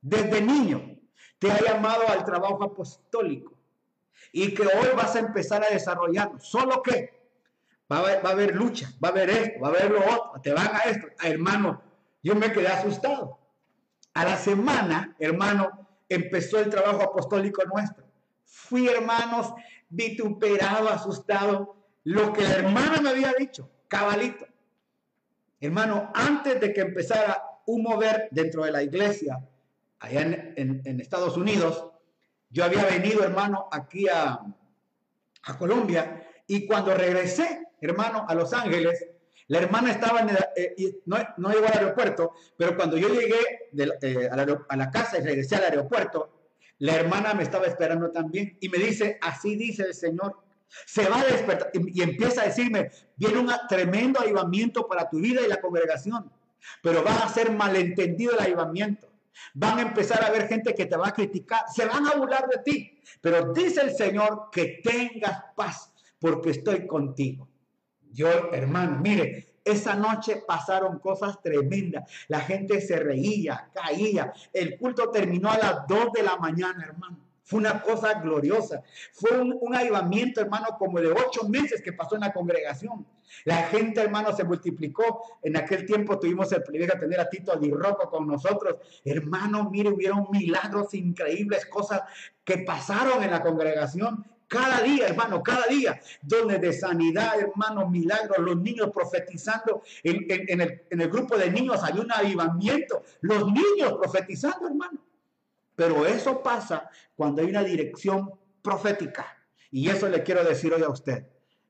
desde 0.00 0.40
niño, 0.40 0.98
te 1.38 1.52
ha 1.52 1.60
llamado 1.60 2.08
al 2.08 2.24
trabajo 2.24 2.64
apostólico 2.64 3.54
y 4.32 4.54
que 4.54 4.62
hoy 4.62 4.88
vas 4.96 5.14
a 5.14 5.20
empezar 5.20 5.62
a 5.62 5.68
desarrollar. 5.68 6.32
Solo 6.40 6.82
que 6.82 7.16
va 7.92 7.98
a, 7.98 8.30
haber, 8.30 8.54
lucha, 8.54 8.90
va 9.02 9.08
a 9.08 9.12
haber 9.12 9.30
esto, 9.30 9.60
va 9.60 9.68
a 9.68 9.70
haber 9.70 9.90
lo 9.90 10.00
otro, 10.00 10.40
te 10.42 10.52
van 10.52 10.74
a 10.74 10.78
esto. 10.90 11.06
Hermano, 11.22 11.82
yo 12.22 12.34
me 12.34 12.50
quedé 12.50 12.68
asustado. 12.68 13.38
A 14.14 14.24
la 14.24 14.36
semana, 14.38 15.14
hermano, 15.18 15.86
empezó 16.08 16.58
el 16.58 16.70
trabajo 16.70 17.02
apostólico 17.02 17.62
nuestro. 17.64 18.05
Fui, 18.46 18.88
hermanos, 18.88 19.52
vituperado, 19.88 20.88
asustado. 20.88 21.76
Lo 22.04 22.32
que 22.32 22.42
la 22.42 22.54
hermana 22.54 23.00
me 23.02 23.10
había 23.10 23.34
dicho, 23.38 23.70
cabalito. 23.88 24.46
Hermano, 25.60 26.10
antes 26.14 26.60
de 26.60 26.72
que 26.72 26.80
empezara 26.80 27.42
un 27.66 27.82
mover 27.82 28.28
dentro 28.30 28.64
de 28.64 28.70
la 28.70 28.82
iglesia, 28.82 29.38
allá 29.98 30.22
en 30.22 31.00
Estados 31.00 31.36
Unidos, 31.36 31.90
yo 32.50 32.64
había 32.64 32.84
venido, 32.84 33.22
hermano, 33.22 33.68
aquí 33.70 34.06
a, 34.08 34.40
Colombia 35.58 36.26
y 36.48 36.66
cuando 36.66 36.92
regresé, 36.92 37.68
hermano, 37.80 38.26
a 38.28 38.34
Los 38.34 38.52
Ángeles, 38.52 39.06
la 39.46 39.58
hermana 39.58 39.92
estaba 39.92 40.20
en 40.20 40.30
el, 40.30 40.38
eh, 40.56 41.00
no, 41.04 41.18
no, 41.36 41.50
llegó 41.50 41.66
al 41.66 41.74
aeropuerto, 41.74 42.32
pero 42.56 42.74
cuando 42.74 42.96
yo 42.96 43.08
llegué 43.08 43.68
eh, 44.02 44.28
a, 44.28 44.36
la, 44.36 44.64
a 44.68 44.76
la 44.76 44.90
casa 44.90 45.18
y 45.18 45.22
regresé 45.22 45.54
al 45.54 45.64
aeropuerto, 45.64 46.35
la 46.78 46.94
hermana 46.94 47.34
me 47.34 47.42
estaba 47.42 47.66
esperando 47.66 48.10
también 48.10 48.56
y 48.60 48.68
me 48.68 48.78
dice, 48.78 49.18
así 49.22 49.56
dice 49.56 49.84
el 49.84 49.94
Señor, 49.94 50.36
se 50.84 51.08
va 51.08 51.20
a 51.20 51.24
despertar 51.24 51.70
y, 51.72 52.02
empieza 52.02 52.42
a 52.42 52.46
decirme, 52.46 52.90
viene 53.16 53.38
un 53.38 53.50
tremendo 53.68 54.20
avivamiento 54.20 54.86
para 54.86 55.08
tu 55.08 55.18
vida 55.18 55.40
y 55.42 55.48
la 55.48 55.60
congregación, 55.60 56.30
pero 56.82 57.02
va 57.02 57.14
a 57.16 57.28
ser 57.28 57.52
malentendido 57.52 58.32
el 58.32 58.40
avivamiento. 58.40 59.08
Van 59.54 59.78
a 59.78 59.82
empezar 59.82 60.24
a 60.24 60.30
ver 60.30 60.48
gente 60.48 60.74
que 60.74 60.86
te 60.86 60.96
va 60.96 61.08
a 61.08 61.12
criticar, 61.12 61.64
se 61.74 61.84
van 61.84 62.06
a 62.06 62.14
burlar 62.14 62.48
de 62.48 62.62
ti. 62.62 63.00
Pero 63.20 63.52
dice 63.52 63.82
el 63.82 63.94
Señor 63.94 64.48
que 64.50 64.80
tengas 64.82 65.44
paz 65.54 65.92
porque 66.18 66.50
estoy 66.50 66.86
contigo. 66.86 67.48
Yo, 68.12 68.50
hermano, 68.52 68.98
mire, 69.00 69.55
esa 69.66 69.96
noche 69.96 70.44
pasaron 70.46 71.00
cosas 71.00 71.42
tremendas. 71.42 72.08
La 72.28 72.40
gente 72.40 72.80
se 72.80 72.96
reía, 72.96 73.68
caía. 73.74 74.32
El 74.52 74.78
culto 74.78 75.10
terminó 75.10 75.50
a 75.50 75.58
las 75.58 75.86
2 75.88 76.12
de 76.14 76.22
la 76.22 76.36
mañana, 76.36 76.84
hermano. 76.84 77.18
Fue 77.42 77.60
una 77.60 77.80
cosa 77.82 78.14
gloriosa. 78.14 78.82
Fue 79.12 79.38
un, 79.38 79.56
un, 79.60 79.74
avivamiento, 79.74 80.40
hermano, 80.40 80.66
como 80.78 81.00
de 81.00 81.12
ocho 81.12 81.48
meses 81.48 81.80
que 81.80 81.92
pasó 81.92 82.16
en 82.16 82.22
la 82.22 82.32
congregación. 82.32 83.06
La 83.44 83.64
gente, 83.64 84.00
hermano, 84.00 84.34
se 84.34 84.44
multiplicó. 84.44 85.38
En 85.42 85.56
aquel 85.56 85.84
tiempo 85.84 86.18
tuvimos 86.18 86.50
el 86.52 86.62
privilegio 86.62 86.94
de 86.94 87.00
tener 87.00 87.20
a 87.20 87.28
Tito 87.28 87.52
Aguirroco 87.52 88.08
con 88.08 88.26
nosotros. 88.26 88.76
Hermano, 89.04 89.70
mire, 89.70 89.90
hubieron 89.90 90.26
milagros 90.30 90.94
increíbles, 90.94 91.66
cosas 91.66 92.02
que 92.44 92.58
pasaron 92.58 93.22
en 93.22 93.30
la 93.30 93.42
congregación. 93.42 94.24
Cada 94.48 94.80
día, 94.82 95.08
hermano, 95.08 95.42
cada 95.42 95.66
día, 95.66 96.00
donde 96.22 96.58
de 96.58 96.72
sanidad, 96.72 97.40
hermano, 97.40 97.88
milagros, 97.88 98.38
los 98.38 98.56
niños 98.56 98.90
profetizando, 98.92 99.82
en, 100.04 100.60
el 101.00 101.10
grupo 101.10 101.36
de 101.36 101.50
niños 101.50 101.82
hay 101.82 101.98
un 101.98 102.12
avivamiento, 102.12 103.02
los 103.22 103.44
niños 103.46 103.94
profetizando, 104.00 104.68
hermano. 104.68 105.00
Pero 105.74 106.06
eso 106.06 106.42
pasa 106.42 106.88
cuando 107.16 107.42
hay 107.42 107.48
una 107.48 107.64
dirección 107.64 108.30
profética. 108.62 109.26
Y 109.70 109.88
eso 109.88 110.08
le 110.08 110.22
quiero 110.22 110.44
decir 110.44 110.72
hoy 110.72 110.82
a 110.82 110.88
usted. 110.88 111.26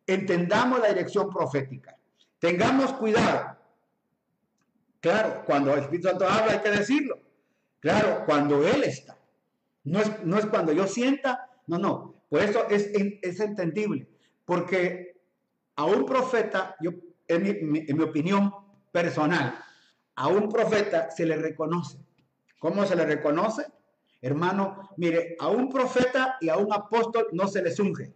Entendamos 0.06 0.78
la 0.78 0.88
dirección 0.88 1.30
profética. 1.30 1.96
Tengamos 2.38 2.92
cuidado. 2.92 3.56
Claro, 5.00 5.42
cuando 5.46 5.72
el 5.72 5.80
Espíritu 5.80 6.08
Santo 6.08 6.28
habla 6.28 6.52
hay 6.52 6.60
que 6.60 6.70
decirlo. 6.70 7.18
Claro, 7.80 8.24
cuando 8.26 8.66
Él 8.66 8.84
está. 8.84 9.16
No 9.84 10.00
es, 10.00 10.24
no 10.24 10.38
es 10.38 10.46
cuando 10.46 10.72
yo 10.72 10.86
sienta, 10.86 11.50
no, 11.66 11.78
no. 11.78 12.15
Por 12.28 12.42
eso 12.42 12.68
es, 12.68 12.90
es 13.22 13.40
entendible. 13.40 14.08
Porque 14.44 15.20
a 15.76 15.84
un 15.84 16.06
profeta, 16.06 16.76
yo, 16.80 16.90
en 17.28 17.70
mi, 17.70 17.80
en 17.86 17.96
mi 17.96 18.02
opinión 18.02 18.52
personal, 18.92 19.58
a 20.14 20.28
un 20.28 20.48
profeta 20.48 21.10
se 21.10 21.26
le 21.26 21.36
reconoce. 21.36 21.98
¿Cómo 22.58 22.84
se 22.86 22.96
le 22.96 23.04
reconoce? 23.04 23.66
Hermano, 24.22 24.90
mire, 24.96 25.36
a 25.38 25.48
un 25.48 25.68
profeta 25.68 26.36
y 26.40 26.48
a 26.48 26.56
un 26.56 26.72
apóstol 26.72 27.28
no 27.32 27.46
se 27.46 27.62
les 27.62 27.78
unge. 27.78 28.12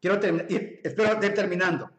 Quiero 0.00 0.20
terminar, 0.20 0.46
espero 0.50 1.12
estar 1.12 1.34
terminando. 1.34 1.90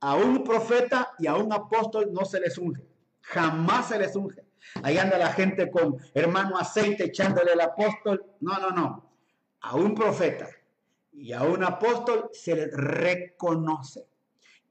a 0.00 0.16
un 0.16 0.42
profeta 0.42 1.12
y 1.18 1.26
a 1.28 1.36
un 1.36 1.52
apóstol 1.52 2.12
no 2.12 2.24
se 2.24 2.40
les 2.40 2.58
unge. 2.58 2.84
Jamás 3.22 3.88
se 3.88 3.98
les 3.98 4.14
unge. 4.16 4.44
Ahí 4.82 4.98
anda 4.98 5.16
la 5.16 5.32
gente 5.32 5.70
con 5.70 5.96
hermano 6.12 6.58
aceite 6.58 7.04
echándole 7.04 7.52
al 7.52 7.60
apóstol. 7.60 8.24
No, 8.40 8.58
no, 8.58 8.70
no. 8.70 9.12
A 9.60 9.76
un 9.76 9.94
profeta 9.94 10.48
y 11.12 11.32
a 11.32 11.42
un 11.42 11.62
apóstol 11.62 12.30
se 12.32 12.56
les 12.56 12.72
reconoce. 12.72 14.06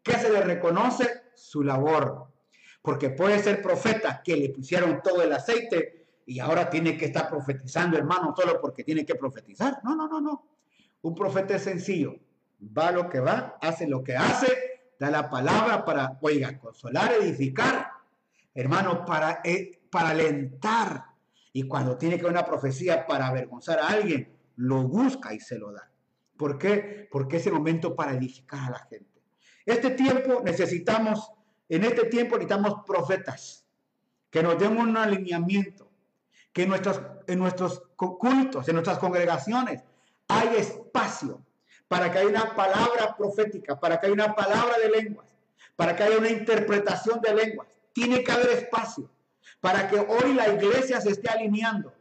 ¿Qué 0.04 0.14
se 0.14 0.32
le 0.32 0.42
reconoce? 0.42 1.24
Su 1.36 1.64
labor. 1.64 2.28
Porque 2.82 3.12
puede 3.12 3.40
ser 3.40 3.62
profeta 3.62 4.22
que 4.24 4.36
le 4.36 4.50
pusieron 4.50 5.02
todo 5.04 5.22
el 5.22 5.32
aceite 5.32 6.08
y 6.26 6.40
ahora 6.40 6.70
tiene 6.70 6.98
que 6.98 7.06
estar 7.06 7.30
profetizando, 7.30 7.98
hermano, 7.98 8.34
solo 8.36 8.60
porque 8.60 8.84
tiene 8.84 9.06
que 9.06 9.16
profetizar. 9.16 9.80
No, 9.84 9.96
no, 9.96 10.08
no, 10.08 10.20
no. 10.20 10.48
Un 11.04 11.16
profeta 11.16 11.56
es 11.56 11.64
sencillo. 11.64 12.16
Va 12.78 12.92
lo 12.92 13.10
que 13.10 13.20
va, 13.20 13.58
hace 13.62 13.88
lo 13.88 14.04
que 14.04 14.16
hace, 14.16 14.48
da 15.00 15.10
la 15.10 15.30
palabra 15.30 15.84
para, 15.84 16.18
oiga, 16.22 16.60
consolar, 16.60 17.14
edificar, 17.14 17.90
hermano, 18.54 19.04
para, 19.06 19.42
eh, 19.44 19.80
para 19.90 20.10
alentar. 20.10 21.06
Y 21.54 21.68
cuando 21.68 21.98
tiene 21.98 22.20
que 22.20 22.26
una 22.26 22.46
profecía 22.46 23.06
para 23.06 23.28
avergonzar 23.28 23.80
a 23.80 23.90
alguien, 23.90 24.32
lo 24.58 24.88
busca 24.88 25.34
y 25.34 25.40
se 25.40 25.58
lo 25.58 25.72
da. 25.72 25.91
¿Por 26.42 26.58
qué? 26.58 27.08
Porque 27.12 27.38
es 27.38 27.46
el 27.46 27.54
momento 27.54 27.96
para 27.96 28.14
edificar 28.14 28.62
a 28.62 28.72
la 28.72 28.80
gente. 28.80 29.22
Este 29.64 29.92
tiempo 29.92 30.42
necesitamos, 30.44 31.32
en 31.70 31.84
este 31.84 32.08
tiempo 32.08 32.36
necesitamos 32.36 32.84
profetas 32.84 33.64
que 34.32 34.42
nos 34.42 34.58
den 34.58 34.76
un 34.76 34.98
alineamiento, 34.98 35.88
que 36.52 36.64
en 36.64 36.70
nuestros, 36.70 37.00
en 37.28 37.38
nuestros 37.38 37.84
cultos, 37.96 38.68
en 38.68 38.74
nuestras 38.74 38.98
congregaciones, 38.98 39.84
hay 40.30 40.56
espacio 40.58 41.46
para 41.88 42.12
que 42.12 42.18
haya 42.18 42.30
una 42.30 42.56
palabra 42.56 43.16
profética, 43.16 43.80
para 43.80 44.00
que 44.00 44.08
haya 44.08 44.14
una 44.16 44.34
palabra 44.34 44.80
de 44.80 44.90
lenguas, 44.90 45.28
para 45.76 45.96
que 45.96 46.02
haya 46.02 46.18
una 46.18 46.32
interpretación 46.32 47.22
de 47.22 47.36
lenguas. 47.36 47.68
Tiene 47.94 48.24
que 48.24 48.32
haber 48.32 48.50
espacio 48.50 49.12
para 49.60 49.88
que 49.88 50.00
hoy 50.00 50.34
la 50.34 50.50
iglesia 50.50 51.00
se 51.02 51.12
esté 51.12 51.30
alineando. 51.30 51.94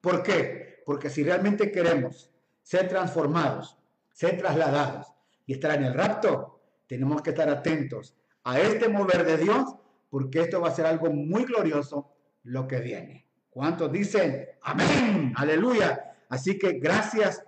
¿Por 0.00 0.22
qué? 0.22 0.82
Porque 0.86 1.10
si 1.10 1.22
realmente 1.22 1.70
queremos 1.70 2.30
ser 2.68 2.86
transformados, 2.86 3.78
ser 4.12 4.36
trasladados 4.36 5.06
y 5.46 5.54
estar 5.54 5.74
en 5.74 5.84
el 5.84 5.94
rapto, 5.94 6.60
tenemos 6.86 7.22
que 7.22 7.30
estar 7.30 7.48
atentos 7.48 8.14
a 8.44 8.60
este 8.60 8.90
mover 8.90 9.24
de 9.24 9.38
Dios, 9.38 9.74
porque 10.10 10.42
esto 10.42 10.60
va 10.60 10.68
a 10.68 10.74
ser 10.74 10.84
algo 10.84 11.10
muy 11.10 11.46
glorioso 11.46 12.12
lo 12.42 12.68
que 12.68 12.80
viene. 12.80 13.26
¿Cuántos 13.48 13.90
dicen 13.90 14.50
amén? 14.60 15.32
Aleluya. 15.36 16.12
Así 16.28 16.58
que 16.58 16.72
gracias. 16.72 17.42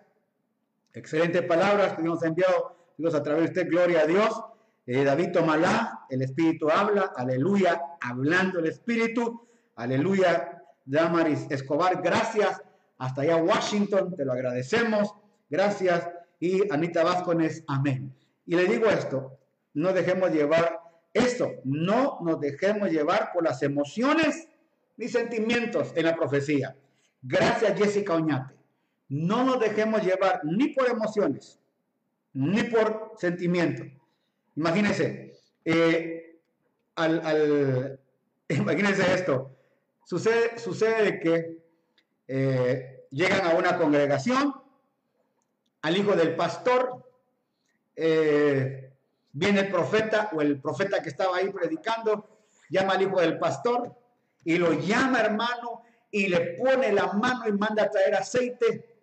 Excelentes 0.95 1.43
palabras 1.43 1.93
que 1.93 2.03
nos 2.03 2.23
ha 2.23 2.29
enviado 2.29 2.75
Dios 2.97 3.15
a 3.15 3.23
través 3.23 3.43
de 3.43 3.49
usted. 3.51 3.69
Gloria 3.69 4.01
a 4.01 4.07
Dios. 4.07 4.43
Eh, 4.87 5.05
David 5.05 5.33
Tomalá, 5.33 6.07
el 6.09 6.23
Espíritu 6.23 6.71
habla. 6.71 7.13
Aleluya. 7.15 7.79
Hablando 8.01 8.59
el 8.59 8.69
Espíritu. 8.69 9.47
Aleluya. 9.77 10.63
Damaris 10.87 11.47
Escobar, 11.51 12.01
gracias. 12.03 12.63
Hasta 13.01 13.23
allá 13.23 13.37
Washington, 13.37 14.15
te 14.15 14.27
lo 14.27 14.33
agradecemos. 14.35 15.15
Gracias. 15.49 16.07
Y 16.39 16.71
Anita 16.71 17.03
Vázquez, 17.03 17.65
amén. 17.67 18.15
Y 18.45 18.55
le 18.55 18.67
digo 18.67 18.87
esto, 18.87 19.39
no 19.73 19.93
dejemos 19.95 20.31
llevar 20.31 20.81
esto, 21.15 21.51
no 21.65 22.19
nos 22.23 22.41
dejemos 22.41 22.91
llevar 22.91 23.31
por 23.33 23.45
las 23.45 23.63
emociones 23.63 24.49
ni 24.99 25.09
sentimientos 25.09 25.93
en 25.97 26.05
la 26.05 26.15
profecía. 26.15 26.77
Gracias 27.23 27.79
Jessica 27.79 28.15
Oñate. 28.15 28.55
No 29.09 29.45
nos 29.45 29.61
dejemos 29.61 30.03
llevar 30.05 30.43
ni 30.45 30.69
por 30.69 30.89
emociones, 30.89 31.59
ni 32.35 32.65
por 32.65 33.15
sentimientos. 33.17 33.87
Imagínense, 34.57 35.33
eh, 35.65 36.39
al, 36.97 37.99
imagínense 38.49 39.15
esto. 39.15 39.57
Sucede, 40.05 40.59
sucede 40.59 41.19
que 41.19 41.60
eh, 42.33 43.07
llegan 43.11 43.45
a 43.45 43.59
una 43.59 43.77
congregación, 43.77 44.55
al 45.83 45.97
hijo 45.97 46.15
del 46.15 46.37
pastor, 46.37 47.05
eh, 47.97 48.93
viene 49.33 49.61
el 49.61 49.69
profeta 49.69 50.31
o 50.33 50.41
el 50.41 50.61
profeta 50.61 51.03
que 51.03 51.09
estaba 51.09 51.39
ahí 51.39 51.51
predicando, 51.51 52.45
llama 52.69 52.93
al 52.93 53.03
hijo 53.03 53.21
del 53.21 53.37
pastor 53.37 53.97
y 54.45 54.59
lo 54.59 54.73
llama 54.75 55.23
hermano 55.23 55.83
y 56.13 56.29
le 56.29 56.55
pone 56.57 56.93
la 56.93 57.13
mano 57.15 57.49
y 57.49 57.53
manda 57.53 57.83
a 57.83 57.91
traer 57.91 58.15
aceite, 58.15 58.97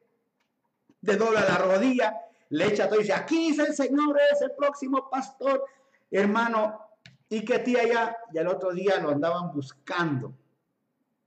de 1.01 1.15
dobla 1.17 1.41
la 1.41 1.57
rodilla, 1.57 2.15
le 2.49 2.67
echa 2.67 2.87
todo 2.87 2.99
y 2.99 3.03
dice, 3.03 3.13
aquí 3.13 3.49
dice 3.49 3.63
el 3.63 3.75
Señor, 3.75 4.17
es 4.31 4.41
el 4.41 4.51
próximo 4.51 5.09
pastor, 5.09 5.65
hermano, 6.09 6.79
y 7.27 7.43
que 7.43 7.59
tía 7.59 7.85
ya, 7.85 8.17
y 8.31 8.37
al 8.37 8.47
otro 8.47 8.71
día 8.71 8.99
lo 8.99 9.09
andaban 9.09 9.51
buscando, 9.51 10.33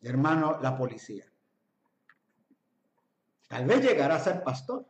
hermano, 0.00 0.58
la 0.62 0.78
policía. 0.78 1.29
Tal 3.50 3.66
vez 3.66 3.82
llegará 3.82 4.14
a 4.14 4.20
ser 4.20 4.44
pastor, 4.44 4.86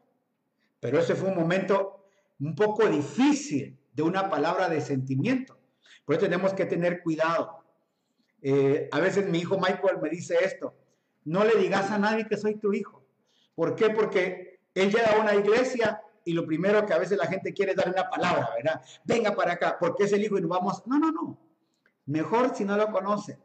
pero 0.81 0.99
ese 0.99 1.15
fue 1.15 1.31
un 1.31 1.35
momento 1.35 2.05
un 2.41 2.55
poco 2.55 2.87
difícil 2.87 3.81
de 3.95 4.03
una 4.03 4.29
palabra 4.29 4.69
de 4.69 4.83
sentimiento. 4.83 5.59
Por 6.05 6.17
eso 6.17 6.27
tenemos 6.27 6.53
que 6.53 6.67
tener 6.67 7.03
cuidado. 7.03 7.65
Eh, 8.43 8.87
a 8.93 9.01
veces 9.01 9.27
mi 9.31 9.39
hijo 9.39 9.57
Michael 9.57 9.97
me 10.03 10.11
dice 10.11 10.37
esto, 10.45 10.75
no 11.25 11.43
le 11.43 11.55
digas 11.55 11.91
a 11.91 11.97
nadie 11.97 12.29
que 12.29 12.37
soy 12.37 12.57
tu 12.57 12.75
hijo. 12.75 13.03
¿Por 13.55 13.75
qué? 13.77 13.89
Porque 13.89 14.61
él 14.75 14.93
llega 14.93 15.17
a 15.17 15.23
una 15.23 15.35
iglesia 15.35 16.03
y 16.27 16.35
lo 16.35 16.45
primero 16.45 16.85
que 16.85 16.93
a 16.93 16.99
veces 16.99 17.17
la 17.17 17.29
gente 17.29 17.55
quiere 17.55 17.71
es 17.71 17.79
dar 17.79 17.89
una 17.89 18.11
palabra, 18.11 18.51
¿verdad? 18.55 18.83
Venga 19.05 19.35
para 19.35 19.55
acá, 19.55 19.79
porque 19.81 20.05
es 20.05 20.13
el 20.13 20.23
hijo 20.23 20.37
y 20.37 20.43
nos 20.43 20.51
vamos. 20.51 20.87
No, 20.87 20.99
no, 20.99 21.11
no. 21.11 21.39
Mejor 22.05 22.55
si 22.55 22.67
no 22.67 22.77
lo 22.77 22.93
conoce. 22.93 23.39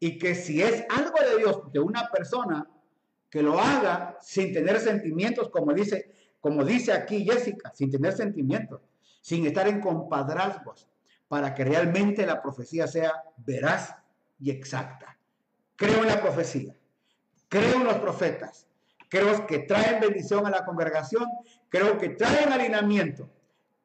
Y 0.00 0.18
que 0.18 0.34
si 0.34 0.60
es 0.60 0.84
algo 0.90 1.20
de 1.20 1.38
Dios, 1.38 1.72
de 1.72 1.78
una 1.78 2.10
persona, 2.10 2.68
que 3.30 3.42
lo 3.42 3.58
haga 3.58 4.16
sin 4.20 4.52
tener 4.52 4.80
sentimientos, 4.80 5.48
como 5.50 5.72
dice, 5.72 6.12
como 6.40 6.64
dice 6.64 6.92
aquí 6.92 7.24
Jessica, 7.24 7.72
sin 7.74 7.90
tener 7.90 8.12
sentimientos, 8.12 8.80
sin 9.20 9.46
estar 9.46 9.66
en 9.68 9.80
compadrazgos, 9.80 10.88
para 11.28 11.54
que 11.54 11.64
realmente 11.64 12.24
la 12.24 12.40
profecía 12.40 12.86
sea 12.86 13.12
veraz 13.38 13.94
y 14.38 14.50
exacta. 14.50 15.18
Creo 15.74 16.02
en 16.02 16.08
la 16.08 16.20
profecía, 16.20 16.76
creo 17.48 17.76
en 17.76 17.84
los 17.84 17.96
profetas, 17.96 18.66
creo 19.08 19.46
que 19.46 19.60
traen 19.60 20.00
bendición 20.00 20.46
a 20.46 20.50
la 20.50 20.64
congregación, 20.64 21.26
creo 21.68 21.98
que 21.98 22.10
traen 22.10 22.52
alineamiento, 22.52 23.28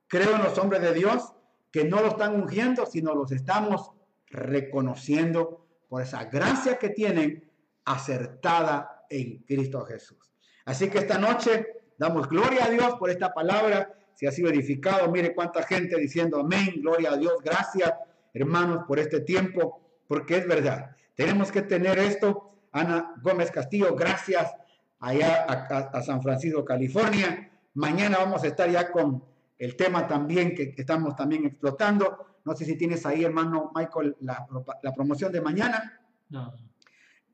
creo 0.07 0.35
en 0.35 0.43
los 0.43 0.57
hombres 0.57 0.81
de 0.81 0.93
Dios 0.93 1.34
que 1.72 1.85
no 1.85 2.01
lo 2.01 2.09
están 2.09 2.35
ungiendo, 2.35 2.85
sino 2.85 3.15
los 3.15 3.31
estamos 3.31 3.91
reconociendo 4.27 5.65
por 5.89 6.01
esa 6.01 6.26
gracia 6.26 6.77
que 6.77 6.89
tienen 6.89 7.49
acertada 7.85 9.01
en 9.11 9.43
Cristo 9.43 9.85
Jesús. 9.85 10.33
Así 10.65 10.89
que 10.89 10.99
esta 10.99 11.17
noche 11.17 11.81
Damos 12.01 12.27
gloria 12.27 12.65
a 12.65 12.69
Dios 12.71 12.95
por 12.95 13.11
esta 13.11 13.31
palabra. 13.31 13.93
Si 14.15 14.25
ha 14.25 14.31
sido 14.31 14.49
edificado, 14.49 15.11
mire 15.11 15.35
cuánta 15.35 15.61
gente 15.61 15.99
diciendo 15.99 16.39
amén, 16.39 16.81
gloria 16.81 17.11
a 17.11 17.17
Dios, 17.17 17.35
gracias 17.43 17.93
hermanos 18.33 18.85
por 18.88 18.97
este 18.97 19.19
tiempo, 19.19 19.79
porque 20.07 20.38
es 20.38 20.47
verdad. 20.47 20.95
Tenemos 21.13 21.51
que 21.51 21.61
tener 21.61 21.99
esto. 21.99 22.55
Ana 22.71 23.13
Gómez 23.21 23.51
Castillo, 23.51 23.95
gracias 23.95 24.51
allá 24.99 25.43
a, 25.43 26.01
San 26.01 26.23
Francisco, 26.23 26.65
California. 26.65 27.51
Mañana 27.75 28.17
vamos 28.17 28.43
a 28.45 28.47
estar 28.47 28.67
ya 28.67 28.91
con 28.91 29.23
el 29.59 29.75
tema 29.75 30.07
también 30.07 30.55
que 30.55 30.73
estamos 30.75 31.15
también 31.15 31.45
explotando. 31.45 32.39
No 32.45 32.55
sé 32.55 32.65
si 32.65 32.77
tienes 32.77 33.05
ahí, 33.05 33.23
hermano 33.23 33.71
Michael, 33.75 34.17
la, 34.21 34.47
promoción 34.95 35.31
de 35.31 35.41
mañana. 35.41 36.01
No. 36.29 36.51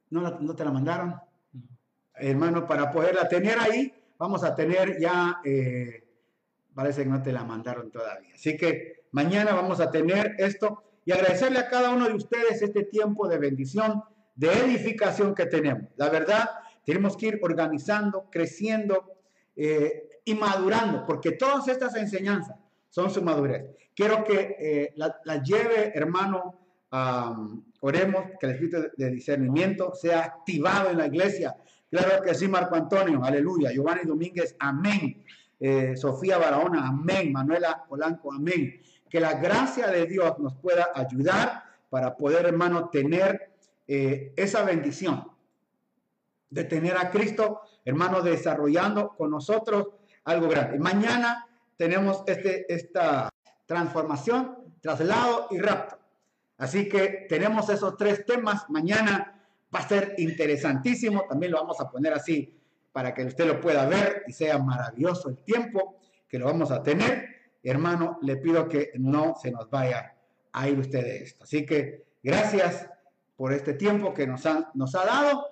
¿No, 0.10 0.56
te 0.56 0.66
la 0.66 0.72
mandaron? 0.72 1.16
Hermano, 2.20 2.68
para 2.68 2.92
poderla 2.92 3.28
tener 3.28 3.58
ahí, 3.60 3.94
vamos 4.18 4.44
a 4.44 4.56
tener 4.56 5.00
ya, 5.00 5.40
eh, 5.44 6.04
parece 6.74 7.04
que 7.04 7.10
no 7.10 7.22
te 7.22 7.32
la 7.32 7.44
mandaron 7.44 7.92
todavía. 7.92 8.34
Así 8.34 8.58
que 8.58 9.06
mañana 9.12 9.54
vamos 9.54 9.80
a 9.80 9.92
tener 9.92 10.36
esto 10.38 10.84
y 11.06 11.12
agradecerle 11.12 11.60
a 11.60 11.70
cada 11.70 11.92
uno 11.92 12.08
de 12.08 12.14
ustedes 12.14 12.62
este 12.62 12.84
tiempo 12.84 13.28
de 13.28 13.38
bendición, 13.38 14.04
de 14.36 14.52
edificación 14.52 15.34
que 15.34 15.46
tenemos. 15.46 15.90
La 15.96 16.10
verdad, 16.10 16.50
tenemos 16.84 17.16
que 17.18 17.28
ir 17.28 17.40
organizando, 17.42 18.30
creciendo 18.30 19.18
eh, 19.56 20.10
y 20.26 20.36
madurando, 20.36 21.06
porque 21.06 21.32
todas 21.32 21.68
estas 21.68 21.96
enseñanzas 21.96 22.58
son 22.90 23.10
su 23.10 23.22
madurez. 23.22 23.66
Quiero 23.96 24.24
que 24.24 24.56
eh, 24.60 24.94
la, 24.96 25.42
lleve, 25.42 25.92
hermano, 25.96 26.56
oremos 27.82 28.26
que 28.40 28.46
el 28.46 28.52
espíritu 28.54 28.78
de 28.96 29.10
discernimiento 29.10 29.94
sea 29.96 30.24
activado 30.24 30.90
en 30.92 30.98
la 30.98 31.08
iglesia, 31.08 31.56
Claro 31.90 32.22
que 32.22 32.36
sí, 32.36 32.48
Marco 32.48 32.76
Antonio, 32.76 33.24
aleluya. 33.24 33.72
Giovanni 33.72 34.04
Domínguez, 34.04 34.56
amén. 34.60 35.24
Eh, 35.60 35.96
Sofía 35.96 36.38
Barahona, 36.38 36.88
amén. 36.88 37.32
Manuela 37.32 37.86
Polanco, 37.88 38.34
amén. 38.34 38.82
Que 39.10 39.20
la 39.20 39.36
gracia 39.36 39.88
de 39.88 40.06
Dios 40.06 40.38
nos 40.40 40.56
pueda 40.56 40.90
ayudar 40.94 41.64
para 41.90 42.18
poder, 42.18 42.46
hermano, 42.46 42.90
tener 42.90 43.52
eh, 43.88 44.34
esa 44.36 44.64
bendición 44.64 45.32
de 46.50 46.64
tener 46.66 46.98
a 46.98 47.10
Cristo, 47.10 47.62
hermano, 47.84 48.22
desarrollando 48.22 49.16
con 49.16 49.32
nosotros 49.32 49.88
algo 50.26 50.50
grande. 50.50 50.80
Mañana 50.80 51.48
tenemos 51.78 52.24
este, 52.28 52.72
esta 52.74 53.30
transformación 53.66 54.58
traslado 54.82 55.48
y 55.52 55.60
rapto. 55.60 55.98
Así 56.58 56.90
que 56.90 57.28
tenemos 57.30 57.70
esos 57.70 57.96
tres 57.98 58.26
temas. 58.26 58.70
Mañana 58.70 59.37
va 59.74 59.80
a 59.80 59.88
ser 59.88 60.16
interesantísimo. 60.18 61.26
También 61.28 61.52
lo 61.52 61.60
vamos 61.60 61.80
a 61.80 61.90
poner 61.90 62.14
así 62.14 62.54
para 62.92 63.14
que 63.14 63.26
usted 63.26 63.46
lo 63.46 63.60
pueda 63.60 63.86
ver 63.86 64.24
y 64.28 64.34
sea 64.34 64.58
maravilloso 64.58 65.30
el 65.30 65.38
tiempo 65.44 65.98
que 66.28 66.40
lo 66.40 66.46
vamos 66.46 66.72
a 66.72 66.82
tener. 66.82 67.28
Hermano, 67.64 68.18
le 68.22 68.38
pido 68.38 68.68
que 68.68 68.92
no 68.96 69.36
se 69.42 69.52
nos 69.52 69.70
vaya 69.70 70.16
a 70.52 70.68
ir 70.68 70.80
usted 70.80 71.04
de 71.04 71.18
esto. 71.24 71.44
Así 71.44 71.66
que 71.66 72.06
gracias 72.24 72.90
por 73.36 73.54
este 73.54 73.74
tiempo 73.74 74.14
que 74.14 74.26
nos, 74.26 74.44
nos 74.74 74.96
ha 74.96 75.06
dado. 75.06 75.46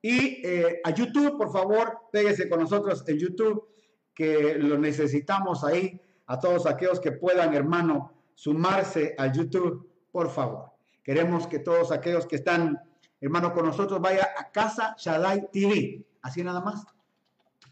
Y 0.00 0.46
eh, 0.46 0.80
a 0.84 0.90
YouTube, 0.90 1.36
por 1.36 1.52
favor, 1.52 2.08
péguese 2.10 2.48
con 2.48 2.60
nosotros 2.60 3.04
en 3.06 3.18
YouTube, 3.18 3.68
que 4.14 4.54
lo 4.54 4.78
necesitamos 4.78 5.64
ahí. 5.64 6.00
A 6.26 6.38
todos 6.38 6.66
aquellos 6.66 7.00
que 7.00 7.12
puedan, 7.12 7.52
hermano, 7.52 8.12
sumarse 8.34 9.14
a 9.18 9.32
YouTube, 9.32 9.88
por 10.10 10.30
favor. 10.30 10.70
Queremos 11.02 11.46
que 11.46 11.58
todos 11.58 11.90
aquellos 11.92 12.26
que 12.26 12.36
están, 12.36 12.78
hermano, 13.26 13.54
con 13.54 13.66
nosotros, 13.66 14.00
vaya 14.00 14.30
a 14.36 14.50
Casa 14.50 14.94
Shaddai 14.98 15.48
TV. 15.52 16.04
Así 16.22 16.42
nada 16.42 16.60
más. 16.60 16.84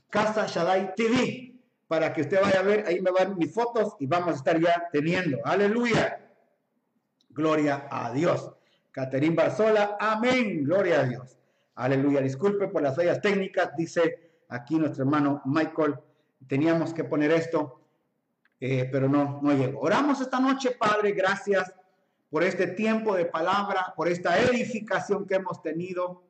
Casa 0.09 0.47
Shaddai 0.47 0.95
TV. 0.95 1.55
Para 1.89 2.13
que 2.13 2.21
usted 2.21 2.41
vaya 2.41 2.61
a 2.61 2.63
ver, 2.63 2.87
ahí 2.87 3.01
me 3.01 3.11
van 3.11 3.37
mis 3.37 3.53
fotos 3.53 3.97
y 3.99 4.07
vamos 4.07 4.29
a 4.29 4.37
estar 4.37 4.61
ya 4.61 4.89
teniendo. 4.93 5.39
Aleluya. 5.45 6.25
Gloria 7.31 7.89
a 7.91 8.13
Dios. 8.13 8.53
Caterín 8.93 9.35
Barzola, 9.35 9.97
amén. 9.99 10.63
Gloria 10.63 11.01
a 11.01 11.05
Dios. 11.05 11.37
Aleluya. 11.75 12.21
Disculpe 12.21 12.69
por 12.69 12.83
las 12.83 12.95
fallas 12.95 13.21
técnicas, 13.21 13.75
dice 13.77 14.31
aquí 14.49 14.79
nuestro 14.79 15.03
hermano 15.03 15.43
Michael. 15.47 15.97
Teníamos 16.47 16.95
que 16.95 17.03
poner 17.03 17.33
esto, 17.33 17.81
eh, 18.61 18.89
pero 18.91 19.09
no, 19.09 19.41
no 19.43 19.53
llegó. 19.53 19.81
Oramos 19.81 20.21
esta 20.21 20.39
noche, 20.39 20.77
Padre, 20.79 21.11
gracias 21.13 21.75
por 22.31 22.45
este 22.45 22.69
tiempo 22.69 23.17
de 23.17 23.27
palabra, 23.27 23.93
por 23.97 24.09
esta 24.09 24.41
edificación 24.41 25.27
que 25.27 25.35
hemos 25.35 25.61
tenido. 25.61 26.23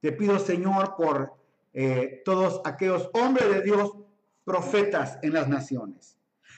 Te 0.00 0.10
pido, 0.12 0.38
Señor, 0.38 0.96
por 0.96 1.34
eh, 1.74 2.22
todos 2.24 2.62
aquellos 2.64 3.10
hombres 3.12 3.50
de 3.50 3.62
Dios, 3.62 3.92
profetas 4.44 5.18
en 5.22 5.34
las 5.34 5.48
naciones, 5.48 6.16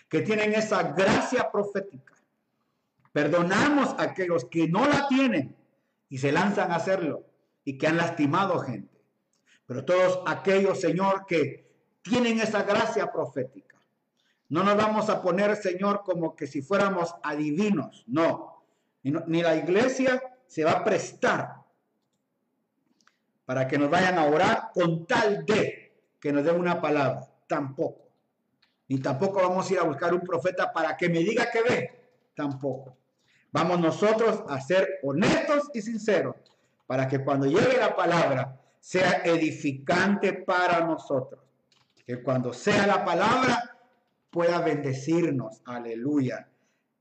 que 0.08 0.22
tienen 0.22 0.54
esa 0.54 0.92
gracia 0.92 1.50
profética. 1.50 2.14
Perdonamos 3.12 3.94
a 3.98 4.02
aquellos 4.02 4.44
que 4.44 4.68
no 4.68 4.86
la 4.86 5.08
tienen 5.08 5.56
y 6.08 6.18
se 6.18 6.32
lanzan 6.32 6.70
a 6.70 6.76
hacerlo 6.76 7.24
y 7.64 7.78
que 7.78 7.86
han 7.86 7.96
lastimado 7.96 8.58
gente. 8.60 9.00
Pero 9.66 9.84
todos 9.84 10.20
aquellos, 10.26 10.80
Señor, 10.80 11.26
que 11.26 11.66
tienen 12.02 12.40
esa 12.40 12.62
gracia 12.62 13.10
profética. 13.10 13.76
No 14.48 14.62
nos 14.62 14.76
vamos 14.76 15.08
a 15.08 15.22
poner, 15.22 15.56
Señor, 15.56 16.02
como 16.04 16.36
que 16.36 16.46
si 16.46 16.62
fuéramos 16.62 17.14
adivinos, 17.22 18.04
no 18.06 18.55
ni, 19.10 19.42
la 19.42 19.54
iglesia 19.56 20.22
se 20.46 20.64
va 20.64 20.72
a 20.72 20.84
prestar 20.84 21.56
para 23.44 23.68
que 23.68 23.78
nos 23.78 23.90
vayan 23.90 24.18
a 24.18 24.24
orar 24.24 24.70
con 24.74 25.06
tal 25.06 25.44
de 25.44 25.92
que 26.20 26.32
nos 26.32 26.44
den 26.44 26.58
una 26.58 26.80
palabra. 26.80 27.26
Tampoco. 27.46 28.08
Ni 28.88 28.98
tampoco 28.98 29.40
vamos 29.40 29.68
a 29.70 29.72
ir 29.72 29.78
a 29.78 29.84
buscar 29.84 30.12
un 30.12 30.20
profeta 30.20 30.72
para 30.72 30.96
que 30.96 31.08
me 31.08 31.20
diga 31.20 31.48
que 31.50 31.62
ve. 31.62 32.10
Tampoco. 32.34 32.96
Vamos 33.52 33.78
nosotros 33.80 34.42
a 34.48 34.60
ser 34.60 34.98
honestos 35.02 35.70
y 35.72 35.82
sinceros 35.82 36.34
para 36.86 37.06
que 37.06 37.24
cuando 37.24 37.46
llegue 37.46 37.78
la 37.78 37.94
palabra 37.94 38.60
sea 38.80 39.22
edificante 39.24 40.32
para 40.32 40.80
nosotros. 40.80 41.40
Que 42.04 42.22
cuando 42.22 42.52
sea 42.52 42.86
la 42.86 43.04
palabra 43.04 43.76
pueda 44.30 44.60
bendecirnos. 44.60 45.62
Aleluya. 45.64 46.48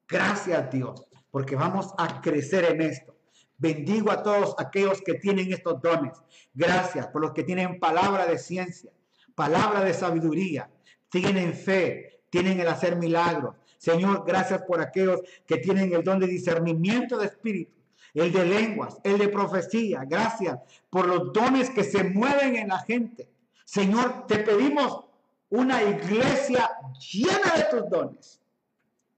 Gracias 0.08 0.72
Dios 0.72 1.06
porque 1.36 1.58
vamos 1.58 1.94
a 1.98 2.22
crecer 2.22 2.64
en 2.64 2.82
esto. 2.82 3.14
Bendigo 3.58 4.10
a 4.10 4.24
todos 4.24 4.56
aquellos 4.58 5.02
que 5.02 5.16
tienen 5.16 5.52
estos 5.52 5.82
dones. 5.82 6.14
Gracias 6.54 7.08
por 7.08 7.22
los 7.22 7.34
que 7.34 7.44
tienen 7.44 7.78
palabra 7.78 8.26
de 8.26 8.38
ciencia, 8.38 8.90
palabra 9.36 9.84
de 9.84 9.94
sabiduría, 9.94 10.70
tienen 11.10 11.54
fe, 11.54 12.22
tienen 12.30 12.62
el 12.62 12.70
hacer 12.70 12.96
milagros. 12.96 13.54
Señor, 13.78 14.24
gracias 14.26 14.62
por 14.62 14.80
aquellos 14.80 15.20
que 15.46 15.58
tienen 15.58 15.94
el 15.94 16.06
don 16.06 16.22
de 16.22 16.28
discernimiento 16.28 17.18
de 17.18 17.26
espíritu, 17.26 17.74
el 18.14 18.32
de 18.32 18.46
lenguas, 18.46 18.98
el 19.04 19.18
de 19.18 19.28
profecía. 19.28 20.06
Gracias 20.08 20.58
por 20.90 21.06
los 21.06 21.34
dones 21.34 21.70
que 21.70 21.84
se 21.84 22.06
mueven 22.06 22.56
en 22.56 22.70
la 22.70 22.80
gente. 22.80 23.28
Señor, 23.66 24.26
te 24.26 24.38
pedimos 24.38 25.04
una 25.50 25.84
iglesia 25.84 26.72
llena 27.12 27.58
de 27.58 27.66
tus 27.70 27.90
dones 27.90 28.40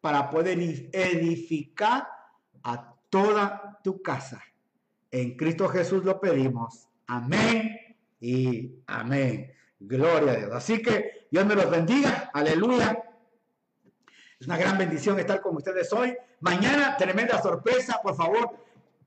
para 0.08 0.30
poder 0.30 0.58
edificar 0.58 2.08
a 2.64 2.96
toda 3.10 3.78
tu 3.84 4.02
casa. 4.02 4.42
En 5.12 5.36
Cristo 5.36 5.68
Jesús 5.68 6.06
lo 6.06 6.22
pedimos. 6.22 6.88
Amén 7.08 7.98
y 8.22 8.72
amén. 8.88 9.52
Gloria 9.78 10.32
a 10.32 10.36
Dios. 10.38 10.52
Así 10.54 10.82
que 10.82 11.28
Dios 11.30 11.46
me 11.46 11.56
los 11.56 11.70
bendiga. 11.70 12.32
Aleluya. 12.34 13.04
Es 14.40 14.48
una 14.48 14.56
gran 14.56 14.78
bendición 14.78 15.20
estar 15.20 15.42
con 15.42 15.58
ustedes 15.58 15.92
hoy. 15.92 16.16
Mañana, 16.40 16.96
tremenda 16.96 17.42
sorpresa. 17.42 18.00
Por 18.02 18.16
favor, 18.16 18.56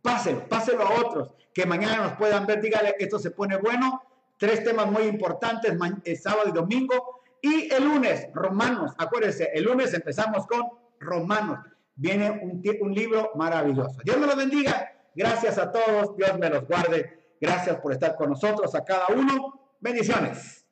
páselo, 0.03 0.47
páselo 0.51 0.83
a 0.83 1.01
otros 1.01 1.33
que 1.55 1.65
mañana 1.65 1.97
nos 1.97 2.13
puedan 2.13 2.45
ver. 2.45 2.61
Dígale, 2.61 2.97
esto 2.99 3.19
se 3.19 3.31
pone 3.31 3.57
bueno. 3.57 4.03
Tres 4.37 4.63
temas 4.63 4.87
muy 4.93 5.05
importantes, 5.05 5.75
el 6.05 6.19
sábado 6.19 6.51
y 6.51 6.53
domingo. 6.53 7.23
Y 7.41 7.73
el 7.73 7.85
lunes, 7.85 8.29
Romanos. 8.35 8.93
Acuérdense, 8.99 9.51
el 9.55 9.65
lunes 9.65 9.95
empezamos 9.95 10.47
con 10.47 10.80
Romanos. 11.01 11.59
Viene 11.97 12.31
un, 12.31 12.63
un 12.81 12.95
libro 12.95 13.33
maravilloso. 13.35 13.99
Dios 14.05 14.19
me 14.19 14.27
los 14.27 14.37
bendiga. 14.37 14.93
Gracias 15.15 15.59
a 15.59 15.73
todos. 15.73 16.17
Dios 16.17 16.39
me 16.39 16.49
los 16.49 16.67
guarde. 16.67 17.35
Gracias 17.41 17.77
por 17.81 17.93
estar 17.93 18.17
con 18.17 18.31
nosotros, 18.31 18.75
a 18.75 18.85
cada 18.85 19.07
uno. 19.09 19.75
Bendiciones. 19.81 20.67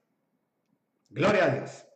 Gloria 1.08 1.44
a 1.46 1.48
Dios. 1.48 1.87